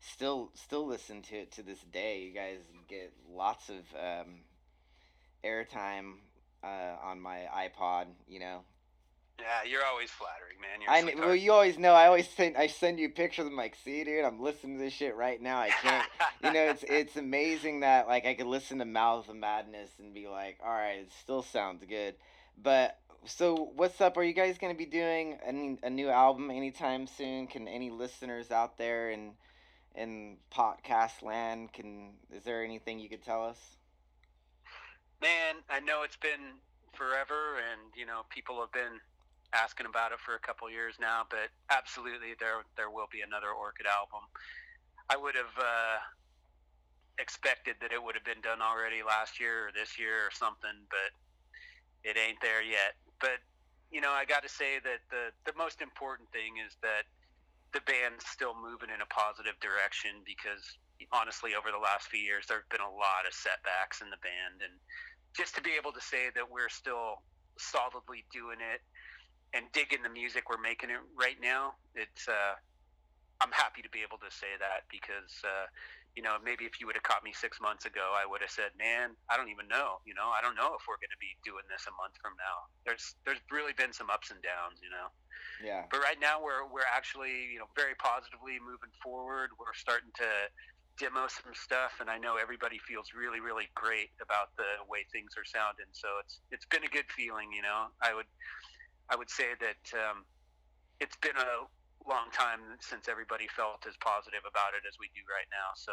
still 0.00 0.50
still 0.54 0.86
listen 0.86 1.22
to 1.22 1.36
it 1.36 1.52
to 1.52 1.62
this 1.62 1.80
day. 1.92 2.22
You 2.22 2.32
guys 2.32 2.58
get 2.88 3.12
lots 3.32 3.68
of 3.68 3.76
um, 3.94 4.40
airtime 5.44 6.14
uh, 6.64 6.96
on 7.02 7.20
my 7.20 7.46
iPod. 7.54 8.06
You 8.26 8.40
know, 8.40 8.60
yeah 9.40 9.68
you're 9.68 9.84
always 9.84 10.10
flattering 10.10 10.60
man 10.60 10.80
you're 10.80 10.90
I 10.90 11.02
kn- 11.02 11.18
well, 11.18 11.34
you 11.34 11.52
always 11.52 11.78
know. 11.78 11.94
I 11.94 12.06
always 12.06 12.28
send 12.28 12.56
I 12.56 12.66
send 12.66 12.98
you 12.98 13.08
pictures. 13.10 13.46
I'm 13.46 13.56
like, 13.56 13.76
see, 13.84 14.02
dude, 14.04 14.24
I'm 14.24 14.40
listening 14.40 14.78
to 14.78 14.84
this 14.84 14.92
shit 14.92 15.14
right 15.14 15.40
now. 15.40 15.58
I 15.58 15.68
can't. 15.70 16.06
you 16.42 16.52
know, 16.52 16.64
it's 16.68 16.82
it's 16.88 17.16
amazing 17.16 17.80
that 17.80 18.08
like 18.08 18.26
I 18.26 18.34
could 18.34 18.46
listen 18.46 18.78
to 18.78 18.84
Mouth 18.84 19.28
of 19.28 19.36
Madness 19.36 19.90
and 19.98 20.12
be 20.12 20.28
like, 20.28 20.58
all 20.64 20.72
right, 20.72 21.00
it 21.00 21.10
still 21.20 21.42
sounds 21.42 21.84
good. 21.88 22.14
But 22.60 22.98
so 23.24 23.70
what's 23.76 24.00
up? 24.00 24.16
Are 24.16 24.22
you 24.22 24.32
guys 24.32 24.58
gonna 24.58 24.74
be 24.74 24.86
doing 24.86 25.38
any, 25.46 25.78
a 25.82 25.90
new 25.90 26.08
album 26.08 26.50
anytime 26.50 27.06
soon? 27.06 27.46
Can 27.46 27.68
any 27.68 27.90
listeners 27.90 28.50
out 28.50 28.78
there 28.78 29.10
in 29.10 29.32
in 29.94 30.36
podcast 30.54 31.20
land 31.20 31.72
can 31.72 32.10
is 32.32 32.44
there 32.44 32.64
anything 32.64 32.98
you 32.98 33.08
could 33.08 33.22
tell 33.22 33.44
us? 33.44 33.58
Man, 35.20 35.56
I 35.68 35.80
know 35.80 36.02
it's 36.02 36.16
been 36.16 36.56
forever, 36.92 37.56
and 37.58 37.92
you 37.94 38.06
know 38.06 38.22
people 38.30 38.60
have 38.60 38.72
been 38.72 39.00
asking 39.52 39.86
about 39.86 40.12
it 40.12 40.20
for 40.20 40.34
a 40.34 40.38
couple 40.38 40.70
years 40.70 40.96
now. 41.00 41.26
But 41.28 41.50
absolutely, 41.70 42.34
there 42.38 42.62
there 42.76 42.90
will 42.90 43.08
be 43.10 43.20
another 43.20 43.50
Orchid 43.50 43.86
album. 43.86 44.26
I 45.08 45.16
would 45.16 45.34
have 45.34 45.54
uh, 45.58 45.98
expected 47.18 47.76
that 47.80 47.92
it 47.92 48.02
would 48.02 48.14
have 48.14 48.24
been 48.24 48.40
done 48.40 48.62
already 48.62 49.02
last 49.02 49.40
year 49.40 49.68
or 49.68 49.70
this 49.74 49.98
year 49.98 50.26
or 50.26 50.30
something, 50.30 50.86
but 50.88 51.10
it 52.02 52.16
ain't 52.16 52.40
there 52.40 52.62
yet. 52.62 52.94
But 53.18 53.42
you 53.90 54.00
know, 54.00 54.14
I 54.14 54.24
got 54.24 54.42
to 54.42 54.48
say 54.48 54.78
that 54.82 55.02
the 55.10 55.34
the 55.44 55.56
most 55.58 55.82
important 55.82 56.30
thing 56.30 56.62
is 56.62 56.78
that 56.82 57.10
the 57.72 57.82
band's 57.86 58.26
still 58.26 58.54
moving 58.54 58.90
in 58.90 59.02
a 59.02 59.06
positive 59.06 59.54
direction 59.60 60.22
because 60.26 60.78
honestly, 61.12 61.54
over 61.54 61.70
the 61.70 61.80
last 61.80 62.08
few 62.10 62.20
years, 62.20 62.46
there 62.46 62.62
have 62.62 62.70
been 62.70 62.84
a 62.84 62.96
lot 62.98 63.24
of 63.26 63.32
setbacks 63.32 64.02
in 64.02 64.10
the 64.10 64.20
band, 64.20 64.62
and 64.62 64.74
just 65.34 65.54
to 65.56 65.62
be 65.62 65.72
able 65.78 65.92
to 65.92 66.02
say 66.02 66.28
that 66.34 66.44
we're 66.44 66.68
still 66.68 67.22
solidly 67.58 68.24
doing 68.32 68.58
it 68.60 68.80
and 69.54 69.66
digging 69.72 70.02
the 70.02 70.10
music 70.10 70.48
we're 70.48 70.60
making 70.60 70.90
it 70.90 71.02
right 71.18 71.36
now, 71.42 71.74
it's 71.94 72.28
uh, 72.28 72.54
I'm 73.40 73.52
happy 73.52 73.82
to 73.82 73.90
be 73.90 74.04
able 74.04 74.18
to 74.20 74.30
say 74.30 74.52
that 74.60 74.84
because 74.92 75.32
uh, 75.42 75.66
you 76.14 76.22
know 76.22 76.36
maybe 76.44 76.68
if 76.68 76.78
you 76.78 76.86
would 76.86 76.94
have 76.94 77.02
caught 77.02 77.24
me 77.24 77.32
six 77.32 77.58
months 77.58 77.86
ago, 77.86 78.14
I 78.14 78.28
would 78.28 78.44
have 78.44 78.52
said, 78.52 78.76
man, 78.78 79.16
I 79.32 79.36
don't 79.36 79.48
even 79.48 79.66
know. 79.66 80.04
You 80.04 80.14
know, 80.14 80.28
I 80.30 80.44
don't 80.44 80.54
know 80.54 80.76
if 80.76 80.84
we're 80.86 81.00
going 81.00 81.14
to 81.14 81.22
be 81.22 81.34
doing 81.42 81.64
this 81.66 81.88
a 81.88 81.94
month 81.96 82.14
from 82.20 82.36
now. 82.36 82.68
There's 82.84 83.16
there's 83.24 83.40
really 83.50 83.72
been 83.72 83.92
some 83.92 84.12
ups 84.12 84.30
and 84.30 84.38
downs, 84.44 84.78
you 84.84 84.92
know. 84.92 85.08
Yeah. 85.64 85.88
But 85.90 86.04
right 86.04 86.20
now 86.20 86.38
we're 86.38 86.68
we're 86.68 86.88
actually 86.88 87.50
you 87.50 87.58
know 87.58 87.68
very 87.74 87.96
positively 87.96 88.60
moving 88.60 88.92
forward. 89.02 89.50
We're 89.58 89.74
starting 89.74 90.12
to 90.20 90.30
demo 91.00 91.24
some 91.32 91.56
stuff, 91.56 91.96
and 92.04 92.12
I 92.12 92.20
know 92.20 92.36
everybody 92.36 92.76
feels 92.84 93.16
really 93.16 93.40
really 93.40 93.72
great 93.72 94.12
about 94.20 94.52
the 94.60 94.84
way 94.84 95.08
things 95.08 95.32
are 95.40 95.48
sounding. 95.48 95.88
So 95.96 96.20
it's 96.20 96.44
it's 96.52 96.68
been 96.68 96.84
a 96.84 96.92
good 96.92 97.08
feeling, 97.08 97.48
you 97.56 97.64
know. 97.64 97.88
I 98.04 98.12
would 98.12 98.28
I 99.10 99.16
would 99.16 99.30
say 99.30 99.52
that 99.60 99.98
um, 99.98 100.24
it's 101.00 101.16
been 101.16 101.36
a 101.36 102.08
long 102.08 102.30
time 102.32 102.60
since 102.80 103.08
everybody 103.08 103.46
felt 103.54 103.84
as 103.86 103.96
positive 103.98 104.40
about 104.48 104.72
it 104.74 104.86
as 104.88 104.96
we 104.98 105.06
do 105.14 105.22
right 105.28 105.48
now. 105.50 105.74
So 105.74 105.92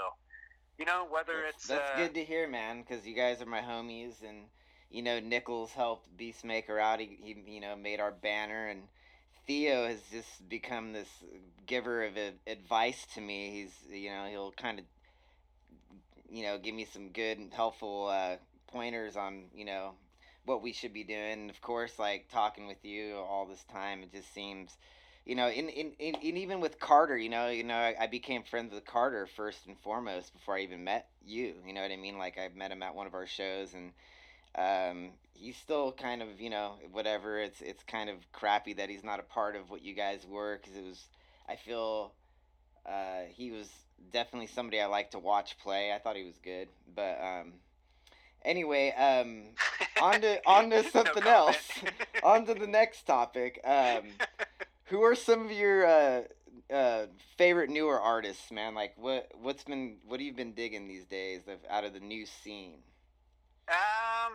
you 0.78 0.86
know 0.86 1.08
whether 1.10 1.42
That's, 1.44 1.58
it's 1.58 1.68
that's 1.68 1.92
uh, 1.92 1.98
good 1.98 2.14
to 2.14 2.24
hear, 2.24 2.48
man, 2.48 2.82
because 2.82 3.06
you 3.06 3.16
guys 3.16 3.42
are 3.42 3.48
my 3.48 3.62
homies, 3.62 4.22
and 4.28 4.46
you 4.92 5.02
know 5.02 5.20
Nichols 5.20 5.72
helped 5.72 6.16
Beastmaker 6.18 6.80
out. 6.80 7.00
He, 7.00 7.18
he 7.22 7.54
you 7.56 7.62
know 7.62 7.76
made 7.76 8.00
our 8.00 8.12
banner, 8.12 8.68
and 8.68 8.84
Theo 9.48 9.88
has 9.88 10.02
just 10.12 10.48
become 10.48 10.94
this 10.94 11.10
giver 11.66 12.06
of 12.06 12.14
advice 12.46 13.08
to 13.16 13.22
me. 13.22 13.52
He's 13.52 13.74
you 13.92 14.12
know 14.12 14.28
he'll 14.30 14.52
kind 14.52 14.80
of 14.80 14.86
you 16.30 16.44
know 16.44 16.58
give 16.60 16.76
me 16.76 16.86
some 16.86 17.10
good 17.10 17.40
and 17.40 17.52
helpful 17.52 18.08
uh, 18.08 18.36
pointers 18.68 19.16
on 19.16 19.46
you 19.56 19.66
know 19.66 19.94
what 20.48 20.64
we 20.64 20.74
should 20.74 20.94
be 20.94 21.04
doing. 21.04 21.50
Of 21.52 21.62
course, 21.62 22.00
like 22.00 22.30
talking 22.32 22.68
with 22.68 22.84
you 22.84 23.16
all 23.18 23.46
this 23.46 23.64
time, 23.72 24.02
it 24.02 24.12
just 24.12 24.34
seems 24.34 24.76
you 25.28 25.36
know, 25.36 25.50
in, 25.50 25.68
in, 25.68 25.92
in, 26.00 26.16
in 26.16 26.38
even 26.38 26.62
with 26.62 26.80
Carter, 26.80 27.18
you 27.18 27.28
know, 27.28 27.50
you 27.50 27.66
know, 27.66 27.76
I, 27.76 27.96
I 28.00 28.08
became 28.08 28.44
friends 28.44 28.74
with 28.74 28.86
Carter 28.86 29.28
first 29.28 29.68
and 29.68 29.78
foremost 29.78 30.32
before 30.32 30.56
I 30.56 30.62
even 30.62 30.86
met 30.86 31.10
you. 31.26 31.54
You 31.66 31.74
know 31.74 31.82
what 31.82 31.92
I 31.92 31.98
mean? 31.98 32.18
Like 32.18 32.38
I 32.38 32.48
met 32.56 32.72
him 32.72 32.82
at 32.82 32.96
one 32.96 33.08
of 33.08 33.14
our 33.14 33.28
shows, 33.28 33.74
and 33.74 33.92
um, 34.56 35.10
he's 35.34 35.58
still 35.58 35.92
kind 35.92 36.22
of, 36.22 36.40
you 36.40 36.50
know, 36.50 36.76
whatever. 36.94 37.40
It's 37.40 37.60
it's 37.60 37.84
kind 37.84 38.10
of 38.10 38.16
crappy 38.32 38.74
that 38.76 38.90
he's 38.90 39.04
not 39.04 39.20
a 39.20 39.24
part 39.24 39.58
of 39.58 39.70
what 39.70 39.84
you 39.84 39.94
guys 39.94 40.26
were, 40.26 40.58
because 40.62 40.78
it 40.78 40.86
was. 40.86 41.04
I 41.50 41.58
feel 41.58 42.14
uh, 42.86 43.24
he 43.30 43.52
was 43.52 43.70
definitely 44.14 44.48
somebody 44.48 44.80
I 44.80 44.86
like 44.86 45.12
to 45.12 45.20
watch 45.20 45.60
play. 45.60 45.92
I 45.92 46.00
thought 46.00 46.16
he 46.16 46.24
was 46.24 46.38
good, 46.42 46.70
but 46.96 47.20
um, 47.22 47.54
anyway, 48.44 48.92
um, 48.92 49.44
on 50.02 50.22
to 50.22 50.40
on 50.46 50.70
to 50.70 50.84
something 50.90 51.24
else. 51.24 51.72
on 52.24 52.46
to 52.46 52.54
the 52.54 52.68
next 52.68 53.04
topic. 53.04 53.60
Um, 53.64 54.04
who 54.86 55.02
are 55.04 55.16
some 55.16 55.46
of 55.46 55.52
your 55.52 55.86
uh, 55.86 56.22
uh, 56.74 57.06
favorite 57.38 57.70
newer 57.70 58.00
artists, 58.00 58.52
man? 58.52 58.76
Like 58.76 58.94
what 58.98 59.32
what's 59.42 59.64
been 59.64 59.98
what 60.08 60.20
have 60.20 60.26
you 60.26 60.34
been 60.34 60.54
digging 60.54 60.88
these 60.88 61.06
days 61.06 61.42
of, 61.48 61.60
out 61.70 61.84
of 61.84 61.94
the 61.94 62.00
new 62.00 62.26
scene? 62.26 62.80
Um, 63.70 64.34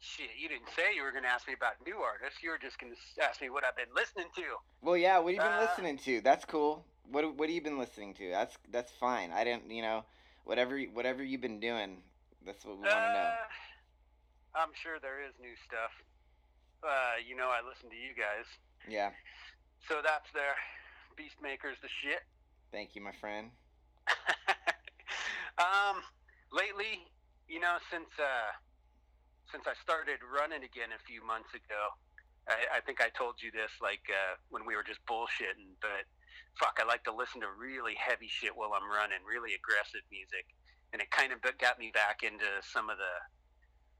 shit, 0.00 0.30
you 0.38 0.48
didn't 0.48 0.70
say 0.74 0.94
you 0.94 1.02
were 1.02 1.10
going 1.10 1.24
to 1.24 1.28
ask 1.28 1.46
me 1.46 1.52
about 1.52 1.74
new 1.86 1.96
artists. 1.96 2.42
You 2.42 2.50
were 2.50 2.58
just 2.58 2.78
going 2.78 2.94
to 2.94 3.22
ask 3.22 3.42
me 3.42 3.50
what 3.50 3.62
I've 3.64 3.76
been 3.76 3.94
listening 3.94 4.28
to. 4.36 4.42
Well, 4.80 4.96
yeah, 4.96 5.18
what 5.18 5.34
have 5.34 5.44
you 5.44 5.50
been 5.50 5.58
Uh, 5.58 5.68
listening 5.68 5.98
to? 5.98 6.20
That's 6.22 6.44
cool. 6.44 6.84
What 7.10 7.36
what 7.36 7.48
have 7.48 7.54
you 7.54 7.62
been 7.62 7.78
listening 7.78 8.14
to? 8.14 8.30
That's 8.30 8.56
that's 8.70 8.90
fine. 8.92 9.32
I 9.32 9.44
didn't, 9.44 9.70
you 9.70 9.82
know, 9.82 10.04
whatever 10.44 10.78
whatever 10.80 11.22
you've 11.22 11.40
been 11.42 11.60
doing. 11.60 12.02
That's 12.46 12.62
what 12.64 12.78
we 12.78 12.86
want 12.86 12.94
to 12.94 13.12
know. 13.12 13.30
Uh, 13.34 14.62
I'm 14.62 14.70
sure 14.78 15.02
there 15.02 15.18
is 15.20 15.34
new 15.42 15.58
stuff. 15.66 15.90
Uh, 16.86 17.18
you 17.18 17.34
know, 17.34 17.50
I 17.50 17.58
listen 17.66 17.90
to 17.90 17.98
you 17.98 18.14
guys, 18.14 18.46
Yeah. 18.86 19.10
so 19.90 19.98
that's 19.98 20.30
there. 20.30 20.54
Beastmaker's 21.18 21.80
the 21.82 21.90
shit. 21.90 22.22
Thank 22.70 22.94
you, 22.94 23.02
my 23.02 23.12
friend. 23.18 23.50
um, 25.58 25.98
lately, 26.52 27.02
you 27.48 27.58
know, 27.58 27.82
since 27.90 28.06
uh, 28.20 28.52
since 29.50 29.64
I 29.66 29.74
started 29.82 30.20
running 30.22 30.62
again 30.62 30.94
a 30.94 31.02
few 31.02 31.24
months 31.26 31.50
ago, 31.56 31.82
I, 32.46 32.78
I 32.78 32.80
think 32.84 33.00
I 33.02 33.08
told 33.16 33.42
you 33.42 33.50
this 33.50 33.72
like 33.82 34.04
uh, 34.06 34.36
when 34.52 34.62
we 34.68 34.76
were 34.76 34.84
just 34.86 35.00
bullshitting, 35.08 35.74
but 35.82 36.06
fuck, 36.60 36.78
I 36.78 36.84
like 36.86 37.02
to 37.10 37.14
listen 37.14 37.40
to 37.42 37.50
really 37.50 37.96
heavy 37.98 38.28
shit 38.30 38.54
while 38.54 38.70
I'm 38.76 38.86
running, 38.86 39.24
really 39.26 39.56
aggressive 39.56 40.04
music, 40.12 40.46
and 40.96 41.02
it 41.02 41.10
kind 41.10 41.30
of 41.30 41.42
got 41.58 41.78
me 41.78 41.90
back 41.92 42.22
into 42.22 42.46
some 42.72 42.88
of 42.88 42.96
the 42.96 43.04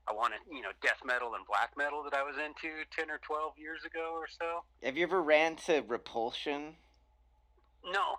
I 0.08 0.14
wanted, 0.14 0.38
you 0.50 0.62
know, 0.62 0.70
death 0.80 1.00
metal 1.04 1.34
and 1.34 1.44
black 1.46 1.76
metal 1.76 2.02
that 2.04 2.14
I 2.14 2.22
was 2.22 2.36
into 2.36 2.84
10 2.96 3.10
or 3.10 3.18
12 3.18 3.58
years 3.58 3.84
ago 3.84 4.12
or 4.14 4.26
so. 4.26 4.62
Have 4.82 4.96
you 4.96 5.02
ever 5.02 5.20
ran 5.20 5.56
to 5.66 5.82
Repulsion? 5.86 6.76
No, 7.84 8.16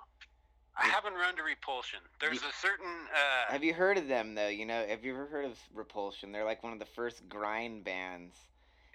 I 0.77 0.85
haven't 0.85 1.13
run 1.13 1.35
to 1.37 1.43
Repulsion. 1.43 1.99
There's 2.21 2.43
a 2.43 2.53
certain. 2.61 2.85
Uh, 3.11 3.51
Have 3.51 3.63
you 3.63 3.73
heard 3.73 3.97
of 3.97 4.07
them 4.07 4.35
though? 4.35 4.47
You 4.47 4.67
know, 4.67 4.85
have 4.87 5.03
you 5.03 5.13
ever 5.13 5.25
heard 5.25 5.45
of 5.45 5.57
Repulsion? 5.73 6.31
They're 6.31 6.45
like 6.45 6.61
one 6.61 6.71
of 6.71 6.79
the 6.79 6.85
first 6.85 7.27
grind 7.27 7.83
bands. 7.83 8.35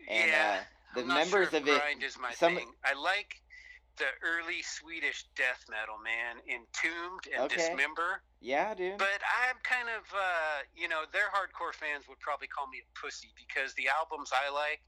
And 0.08 0.30
yeah, 0.30 0.60
uh, 0.60 0.94
the 0.94 1.00
I'm 1.00 1.08
not 1.08 1.14
members 1.14 1.48
sure 1.50 1.58
of 1.58 1.66
if 1.66 1.74
it 1.74 1.80
grind 1.80 2.02
is 2.04 2.16
my 2.20 2.30
some 2.32 2.54
thing. 2.54 2.68
I 2.84 2.94
like 2.94 3.41
the 3.98 4.08
early 4.22 4.62
Swedish 4.62 5.24
death 5.36 5.64
metal, 5.68 5.98
man, 5.98 6.40
Entombed 6.48 7.26
and 7.32 7.44
Okay. 7.44 7.56
Dismember. 7.56 8.22
Yeah, 8.40 8.74
dude. 8.74 8.98
But 8.98 9.20
I'm 9.44 9.56
kind 9.62 9.88
of, 9.88 10.02
uh, 10.14 10.62
you 10.74 10.88
know, 10.88 11.04
their 11.12 11.28
hardcore 11.28 11.74
fans 11.74 12.08
would 12.08 12.18
probably 12.20 12.48
call 12.48 12.66
me 12.68 12.78
a 12.80 12.98
pussy 12.98 13.32
because 13.36 13.74
the 13.74 13.88
albums 13.88 14.32
I 14.32 14.50
like, 14.50 14.82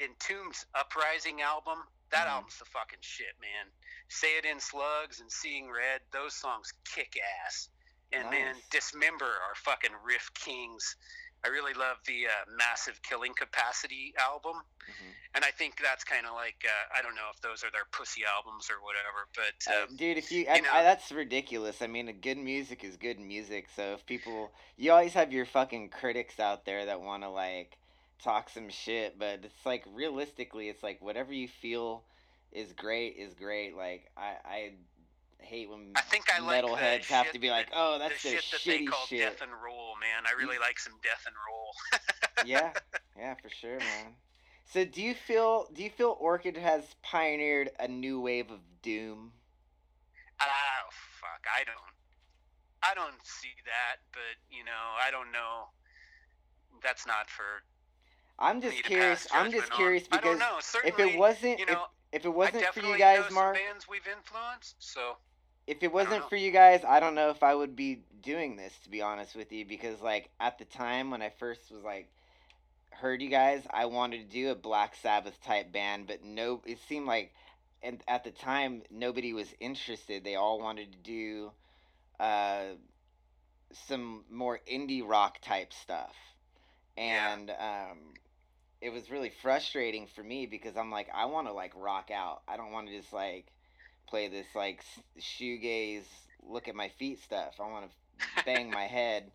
Entombed's 0.00 0.66
Uprising 0.74 1.42
album, 1.42 1.86
that 2.10 2.26
Mhm. 2.26 2.30
album's 2.30 2.58
the 2.58 2.64
fucking 2.66 3.00
shit, 3.02 3.38
man. 3.40 3.72
Say 4.08 4.36
It 4.38 4.44
in 4.44 4.60
Slugs 4.60 5.20
and 5.20 5.30
Seeing 5.30 5.70
Red, 5.70 6.02
those 6.10 6.34
songs 6.34 6.72
kick 6.84 7.18
ass. 7.44 7.68
And 8.12 8.32
then 8.32 8.62
Dismember 8.70 9.26
are 9.26 9.54
fucking 9.56 9.94
riff 10.02 10.32
kings. 10.34 10.96
I 11.46 11.48
really 11.50 11.74
love 11.74 11.98
the 12.06 12.26
uh, 12.26 12.50
Massive 12.58 13.00
Killing 13.02 13.32
Capacity 13.34 14.12
album. 14.18 14.62
Mhm. 14.88 15.12
And 15.34 15.44
I 15.44 15.50
think 15.50 15.78
that's 15.82 16.02
kind 16.02 16.26
of 16.26 16.32
like, 16.32 16.64
uh, 16.64 16.98
I 16.98 17.02
don't 17.02 17.14
know 17.14 17.28
if 17.32 17.40
those 17.40 17.62
are 17.62 17.70
their 17.70 17.84
pussy 17.92 18.22
albums 18.24 18.68
or 18.70 18.82
whatever, 18.82 19.28
but. 19.34 19.72
Uh, 19.72 19.84
Uh, 19.84 19.86
dude, 19.94 20.16
if 20.18 20.32
you, 20.32 20.46
I, 20.50 20.60
know- 20.60 20.70
I, 20.72 20.82
that's 20.82 21.12
ridiculous. 21.12 21.82
I 21.82 21.86
mean, 21.86 22.12
good 22.20 22.38
music 22.38 22.82
is 22.82 22.96
good 22.96 23.20
music. 23.20 23.68
So 23.76 23.92
if 23.94 24.06
people, 24.06 24.50
you 24.76 24.90
always 24.92 25.12
have 25.14 25.32
your 25.32 25.46
fucking 25.46 25.90
critics 25.90 26.40
out 26.40 26.64
there 26.64 26.86
that 26.86 27.00
want 27.00 27.22
to 27.22 27.28
like 27.28 27.76
talk 28.22 28.48
some 28.48 28.70
shit, 28.70 29.18
but 29.18 29.40
it's 29.44 29.66
like 29.66 29.84
realistically, 29.94 30.68
it's 30.68 30.82
like 30.82 31.00
whatever 31.02 31.32
you 31.32 31.48
feel 31.48 32.02
is 32.52 32.72
great 32.72 33.16
is 33.18 33.34
great. 33.34 33.76
Like 33.76 34.10
I, 34.16 34.36
I 34.44 34.70
hate 35.38 35.70
when 35.70 35.92
I 35.94 36.00
think 36.02 36.24
I 36.34 36.40
like 36.40 36.64
metalheads 36.64 37.04
have 37.06 37.26
shit 37.26 37.34
to 37.34 37.40
be 37.40 37.50
like, 37.50 37.68
oh, 37.74 37.98
that's 37.98 38.22
the 38.22 38.30
the, 38.30 38.36
shit 38.36 38.44
that 38.52 38.60
they 38.64 38.84
call 38.84 39.06
shit. 39.06 39.20
death 39.20 39.42
and 39.42 39.50
roll, 39.52 39.94
man. 40.00 40.24
I 40.26 40.38
really 40.38 40.58
like 40.58 40.78
some 40.78 40.94
death 41.02 41.24
and 41.26 41.34
roll. 41.46 42.46
yeah, 42.46 42.72
yeah, 43.16 43.34
for 43.34 43.48
sure, 43.48 43.78
man. 43.78 44.14
So 44.72 44.84
do 44.84 45.02
you 45.02 45.14
feel 45.14 45.66
do 45.72 45.82
you 45.82 45.90
feel 45.90 46.16
Orchid 46.20 46.56
has 46.56 46.84
pioneered 47.02 47.70
a 47.78 47.88
new 47.88 48.20
wave 48.20 48.50
of 48.50 48.60
doom? 48.82 49.32
Oh 50.40 50.46
fuck, 51.20 51.46
I 51.54 51.64
don't, 51.64 51.76
I 52.82 52.94
don't 52.94 53.24
see 53.24 53.54
that, 53.64 54.02
but 54.12 54.36
you 54.50 54.64
know, 54.64 54.70
I 55.00 55.10
don't 55.10 55.32
know. 55.32 55.68
That's 56.82 57.06
not 57.06 57.30
for 57.30 57.62
I'm 58.38 58.60
just 58.60 58.82
curious. 58.82 59.26
I'm 59.32 59.50
just 59.50 59.70
on. 59.72 59.78
curious 59.78 60.04
I 60.12 60.16
because 60.16 60.38
don't 60.38 60.38
know. 60.38 60.58
if 60.84 60.98
it 60.98 61.18
wasn't 61.18 61.58
you 61.58 61.66
know, 61.66 61.86
if, 62.16 62.24
it 62.24 62.34
wasn't 62.34 62.66
for 62.66 62.80
you 62.80 62.98
guys, 62.98 63.30
Mark, 63.30 63.54
bands 63.54 63.86
we've 63.88 64.06
influenced. 64.06 64.76
So 64.78 65.16
if 65.66 65.82
it 65.82 65.92
wasn't 65.92 66.28
for 66.28 66.36
you 66.36 66.50
guys, 66.50 66.82
I 66.86 67.00
don't 67.00 67.14
know 67.14 67.30
if 67.30 67.42
I 67.42 67.54
would 67.54 67.76
be 67.76 68.00
doing 68.22 68.56
this 68.56 68.72
to 68.84 68.90
be 68.90 69.02
honest 69.02 69.36
with 69.36 69.52
you 69.52 69.64
because 69.64 70.00
like 70.00 70.30
at 70.40 70.58
the 70.58 70.64
time 70.64 71.10
when 71.10 71.22
I 71.22 71.30
first 71.30 71.70
was 71.70 71.82
like 71.82 72.08
heard 72.90 73.20
you 73.22 73.28
guys, 73.28 73.62
I 73.70 73.86
wanted 73.86 74.28
to 74.28 74.34
do 74.36 74.50
a 74.50 74.54
Black 74.54 74.94
Sabbath 75.02 75.38
type 75.44 75.72
band, 75.72 76.06
but 76.06 76.24
no, 76.24 76.62
it 76.66 76.78
seemed 76.88 77.06
like, 77.06 77.32
and 77.82 78.02
at 78.08 78.24
the 78.24 78.30
time 78.30 78.82
nobody 78.90 79.32
was 79.34 79.52
interested. 79.60 80.24
They 80.24 80.34
all 80.34 80.58
wanted 80.58 80.92
to 80.92 80.98
do, 80.98 81.50
uh, 82.18 82.64
some 83.86 84.24
more 84.30 84.60
indie 84.70 85.06
rock 85.06 85.38
type 85.42 85.72
stuff, 85.72 86.14
Yeah. 86.96 87.34
and 87.34 87.50
um, 87.50 87.98
it 88.80 88.90
was 88.90 89.10
really 89.10 89.32
frustrating 89.42 90.06
for 90.14 90.22
me 90.22 90.46
because 90.46 90.76
I'm 90.76 90.90
like, 90.90 91.08
I 91.14 91.26
want 91.26 91.46
to 91.46 91.52
like 91.52 91.72
rock 91.76 92.10
out. 92.14 92.42
I 92.48 92.56
don't 92.56 92.72
want 92.72 92.88
to 92.88 92.96
just 92.96 93.12
like 93.12 93.46
play 94.08 94.28
this 94.28 94.46
like 94.54 94.84
shoegaze, 95.18 96.06
look 96.42 96.68
at 96.68 96.74
my 96.74 96.88
feet 96.98 97.20
stuff. 97.22 97.54
I 97.60 97.70
want 97.70 97.90
to 97.90 98.44
bang 98.44 98.70
my 98.70 98.84
head 98.84 99.30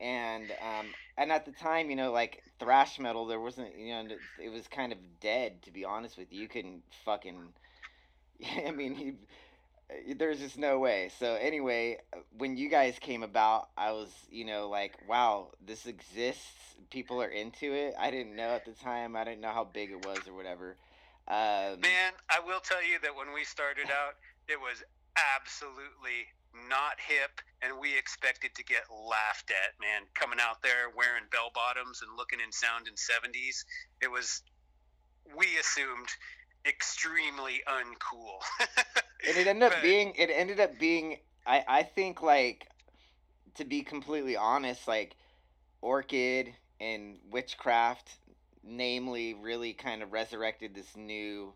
and 0.00 0.50
um 0.62 0.86
and 1.16 1.30
at 1.32 1.44
the 1.44 1.52
time 1.52 1.90
you 1.90 1.96
know 1.96 2.12
like 2.12 2.42
thrash 2.58 2.98
metal 2.98 3.26
there 3.26 3.40
wasn't 3.40 3.76
you 3.76 3.92
know 3.92 4.08
it 4.38 4.48
was 4.50 4.66
kind 4.68 4.92
of 4.92 4.98
dead 5.20 5.62
to 5.62 5.70
be 5.72 5.84
honest 5.84 6.16
with 6.16 6.32
you 6.32 6.42
you 6.42 6.48
couldn't 6.48 6.82
fucking 7.04 7.52
i 8.66 8.70
mean 8.70 8.94
he, 8.94 9.12
there's 10.16 10.38
just 10.38 10.58
no 10.58 10.78
way 10.78 11.10
so 11.18 11.34
anyway 11.40 11.98
when 12.38 12.56
you 12.56 12.68
guys 12.68 12.98
came 13.00 13.22
about 13.22 13.68
i 13.76 13.92
was 13.92 14.08
you 14.30 14.44
know 14.44 14.68
like 14.68 14.96
wow 15.08 15.48
this 15.66 15.86
exists 15.86 16.76
people 16.90 17.22
are 17.22 17.28
into 17.28 17.72
it 17.72 17.94
i 17.98 18.10
didn't 18.10 18.34
know 18.36 18.50
at 18.50 18.64
the 18.64 18.72
time 18.72 19.16
i 19.16 19.24
didn't 19.24 19.40
know 19.40 19.52
how 19.52 19.64
big 19.64 19.90
it 19.90 20.04
was 20.06 20.18
or 20.26 20.34
whatever 20.34 20.76
um 21.28 21.78
Man, 21.78 22.12
I 22.28 22.40
will 22.44 22.60
tell 22.60 22.82
you 22.82 22.98
that 23.02 23.14
when 23.14 23.32
we 23.32 23.44
started 23.44 23.86
out, 23.86 24.18
it 24.48 24.58
was 24.58 24.82
absolutely 25.38 26.26
not 26.68 26.98
hip, 26.98 27.40
and 27.62 27.78
we 27.78 27.96
expected 27.96 28.54
to 28.56 28.64
get 28.64 28.82
laughed 28.90 29.50
at. 29.50 29.78
Man, 29.80 30.02
coming 30.14 30.38
out 30.42 30.62
there 30.62 30.90
wearing 30.96 31.30
bell 31.30 31.54
bottoms 31.54 32.02
and 32.02 32.10
looking 32.16 32.40
and 32.42 32.52
sounding 32.52 32.94
70s, 32.94 33.64
it 34.00 34.10
was. 34.10 34.42
We 35.38 35.46
assumed 35.56 36.10
extremely 36.66 37.60
uncool. 37.68 38.40
and 39.26 39.36
it 39.36 39.46
ended 39.46 39.62
up 39.64 39.72
But- 39.72 39.82
being 39.82 40.12
it 40.16 40.30
ended 40.32 40.60
up 40.60 40.78
being 40.78 41.18
i 41.46 41.64
i 41.68 41.82
think 41.82 42.22
like 42.22 42.68
to 43.56 43.64
be 43.64 43.82
completely 43.82 44.36
honest 44.36 44.86
like 44.86 45.16
orchid 45.80 46.54
and 46.80 47.18
witchcraft 47.30 48.10
namely 48.64 49.34
really 49.34 49.72
kind 49.72 50.02
of 50.02 50.12
resurrected 50.12 50.74
this 50.74 50.96
new 50.96 51.52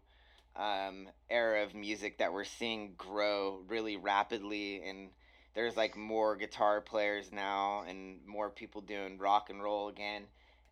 um 0.56 1.08
era 1.30 1.62
of 1.62 1.74
music 1.74 2.18
that 2.18 2.32
we're 2.32 2.44
seeing 2.44 2.94
grow 2.96 3.60
really 3.68 3.96
rapidly 3.96 4.82
and 4.88 5.10
there's 5.54 5.76
like 5.76 5.96
more 5.96 6.36
guitar 6.36 6.80
players 6.80 7.30
now 7.32 7.84
and 7.88 8.18
more 8.26 8.50
people 8.50 8.80
doing 8.80 9.18
rock 9.18 9.50
and 9.50 9.62
roll 9.62 9.88
again 9.88 10.22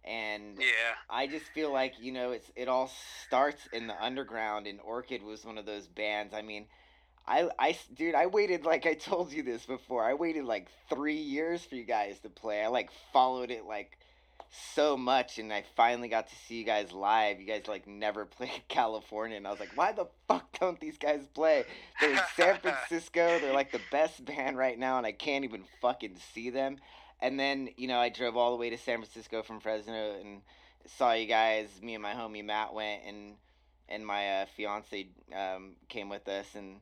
and 0.05 0.59
yeah. 0.59 0.95
I 1.09 1.27
just 1.27 1.47
feel 1.47 1.73
like 1.73 1.95
you 2.01 2.13
know 2.13 2.33
it's 2.33 2.51
it 2.57 2.69
all 2.69 2.91
starts 3.27 3.69
in 3.73 3.87
the 3.87 4.03
underground, 4.03 4.67
and 4.67 4.81
Orchid 4.81 5.23
was 5.23 5.45
one 5.45 5.59
of 5.59 5.67
those 5.67 5.87
bands. 5.87 6.35
I 6.35 6.43
mean, 6.43 6.67
I, 7.27 7.49
I, 7.59 7.79
dude, 7.95 8.15
I 8.15 8.27
waited 8.27 8.65
like 8.65 8.87
I 8.87 8.95
told 8.95 9.33
you 9.33 9.43
this 9.43 9.65
before. 9.65 10.05
I 10.05 10.15
waited 10.15 10.45
like 10.45 10.69
three 10.89 11.17
years 11.17 11.65
for 11.65 11.75
you 11.75 11.85
guys 11.85 12.19
to 12.21 12.29
play. 12.29 12.63
I 12.63 12.69
like 12.69 12.91
followed 13.13 13.51
it 13.51 13.65
like 13.65 13.99
so 14.75 14.97
much, 14.97 15.39
and 15.39 15.53
I 15.53 15.65
finally 15.75 16.09
got 16.09 16.29
to 16.29 16.35
see 16.47 16.57
you 16.57 16.65
guys 16.65 16.93
live. 16.93 17.41
You 17.41 17.47
guys 17.47 17.67
like 17.67 17.87
never 17.87 18.25
played 18.27 18.63
California, 18.69 19.37
and 19.37 19.47
I 19.47 19.51
was 19.51 19.61
like, 19.61 19.75
why 19.75 19.93
the 19.93 20.07
fuck 20.29 20.59
don't 20.59 20.79
these 20.81 20.99
guys 20.99 21.27
play? 21.35 21.65
They're 22.01 22.13
in 22.13 22.21
San 22.37 22.59
Francisco. 22.63 23.39
They're 23.41 23.55
like 23.55 23.73
the 23.73 23.81
best 23.91 24.25
band 24.25 24.59
right 24.59 24.79
now, 24.79 24.99
and 24.99 25.07
I 25.07 25.13
can't 25.13 25.45
even 25.45 25.65
fucking 25.81 26.17
see 26.35 26.51
them. 26.51 26.77
And 27.25 27.41
then, 27.41 27.71
you 27.79 27.89
know, 27.89 27.99
I 27.99 28.11
drove 28.11 28.37
all 28.37 28.51
the 28.51 28.59
way 28.59 28.69
to 28.69 28.77
San 28.77 28.99
Francisco 28.99 29.43
from 29.43 29.59
Fresno 29.59 30.13
and 30.21 30.43
saw 30.85 31.15
you 31.15 31.25
guys. 31.27 31.69
Me 31.81 31.95
and 31.95 32.03
my 32.03 32.13
homie 32.13 32.45
Matt 32.45 32.75
went, 32.75 33.01
and 33.07 33.37
and 33.89 34.07
my 34.07 34.43
uh, 34.43 34.47
fiance 34.55 35.09
um, 35.35 35.77
came 35.89 36.11
with 36.11 36.29
us, 36.29 36.55
and 36.55 36.81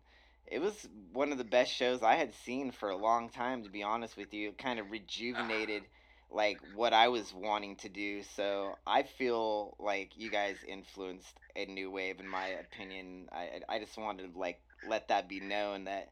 it 0.49 0.61
was 0.61 0.89
one 1.13 1.31
of 1.31 1.39
the 1.39 1.45
best 1.45 1.73
shows 1.73 2.03
I 2.03 2.17
had 2.17 2.35
seen 2.35 2.73
for 2.73 2.91
a 2.91 2.97
long 2.97 3.29
time. 3.29 3.63
To 3.63 3.71
be 3.71 3.85
honest 3.85 4.17
with 4.17 4.35
you, 4.35 4.49
it 4.49 4.59
kind 4.59 4.81
of 4.81 4.91
rejuvenated 4.91 5.85
like 6.33 6.59
what 6.75 6.93
I 6.93 7.07
was 7.07 7.33
wanting 7.33 7.77
to 7.77 7.89
do. 7.89 8.25
So 8.25 8.75
I 8.85 9.05
feel 9.05 9.77
like 9.79 10.11
you 10.17 10.29
guys 10.29 10.57
influenced 10.67 11.39
a 11.55 11.67
new 11.67 11.89
wave, 11.89 12.19
in 12.19 12.27
my 12.27 12.49
opinion. 12.49 13.29
I 13.31 13.61
I 13.69 13.79
just 13.79 13.97
wanted 13.97 14.35
to 14.35 14.37
like 14.41 14.61
let 14.89 15.07
that 15.07 15.29
be 15.29 15.39
known 15.39 15.85
that 15.85 16.09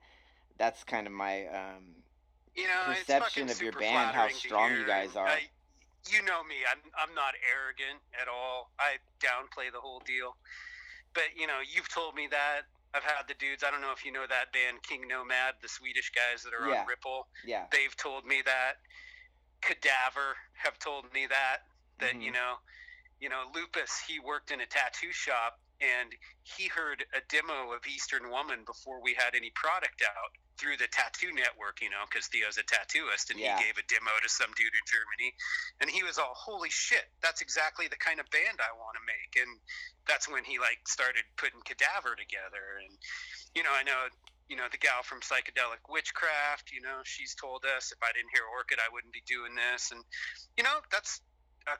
that's 0.57 0.85
kind 0.85 1.09
of 1.09 1.12
my 1.12 1.47
um, 1.47 1.97
you 2.55 2.64
know, 2.64 2.82
perception 2.94 3.48
fucking 3.48 3.51
of 3.51 3.62
your 3.62 3.72
band, 3.72 4.14
how 4.14 4.28
strong 4.28 4.72
you 4.72 4.86
guys 4.86 5.16
are. 5.16 5.27
I, 5.28 5.40
you 6.10 6.22
know 6.22 6.43
me. 6.44 6.56
I'm 6.70 6.81
I'm 6.98 7.14
not 7.14 7.35
arrogant 7.55 8.01
at 8.20 8.27
all. 8.28 8.70
I 8.78 8.97
downplay 9.20 9.70
the 9.72 9.81
whole 9.81 10.01
deal. 10.06 10.36
But 11.14 11.24
you 11.36 11.47
know, 11.47 11.59
you've 11.66 11.89
told 11.89 12.14
me 12.14 12.28
that. 12.31 12.62
I've 12.93 13.05
had 13.05 13.28
the 13.28 13.35
dudes. 13.35 13.62
I 13.62 13.70
don't 13.70 13.81
know 13.82 13.93
if 13.94 14.05
you 14.05 14.10
know 14.10 14.27
that 14.28 14.51
band 14.52 14.82
Kingnomad, 14.82 15.62
the 15.62 15.68
Swedish 15.68 16.10
guys 16.10 16.43
that 16.43 16.51
are 16.55 16.68
Yeah. 16.68 16.81
on 16.81 16.86
Ripple. 16.86 17.28
yeah. 17.44 17.66
They've 17.70 17.97
told 17.97 18.24
me 18.27 18.43
that. 18.44 18.78
Kadavar 19.62 20.35
have 20.55 20.78
told 20.78 21.12
me 21.12 21.27
that. 21.27 21.59
That 21.98 22.14
Mhm. 22.14 22.22
you 22.22 22.31
know, 22.32 22.59
you 23.20 23.28
know, 23.28 23.51
Lupus. 23.55 24.01
He 24.06 24.18
worked 24.18 24.51
in 24.51 24.60
a 24.60 24.66
tattoo 24.66 25.12
shop 25.12 25.60
and 25.81 26.16
he 26.43 26.66
heard 26.66 27.05
a 27.12 27.20
demo 27.28 27.72
of 27.72 27.86
Eastern 27.86 28.31
Woman 28.31 28.64
before 28.64 29.01
we 29.01 29.14
had 29.14 29.35
any 29.35 29.51
product 29.51 30.02
out 30.02 30.32
through 30.61 30.77
the 30.77 30.87
tattoo 30.93 31.32
network, 31.32 31.81
you 31.81 31.89
know, 31.89 32.05
because 32.05 32.28
Theo's 32.28 32.61
a 32.61 32.62
tattooist, 32.62 33.31
and 33.31 33.41
Yeah. 33.41 33.57
he 33.57 33.65
gave 33.65 33.78
a 33.78 33.82
demo 33.89 34.12
to 34.23 34.28
some 34.28 34.53
dude 34.53 34.74
in 34.74 34.85
Germany, 34.87 35.35
and 35.81 35.89
he 35.89 36.03
was 36.05 36.19
all, 36.19 36.35
"Holy 36.35 36.69
shit, 36.69 37.11
that's 37.21 37.40
exactly 37.40 37.89
the 37.89 37.97
kind 37.97 38.21
of 38.21 38.29
band 38.29 38.61
I 38.61 38.72
want 38.72 38.97
to 39.01 39.05
make," 39.09 39.37
and 39.40 39.61
that's 40.05 40.29
when 40.29 40.45
he 40.45 40.59
like 40.59 40.87
started 40.87 41.24
putting 41.37 41.63
Kadavar 41.63 42.16
together, 42.16 42.79
and 42.85 42.98
you 43.55 43.63
know, 43.63 43.72
I 43.72 43.82
know. 43.82 44.09
You 44.51 44.56
know, 44.56 44.66
the 44.69 44.79
gal 44.79 45.05
from 45.05 45.21
Psychedelic 45.21 45.79
Witchcraft, 45.89 46.72
you 46.72 46.80
know, 46.80 47.03
she's 47.05 47.37
told 47.37 47.64
us 47.64 47.93
if 47.93 48.03
I 48.03 48.11
didn't 48.11 48.30
hear 48.35 48.43
Orchid, 48.43 48.80
I 48.80 48.89
wouldn't 48.93 49.13
be 49.13 49.22
doing 49.24 49.55
this. 49.55 49.93
And, 49.93 50.05
you 50.56 50.64
know, 50.64 50.80
that's 50.90 51.21
a 51.69 51.79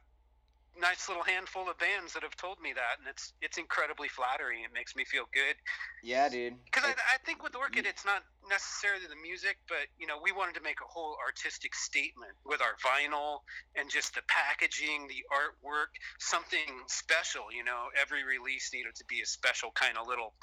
nice 0.79 1.09
little 1.09 1.25
handful 1.25 1.69
of 1.69 1.79
bands 1.79 2.13
that 2.15 2.23
have 2.23 2.37
told 2.37 2.61
me 2.61 2.73
that. 2.73 2.99
And 2.99 3.09
it's 3.09 3.33
it's 3.41 3.59
incredibly 3.59 4.09
flattering. 4.09 4.65
It 4.65 4.73
makes 4.73 4.95
me 4.95 5.05
feel 5.05 5.25
good. 5.33 5.57
Yeah, 6.03 6.29
dude. 6.29 6.55
Because 6.65 6.85
I, 6.85 6.95
I 7.15 7.19
think 7.25 7.43
with 7.43 7.57
Orchid, 7.57 7.87
it's 7.87 8.05
not 8.05 8.23
necessarily 8.49 9.07
the 9.09 9.21
music, 9.21 9.59
but 9.69 9.91
you 9.99 10.07
know, 10.07 10.19
we 10.23 10.33
wanted 10.33 10.55
to 10.57 10.63
make 10.63 10.81
a 10.81 10.89
whole 10.89 11.17
artistic 11.25 11.75
statement 11.75 12.33
with 12.45 12.61
our 12.61 12.77
vinyl 12.81 13.41
and 13.77 13.91
just 13.91 14.15
the 14.15 14.23
packaging, 14.29 15.09
the 15.09 15.25
artwork, 15.33 15.93
something 16.19 16.85
special. 16.87 17.53
You 17.53 17.65
know, 17.65 17.89
every 18.01 18.25
release 18.25 18.71
needed 18.73 18.95
to 18.97 19.05
be 19.07 19.21
a 19.21 19.27
special 19.27 19.71
kind 19.73 19.97
of 19.99 20.07
little 20.07 20.35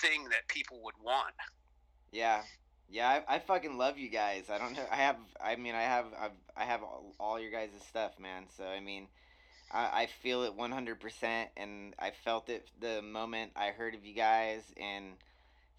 thing 0.00 0.24
that 0.30 0.48
people 0.48 0.80
would 0.84 0.96
want. 1.02 1.34
Yeah, 2.12 2.42
yeah. 2.88 3.08
I, 3.08 3.36
I 3.36 3.38
fucking 3.40 3.76
love 3.76 3.98
you 3.98 4.08
guys. 4.08 4.50
I 4.50 4.58
don't 4.58 4.74
know. 4.74 4.86
I 4.90 4.96
have. 4.96 5.16
I 5.42 5.56
mean, 5.56 5.74
I 5.74 5.82
have. 5.82 6.06
I've, 6.18 6.38
I 6.56 6.64
have 6.64 6.82
all, 6.82 7.14
all 7.18 7.40
your 7.40 7.50
guys' 7.50 7.70
stuff, 7.88 8.12
man. 8.20 8.44
So 8.56 8.64
I 8.64 8.80
mean, 8.80 9.08
I, 9.70 10.02
I 10.02 10.06
feel 10.22 10.42
it 10.44 10.54
one 10.54 10.72
hundred 10.72 11.00
percent, 11.00 11.50
and 11.56 11.94
I 11.98 12.10
felt 12.24 12.48
it 12.48 12.68
the 12.80 13.02
moment 13.02 13.52
I 13.56 13.68
heard 13.68 13.94
of 13.94 14.04
you 14.04 14.14
guys, 14.14 14.62
and 14.76 15.14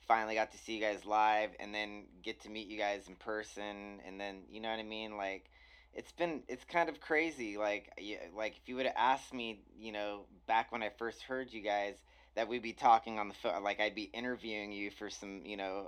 finally 0.07 0.35
got 0.35 0.51
to 0.51 0.57
see 0.57 0.75
you 0.75 0.81
guys 0.81 1.05
live, 1.05 1.51
and 1.59 1.73
then 1.73 2.03
get 2.23 2.41
to 2.41 2.49
meet 2.49 2.67
you 2.67 2.77
guys 2.77 3.07
in 3.07 3.15
person, 3.15 4.01
and 4.05 4.19
then 4.19 4.43
you 4.49 4.61
know 4.61 4.69
what 4.69 4.79
I 4.79 4.83
mean, 4.83 5.17
like. 5.17 5.49
It's 5.97 6.11
been 6.11 6.43
it's 6.49 6.65
kind 6.65 6.89
of 6.89 6.99
crazy 6.99 7.57
like 7.57 7.89
y- 7.97 8.19
like 8.35 8.57
if 8.57 8.67
you 8.67 8.75
would 8.75 8.85
have 8.85 8.95
asked 8.97 9.33
me 9.33 9.61
you 9.79 9.93
know 9.93 10.25
back 10.45 10.71
when 10.73 10.83
I 10.83 10.89
first 10.89 11.21
heard 11.21 11.53
you 11.53 11.61
guys 11.61 11.95
that 12.35 12.49
we'd 12.49 12.61
be 12.61 12.73
talking 12.73 13.17
on 13.17 13.29
the 13.29 13.33
phone 13.33 13.63
like 13.63 13.79
I'd 13.79 13.95
be 13.95 14.09
interviewing 14.13 14.73
you 14.73 14.91
for 14.91 15.09
some 15.09 15.41
you 15.45 15.55
know 15.55 15.87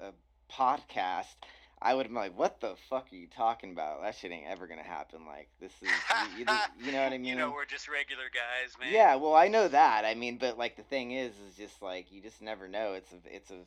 a, 0.00 0.04
a 0.04 0.12
podcast 0.52 1.34
I 1.80 1.94
would 1.94 2.06
have 2.06 2.10
been 2.12 2.20
like 2.22 2.38
what 2.38 2.60
the 2.60 2.74
fuck 2.88 3.06
are 3.12 3.16
you 3.16 3.26
talking 3.26 3.72
about? 3.72 4.02
That 4.02 4.14
shit 4.14 4.32
ain't 4.32 4.46
ever 4.48 4.66
gonna 4.66 4.82
happen. 4.82 5.20
Like 5.26 5.48
this 5.60 5.72
is 5.82 5.88
you, 6.36 6.44
you, 6.44 6.46
you 6.86 6.92
know 6.92 7.02
what 7.04 7.12
I 7.12 7.18
mean 7.18 7.24
You 7.24 7.36
know, 7.36 7.50
we're 7.50 7.64
just 7.64 7.88
regular 7.88 8.24
guys, 8.24 8.74
man. 8.80 8.92
yeah 8.92 9.14
well 9.16 9.34
I 9.34 9.48
know 9.48 9.68
that. 9.68 10.04
I 10.04 10.14
mean 10.14 10.38
but 10.38 10.58
like 10.58 10.76
the 10.76 10.82
thing 10.82 11.12
is 11.12 11.32
is 11.48 11.56
just 11.56 11.80
like 11.82 12.10
you 12.12 12.20
just 12.20 12.42
never 12.42 12.68
know. 12.68 12.94
It's 12.94 13.12
a 13.12 13.34
it's 13.34 13.50
a 13.50 13.58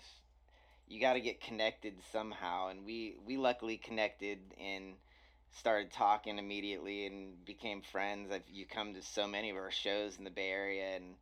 you 0.88 1.00
got 1.00 1.14
to 1.14 1.22
get 1.22 1.40
connected 1.42 1.94
somehow. 2.12 2.68
And 2.68 2.86
we 2.86 3.16
we 3.26 3.38
luckily 3.38 3.78
connected 3.78 4.40
and 4.60 4.94
started 5.54 5.92
talking 5.92 6.38
immediately 6.38 7.06
and 7.06 7.44
became 7.46 7.82
friends. 7.82 8.32
I've, 8.32 8.44
you 8.52 8.66
come 8.66 8.94
to 8.94 9.02
so 9.02 9.28
many 9.28 9.50
of 9.50 9.58
our 9.58 9.72
shows 9.72 10.18
in 10.18 10.24
the 10.24 10.30
bay 10.30 10.50
area 10.50 10.96
and 10.96 11.16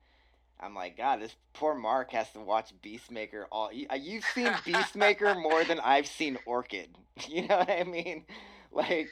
i'm 0.59 0.75
like 0.75 0.97
god 0.97 1.21
this 1.21 1.35
poor 1.53 1.73
mark 1.75 2.11
has 2.11 2.29
to 2.31 2.39
watch 2.39 2.71
beastmaker 2.83 3.45
all 3.51 3.71
you, 3.71 3.87
you've 3.99 4.25
seen 4.25 4.47
beastmaker 4.65 5.39
more 5.41 5.63
than 5.63 5.79
i've 5.79 6.07
seen 6.07 6.37
orchid 6.45 6.89
you 7.27 7.47
know 7.47 7.57
what 7.57 7.69
i 7.69 7.83
mean 7.83 8.23
like 8.71 9.09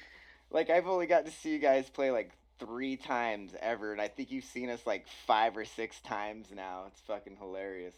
like 0.51 0.69
i've 0.69 0.87
only 0.87 1.05
got 1.07 1.25
to 1.25 1.31
see 1.31 1.51
you 1.51 1.59
guys 1.59 1.89
play 1.89 2.11
like 2.11 2.31
three 2.59 2.95
times 2.97 3.53
ever 3.61 3.91
and 3.91 4.01
i 4.01 4.07
think 4.07 4.31
you've 4.31 4.43
seen 4.43 4.69
us 4.69 4.85
like 4.85 5.05
five 5.25 5.55
or 5.57 5.65
six 5.65 5.99
times 6.01 6.47
now 6.55 6.85
it's 6.87 6.99
fucking 7.01 7.35
hilarious 7.37 7.95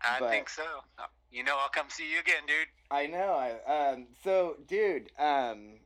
I 0.00 0.20
but- 0.20 0.30
think 0.30 0.48
so. 0.48 0.62
Uh, 0.96 1.06
You 1.32 1.42
know, 1.42 1.56
I'll 1.58 1.68
come 1.68 1.90
see 1.90 2.08
you 2.12 2.20
again, 2.20 2.42
dude. 2.46 2.68
I 2.88 3.06
know. 3.08 3.32
I 3.34 3.90
um. 3.92 4.06
So, 4.22 4.54
dude, 4.68 5.10
um, 5.18 5.80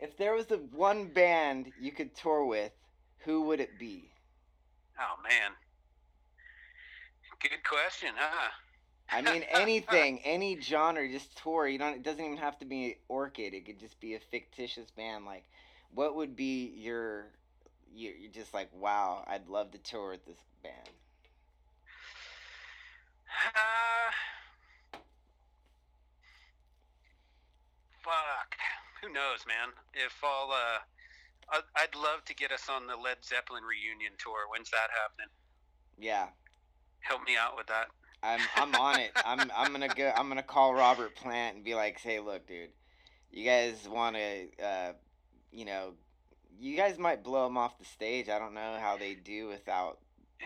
if 0.00 0.16
there 0.16 0.32
was 0.32 0.46
the 0.46 0.56
one 0.72 1.08
band 1.08 1.72
you 1.78 1.92
could 1.92 2.14
tour 2.16 2.44
with, 2.46 2.72
who 3.18 3.42
would 3.42 3.60
it 3.60 3.78
be? 3.78 4.10
Oh 4.98 5.20
man. 5.22 5.52
Good 7.40 7.64
question, 7.68 8.10
huh? 8.16 8.50
I 9.10 9.22
mean, 9.32 9.42
anything, 9.50 10.20
any 10.24 10.60
genre, 10.60 11.08
just 11.10 11.36
tour. 11.38 11.66
You 11.66 11.78
don't. 11.78 11.94
It 11.96 12.02
doesn't 12.02 12.24
even 12.24 12.36
have 12.36 12.58
to 12.60 12.64
be 12.64 12.96
Orchid. 13.08 13.54
It 13.54 13.66
could 13.66 13.80
just 13.80 13.98
be 14.00 14.14
a 14.14 14.20
fictitious 14.30 14.90
band. 14.90 15.24
Like, 15.24 15.44
what 15.94 16.14
would 16.16 16.36
be 16.36 16.72
your? 16.76 17.26
you- 17.92 18.14
You're 18.20 18.30
just 18.32 18.54
like, 18.54 18.68
wow, 18.74 19.24
I'd 19.26 19.48
love 19.48 19.70
to 19.72 19.78
tour 19.78 20.10
with 20.12 20.24
this 20.26 20.38
band. 20.62 20.90
Uh, 23.56 24.98
fuck. 28.02 28.56
Who 29.02 29.12
knows, 29.12 29.46
man? 29.48 29.68
If 29.94 30.12
I'll, 30.22 30.50
uh, 30.52 31.56
I'd, 31.56 31.62
I'd 31.74 31.94
love 31.94 32.22
to 32.26 32.34
get 32.34 32.52
us 32.52 32.68
on 32.68 32.86
the 32.86 32.96
Led 32.96 33.24
Zeppelin 33.24 33.64
reunion 33.64 34.12
tour. 34.18 34.44
When's 34.52 34.70
that 34.70 34.88
happening? 34.92 35.30
Yeah, 35.98 36.26
Help 37.00 37.22
me 37.26 37.36
out 37.40 37.56
with 37.56 37.66
that. 37.66 37.88
I'm 38.22 38.40
I'm 38.56 38.74
on 38.74 39.00
it. 39.00 39.12
I'm 39.24 39.50
I'm 39.56 39.72
gonna 39.72 39.88
go. 39.88 40.12
I'm 40.14 40.28
gonna 40.28 40.42
call 40.42 40.74
Robert 40.74 41.14
Plant 41.16 41.56
and 41.56 41.64
be 41.64 41.74
like, 41.74 41.98
hey, 42.00 42.20
look, 42.20 42.46
dude, 42.46 42.70
you 43.30 43.44
guys 43.44 43.88
want 43.88 44.16
to, 44.16 44.64
uh, 44.64 44.92
you 45.52 45.64
know, 45.64 45.94
you 46.58 46.76
guys 46.76 46.98
might 46.98 47.24
blow 47.24 47.46
him 47.46 47.56
off 47.56 47.78
the 47.78 47.84
stage. 47.84 48.28
I 48.28 48.38
don't 48.38 48.54
know 48.54 48.76
how 48.80 48.96
they 48.96 49.14
do 49.14 49.48
without 49.48 49.98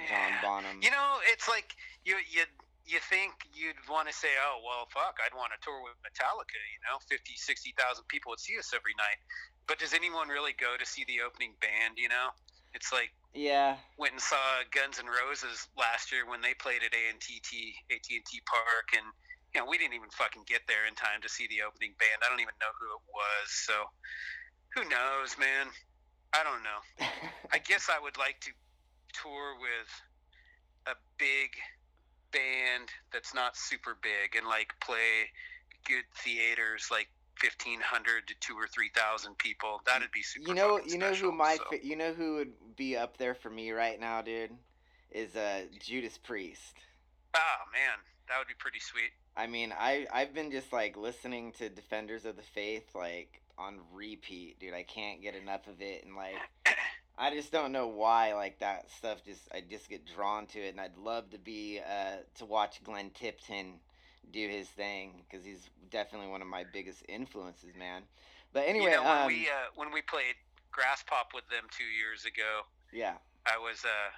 John 0.08 0.32
Bonham. 0.42 0.80
You 0.82 0.90
know, 0.90 1.18
it's 1.32 1.48
like 1.48 1.74
you 2.04 2.16
you 2.30 2.42
you 2.86 2.98
think 3.00 3.32
you'd 3.54 3.80
want 3.88 4.08
to 4.08 4.14
say, 4.14 4.28
oh 4.44 4.60
well, 4.64 4.86
fuck, 4.92 5.18
I'd 5.24 5.34
want 5.34 5.52
to 5.56 5.58
tour 5.64 5.80
with 5.82 5.96
Metallica. 6.04 6.60
You 6.60 6.80
know, 6.84 7.00
50, 7.08 7.32
60,000 7.34 8.04
people 8.08 8.30
would 8.30 8.40
see 8.40 8.58
us 8.58 8.72
every 8.74 8.94
night. 8.98 9.18
But 9.66 9.78
does 9.78 9.94
anyone 9.94 10.28
really 10.28 10.52
go 10.52 10.76
to 10.78 10.84
see 10.84 11.04
the 11.08 11.24
opening 11.24 11.56
band? 11.60 11.96
You 11.96 12.08
know, 12.08 12.28
it's 12.74 12.92
like 12.92 13.10
yeah, 13.34 13.76
went 13.98 14.14
and 14.14 14.22
saw 14.22 14.62
Guns 14.70 14.98
N' 14.98 15.10
Roses 15.10 15.66
last 15.76 16.12
year 16.12 16.22
when 16.24 16.40
they 16.40 16.54
played 16.54 16.82
at 16.86 16.94
AT&T 16.94 17.34
AT&T 17.90 18.32
Park, 18.46 18.94
and 18.94 19.06
you 19.52 19.60
know 19.60 19.66
we 19.66 19.76
didn't 19.76 19.94
even 19.94 20.10
fucking 20.14 20.46
get 20.46 20.62
there 20.66 20.86
in 20.86 20.94
time 20.94 21.20
to 21.22 21.28
see 21.28 21.46
the 21.50 21.66
opening 21.66 21.94
band. 21.98 22.22
I 22.22 22.30
don't 22.30 22.40
even 22.40 22.56
know 22.62 22.72
who 22.78 22.88
it 22.94 23.04
was. 23.10 23.46
So 23.50 23.76
who 24.74 24.82
knows, 24.88 25.34
man? 25.38 25.66
I 26.32 26.42
don't 26.42 26.62
know. 26.62 26.80
I 27.52 27.58
guess 27.68 27.90
I 27.90 27.98
would 27.98 28.18
like 28.18 28.40
to 28.46 28.50
tour 29.14 29.58
with 29.60 29.90
a 30.86 30.96
big 31.18 31.54
band 32.32 32.90
that's 33.12 33.34
not 33.34 33.56
super 33.56 33.96
big 34.02 34.34
and 34.36 34.46
like 34.46 34.74
play 34.80 35.30
good 35.86 36.04
theaters 36.18 36.88
like 36.90 37.08
1500 37.42 38.28
to 38.28 38.34
2 38.40 38.54
or 38.54 38.66
3000 38.66 39.36
people 39.38 39.80
that'd 39.86 40.10
be 40.12 40.22
super 40.22 40.48
you 40.48 40.54
know, 40.54 40.80
you 40.86 40.98
know 40.98 41.12
special, 41.12 41.30
who 41.30 41.36
my, 41.36 41.56
so. 41.56 41.76
you 41.82 41.96
know 41.96 42.12
who 42.12 42.36
would 42.36 42.52
be 42.76 42.96
up 42.96 43.16
there 43.16 43.34
for 43.34 43.50
me 43.50 43.72
right 43.72 44.00
now, 44.00 44.22
dude, 44.22 44.50
is 45.10 45.36
uh 45.36 45.62
Judas 45.80 46.18
Priest. 46.18 46.74
oh 47.34 47.60
man 47.72 47.98
that 48.28 48.38
would 48.38 48.48
be 48.48 48.54
pretty 48.58 48.80
sweet 48.80 49.10
I 49.36 49.46
mean, 49.46 49.74
I 49.76 50.06
I've 50.12 50.34
been 50.34 50.50
just 50.50 50.72
like 50.72 50.96
listening 50.96 51.52
to 51.58 51.68
Defenders 51.68 52.24
of 52.24 52.36
the 52.36 52.42
Faith 52.42 52.94
like 52.94 53.40
on 53.58 53.80
repeat, 53.92 54.60
dude. 54.60 54.74
I 54.74 54.84
can't 54.84 55.22
get 55.22 55.34
enough 55.34 55.66
of 55.66 55.80
it, 55.80 56.04
and 56.04 56.14
like 56.14 56.36
I 57.18 57.34
just 57.34 57.50
don't 57.50 57.72
know 57.72 57.88
why 57.88 58.34
like 58.34 58.60
that 58.60 58.90
stuff. 58.96 59.24
Just 59.24 59.42
I 59.52 59.60
just 59.60 59.88
get 59.88 60.06
drawn 60.06 60.46
to 60.48 60.60
it, 60.60 60.70
and 60.70 60.80
I'd 60.80 60.96
love 60.96 61.30
to 61.30 61.38
be 61.38 61.80
uh 61.80 62.18
to 62.36 62.44
watch 62.44 62.82
Glenn 62.84 63.10
Tipton 63.10 63.80
do 64.32 64.48
his 64.48 64.68
thing 64.68 65.22
because 65.28 65.44
he's 65.44 65.68
definitely 65.90 66.28
one 66.28 66.42
of 66.42 66.48
my 66.48 66.64
biggest 66.72 67.04
influences, 67.08 67.74
man. 67.78 68.02
But 68.52 68.64
anyway, 68.66 68.90
you 68.90 68.96
know 68.96 69.02
when 69.04 69.18
um, 69.22 69.26
we 69.26 69.48
uh, 69.48 69.70
when 69.76 69.92
we 69.92 70.02
played 70.02 70.34
Graspop 70.72 71.34
with 71.34 71.48
them 71.50 71.64
two 71.70 71.84
years 71.84 72.24
ago 72.24 72.66
yeah, 72.94 73.14
i 73.46 73.58
was 73.58 73.84
uh 73.84 74.10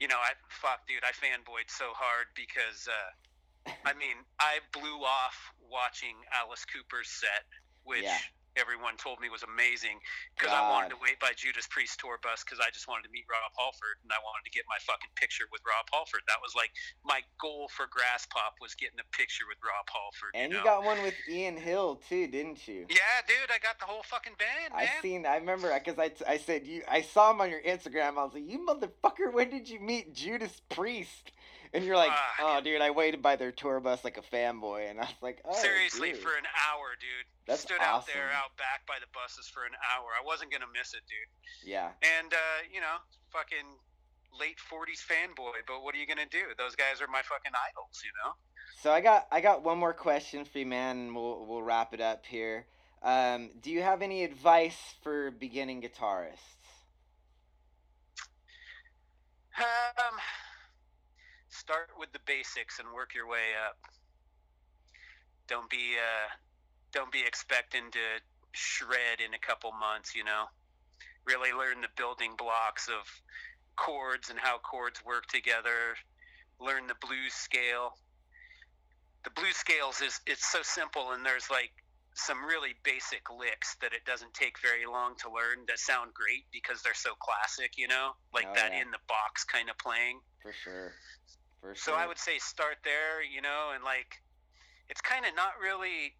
you 0.00 0.06
know 0.08 0.16
i 0.16 0.30
fuck 0.48 0.86
dude 0.86 1.02
i 1.02 1.10
fanboyed 1.10 1.68
so 1.68 1.86
hard 1.92 2.26
because 2.34 2.88
uh 2.88 3.72
i 3.84 3.92
mean 3.94 4.16
i 4.38 4.58
blew 4.72 5.02
off 5.02 5.52
watching 5.70 6.14
alice 6.32 6.64
cooper's 6.64 7.08
set 7.08 7.44
which 7.84 8.04
Yeah. 8.04 8.16
Everyone 8.56 8.96
told 8.96 9.20
me 9.20 9.28
was 9.28 9.44
amazing 9.44 10.00
because 10.34 10.52
I 10.52 10.64
wanted 10.68 10.90
to 10.96 11.00
wait 11.00 11.20
by 11.20 11.36
Judas 11.36 11.68
Priest 11.68 12.00
tour 12.00 12.18
bus 12.24 12.42
because 12.42 12.58
I 12.58 12.72
just 12.72 12.88
wanted 12.88 13.04
to 13.08 13.12
meet 13.12 13.28
Rob 13.28 13.52
Halford 13.54 14.00
and 14.02 14.10
I 14.10 14.20
wanted 14.24 14.48
to 14.48 14.52
get 14.52 14.64
my 14.68 14.80
fucking 14.80 15.12
picture 15.16 15.44
with 15.52 15.60
Rob 15.62 15.84
Halford. 15.92 16.24
That 16.26 16.40
was 16.40 16.56
like 16.56 16.72
my 17.04 17.20
goal 17.40 17.68
for 17.70 17.84
Graspop 17.86 18.56
was 18.60 18.74
getting 18.74 18.98
a 18.98 19.08
picture 19.16 19.44
with 19.48 19.60
Rob 19.60 19.84
Halford. 19.86 20.32
and 20.34 20.52
you 20.52 20.58
you 20.58 20.64
got 20.64 20.84
one 20.84 21.02
with 21.02 21.14
Ian 21.28 21.56
Hill 21.56 22.00
too, 22.08 22.26
didn't 22.26 22.66
you? 22.66 22.86
yeah, 22.88 23.20
dude, 23.28 23.50
I 23.52 23.60
got 23.60 23.78
the 23.78 23.86
whole 23.86 24.02
fucking 24.02 24.34
band, 24.38 24.72
I 24.74 24.84
man. 24.84 25.02
seen. 25.02 25.26
I 25.26 25.36
remember 25.36 25.72
because 25.72 25.98
I, 25.98 26.10
I 26.26 26.36
said 26.38 26.66
you. 26.66 26.82
I 26.88 27.02
saw 27.02 27.30
him 27.30 27.40
on 27.40 27.50
your 27.50 27.62
Instagram. 27.62 28.16
I 28.16 28.24
was 28.24 28.34
like, 28.34 28.48
"You 28.48 28.64
motherfucker! 28.66 29.32
When 29.32 29.50
did 29.50 29.68
you 29.68 29.80
meet 29.80 30.14
Judas 30.14 30.60
Priest?" 30.68 31.32
And 31.76 31.84
you're 31.84 31.96
like, 31.96 32.08
Fuck. 32.08 32.40
"Oh, 32.40 32.60
dude, 32.64 32.80
I 32.80 32.90
waited 32.90 33.20
by 33.20 33.36
their 33.36 33.52
tour 33.52 33.80
bus 33.80 34.02
like 34.02 34.16
a 34.16 34.22
fanboy." 34.22 34.88
And 34.88 34.98
I 34.98 35.02
was 35.04 35.20
like, 35.20 35.42
"Oh, 35.44 35.52
Seriously, 35.54 36.12
dude. 36.12 36.22
for 36.22 36.30
an 36.34 36.46
hour, 36.72 36.96
dude. 36.98 37.26
That's 37.46 37.60
Stood 37.60 37.80
out 37.80 38.06
there, 38.06 38.30
out 38.32 38.56
back 38.56 38.86
by 38.88 38.94
the 38.98 39.06
buses 39.12 39.46
for 39.46 39.64
an 39.64 39.72
hour. 39.92 40.08
I 40.18 40.24
wasn't 40.24 40.50
gonna 40.50 40.70
miss 40.72 40.94
it, 40.94 41.02
dude. 41.06 41.68
yeah, 41.70 41.90
And 42.18 42.32
uh, 42.32 42.36
you 42.72 42.80
know, 42.80 42.96
fucking 43.30 43.66
late 44.40 44.56
'40s 44.72 45.04
fanboy. 45.04 45.62
But 45.66 45.82
what 45.84 45.94
are 45.94 45.98
you 45.98 46.06
gonna 46.06 46.24
do? 46.30 46.42
Those 46.56 46.74
guys 46.74 47.02
are 47.02 47.08
my 47.08 47.20
fucking 47.22 47.52
idols, 47.52 48.02
you 48.02 48.10
know. 48.24 48.32
So 48.82 48.90
I 48.90 49.02
got 49.02 49.26
I 49.30 49.42
got 49.42 49.62
one 49.62 49.76
more 49.78 49.92
question 49.92 50.46
for 50.46 50.58
you, 50.58 50.66
man, 50.66 50.96
and 50.98 51.14
we'll 51.14 51.44
we'll 51.46 51.62
wrap 51.62 51.92
it 51.92 52.00
up 52.00 52.24
here. 52.24 52.64
Um, 53.02 53.50
do 53.60 53.70
you 53.70 53.82
have 53.82 54.00
any 54.00 54.24
advice 54.24 54.94
for 55.02 55.30
beginning 55.30 55.82
guitarists? 55.82 56.40
Um, 59.58 60.14
start 61.56 61.90
with 61.98 62.12
the 62.12 62.20
basics 62.26 62.78
and 62.78 62.88
work 62.94 63.14
your 63.14 63.26
way 63.28 63.56
up. 63.66 63.78
Don't 65.48 65.68
be 65.70 65.94
uh, 65.96 66.28
don't 66.92 67.10
be 67.12 67.22
expecting 67.26 67.90
to 67.92 67.98
shred 68.52 69.20
in 69.24 69.34
a 69.34 69.38
couple 69.38 69.72
months. 69.72 70.14
You 70.14 70.24
know, 70.24 70.44
really 71.24 71.52
learn 71.52 71.80
the 71.80 71.88
building 71.96 72.32
blocks 72.36 72.88
of 72.88 73.06
chords 73.76 74.30
and 74.30 74.38
how 74.38 74.58
chords 74.58 75.04
work 75.04 75.26
together. 75.26 75.96
Learn 76.60 76.86
the 76.86 76.96
blues 77.06 77.34
scale. 77.34 77.96
The 79.24 79.30
blues 79.30 79.56
scales 79.56 80.00
is 80.00 80.20
it's 80.26 80.46
so 80.50 80.60
simple, 80.62 81.12
and 81.12 81.24
there's 81.24 81.50
like 81.50 81.70
some 82.14 82.42
really 82.44 82.72
basic 82.82 83.28
licks 83.30 83.76
that 83.82 83.92
it 83.92 84.02
doesn't 84.06 84.32
take 84.32 84.58
very 84.62 84.86
long 84.86 85.14
to 85.20 85.28
learn 85.28 85.66
that 85.68 85.78
sound 85.78 86.14
great 86.14 86.46
because 86.50 86.80
they're 86.80 86.94
so 86.96 87.12
classic, 87.20 87.76
you 87.76 87.86
know, 87.86 88.12
like 88.32 88.46
Oh, 88.48 88.54
that 88.54 88.72
yeah. 88.72 88.80
in 88.80 88.90
the 88.90 88.98
box 89.06 89.44
kind 89.44 89.68
of 89.68 89.76
playing. 89.76 90.20
For 90.40 90.52
sure, 90.64 90.94
for 91.74 91.80
So. 91.80 91.94
I 91.94 92.06
would 92.06 92.18
say 92.18 92.38
start 92.38 92.76
there, 92.84 93.22
you 93.22 93.42
know, 93.42 93.72
and 93.74 93.82
like 93.84 94.22
it's 94.88 95.00
kind 95.00 95.24
of 95.24 95.34
not 95.34 95.52
really 95.62 96.14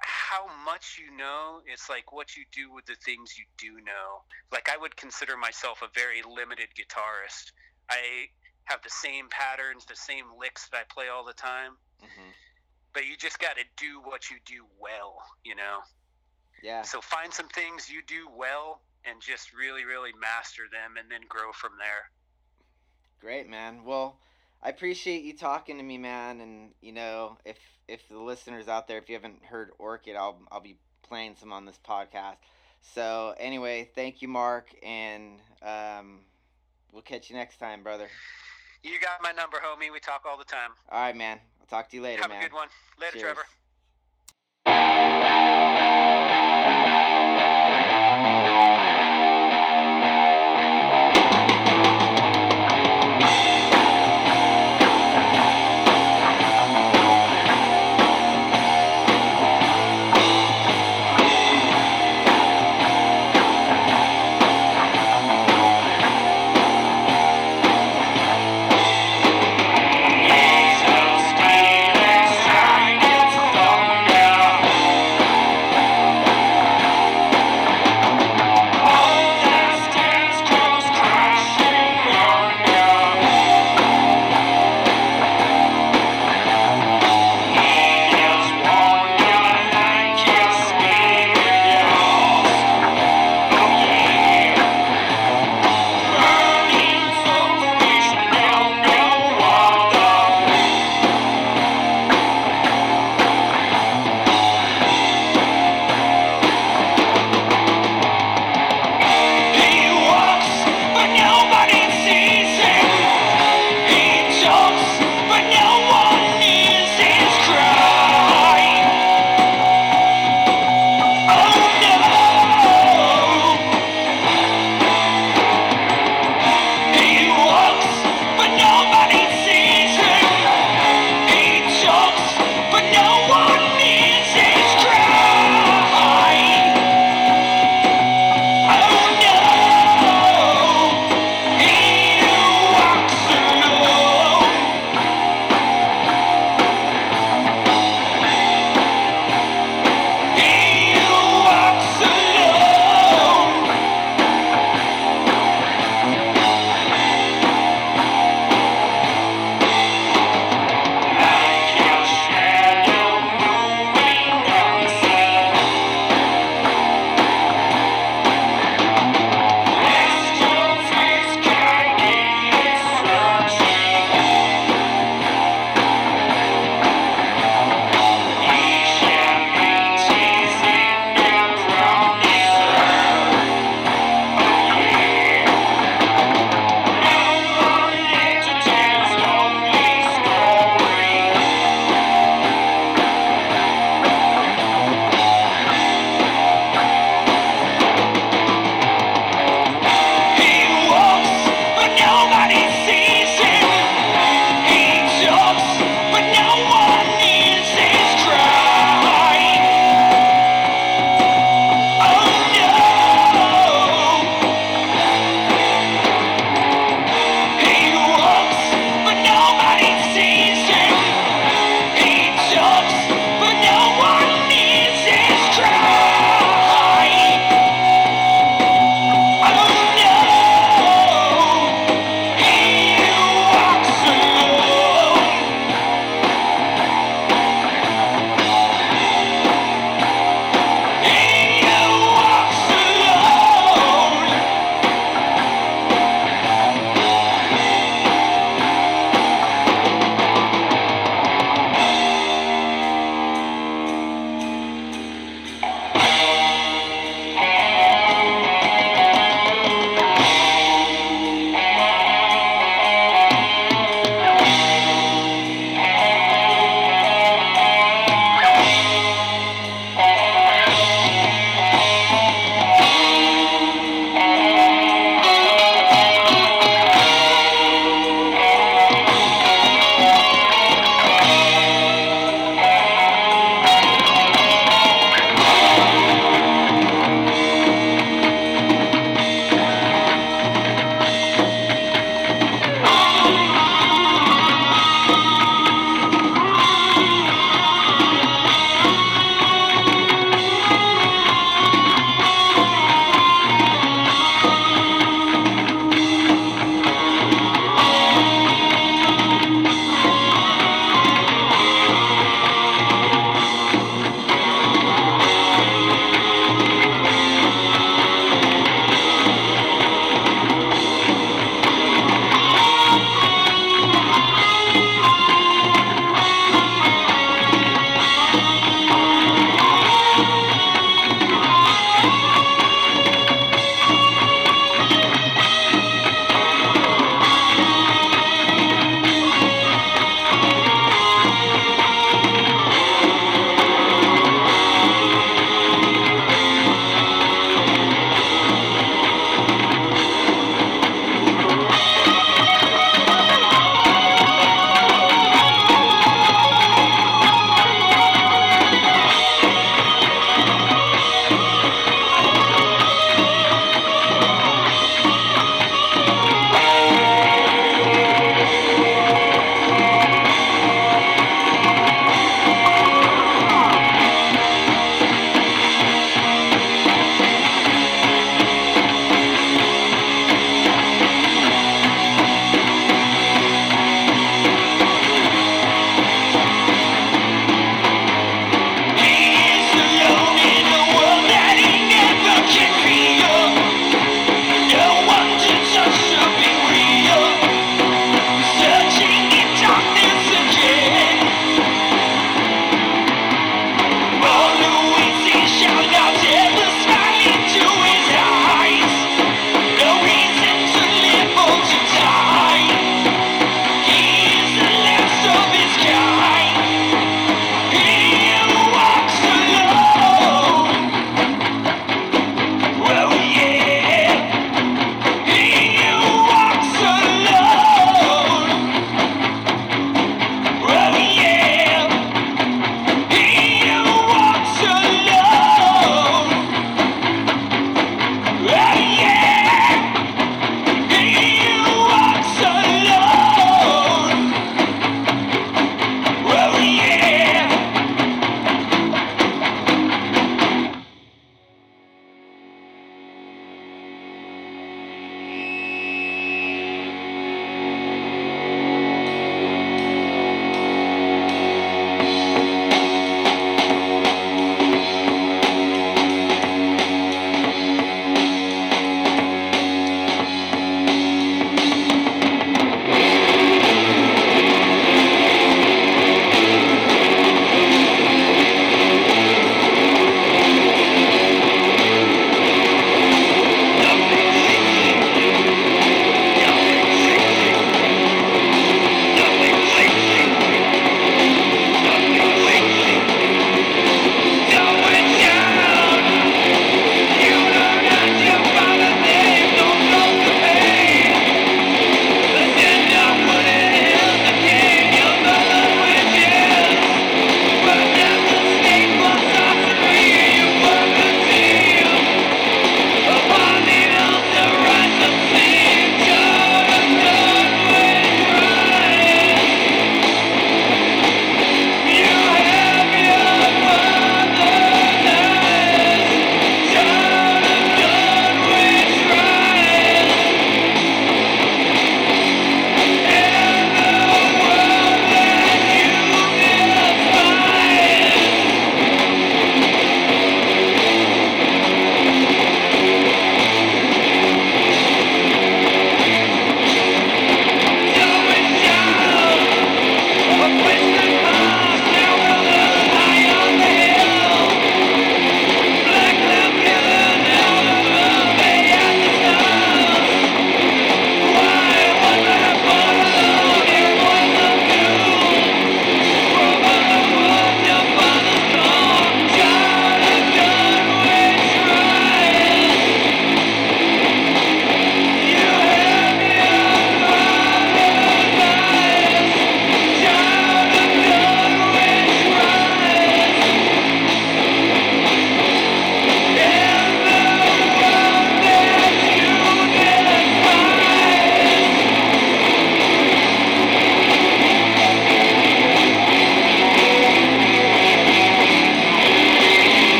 how 0.00 0.46
much 0.64 0.98
you 0.98 1.14
know, 1.16 1.60
it's 1.66 1.88
like 1.88 2.12
what 2.12 2.36
you 2.36 2.44
do 2.52 2.72
with 2.72 2.86
the 2.86 2.94
things 3.04 3.36
you 3.36 3.44
do 3.58 3.82
know. 3.84 4.22
Like 4.52 4.68
I 4.72 4.76
would 4.76 4.96
consider 4.96 5.36
myself 5.36 5.82
a 5.82 5.88
very 5.94 6.22
limited 6.22 6.68
guitarist. 6.78 7.52
I 7.90 8.28
have 8.64 8.82
the 8.82 8.90
same 8.90 9.28
patterns, 9.30 9.84
the 9.86 9.96
same 9.96 10.26
licks 10.38 10.68
that 10.68 10.78
I 10.78 10.84
play 10.92 11.08
all 11.08 11.24
the 11.24 11.32
time, 11.32 11.78
Mhm. 12.02 12.34
but 12.92 13.06
you 13.06 13.16
just 13.16 13.38
got 13.38 13.56
to 13.56 13.64
do 13.76 14.00
what 14.00 14.30
you 14.30 14.38
do 14.44 14.66
well, 14.78 15.18
you 15.42 15.54
know. 15.54 15.82
Yeah. 16.62 16.82
So 16.82 17.00
find 17.00 17.32
some 17.32 17.48
things 17.48 17.88
you 17.88 18.02
do 18.02 18.28
well 18.28 18.82
and 19.04 19.20
just 19.22 19.52
really 19.52 19.84
really 19.84 20.12
master 20.14 20.68
them 20.70 20.96
and 20.96 21.10
then 21.10 21.22
grow 21.28 21.52
from 21.52 21.78
there. 21.78 22.10
Great, 23.20 23.48
man. 23.48 23.84
Well, 23.84 24.20
I 24.62 24.70
appreciate 24.70 25.22
you 25.22 25.36
talking 25.36 25.76
to 25.78 25.82
me, 25.82 25.98
man. 25.98 26.40
And 26.40 26.70
you 26.80 26.92
know, 26.92 27.38
if 27.44 27.58
if 27.86 28.08
the 28.08 28.18
listeners 28.18 28.68
out 28.68 28.88
there, 28.88 28.98
if 28.98 29.08
you 29.08 29.14
haven't 29.14 29.44
heard 29.44 29.70
Orchid, 29.78 30.16
I'll 30.16 30.40
I'll 30.50 30.60
be 30.60 30.76
playing 31.02 31.36
some 31.38 31.52
on 31.52 31.64
this 31.64 31.78
podcast. 31.88 32.36
So 32.94 33.34
anyway, 33.38 33.90
thank 33.94 34.22
you, 34.22 34.28
Mark, 34.28 34.68
and 34.82 35.40
um, 35.62 36.20
we'll 36.92 37.02
catch 37.02 37.30
you 37.30 37.36
next 37.36 37.58
time, 37.58 37.82
brother. 37.82 38.08
You 38.82 39.00
got 39.00 39.22
my 39.22 39.32
number, 39.32 39.58
homie. 39.58 39.92
We 39.92 40.00
talk 40.00 40.22
all 40.28 40.38
the 40.38 40.44
time. 40.44 40.70
All 40.90 41.00
right, 41.00 41.16
man. 41.16 41.40
I'll 41.60 41.66
talk 41.66 41.90
to 41.90 41.96
you 41.96 42.02
later, 42.02 42.22
Have 42.22 42.30
man. 42.30 42.40
a 42.40 42.48
good 42.48 42.54
one. 42.54 42.68
Later, 43.00 43.18
Cheers. 43.18 43.36
Trevor. 44.64 45.67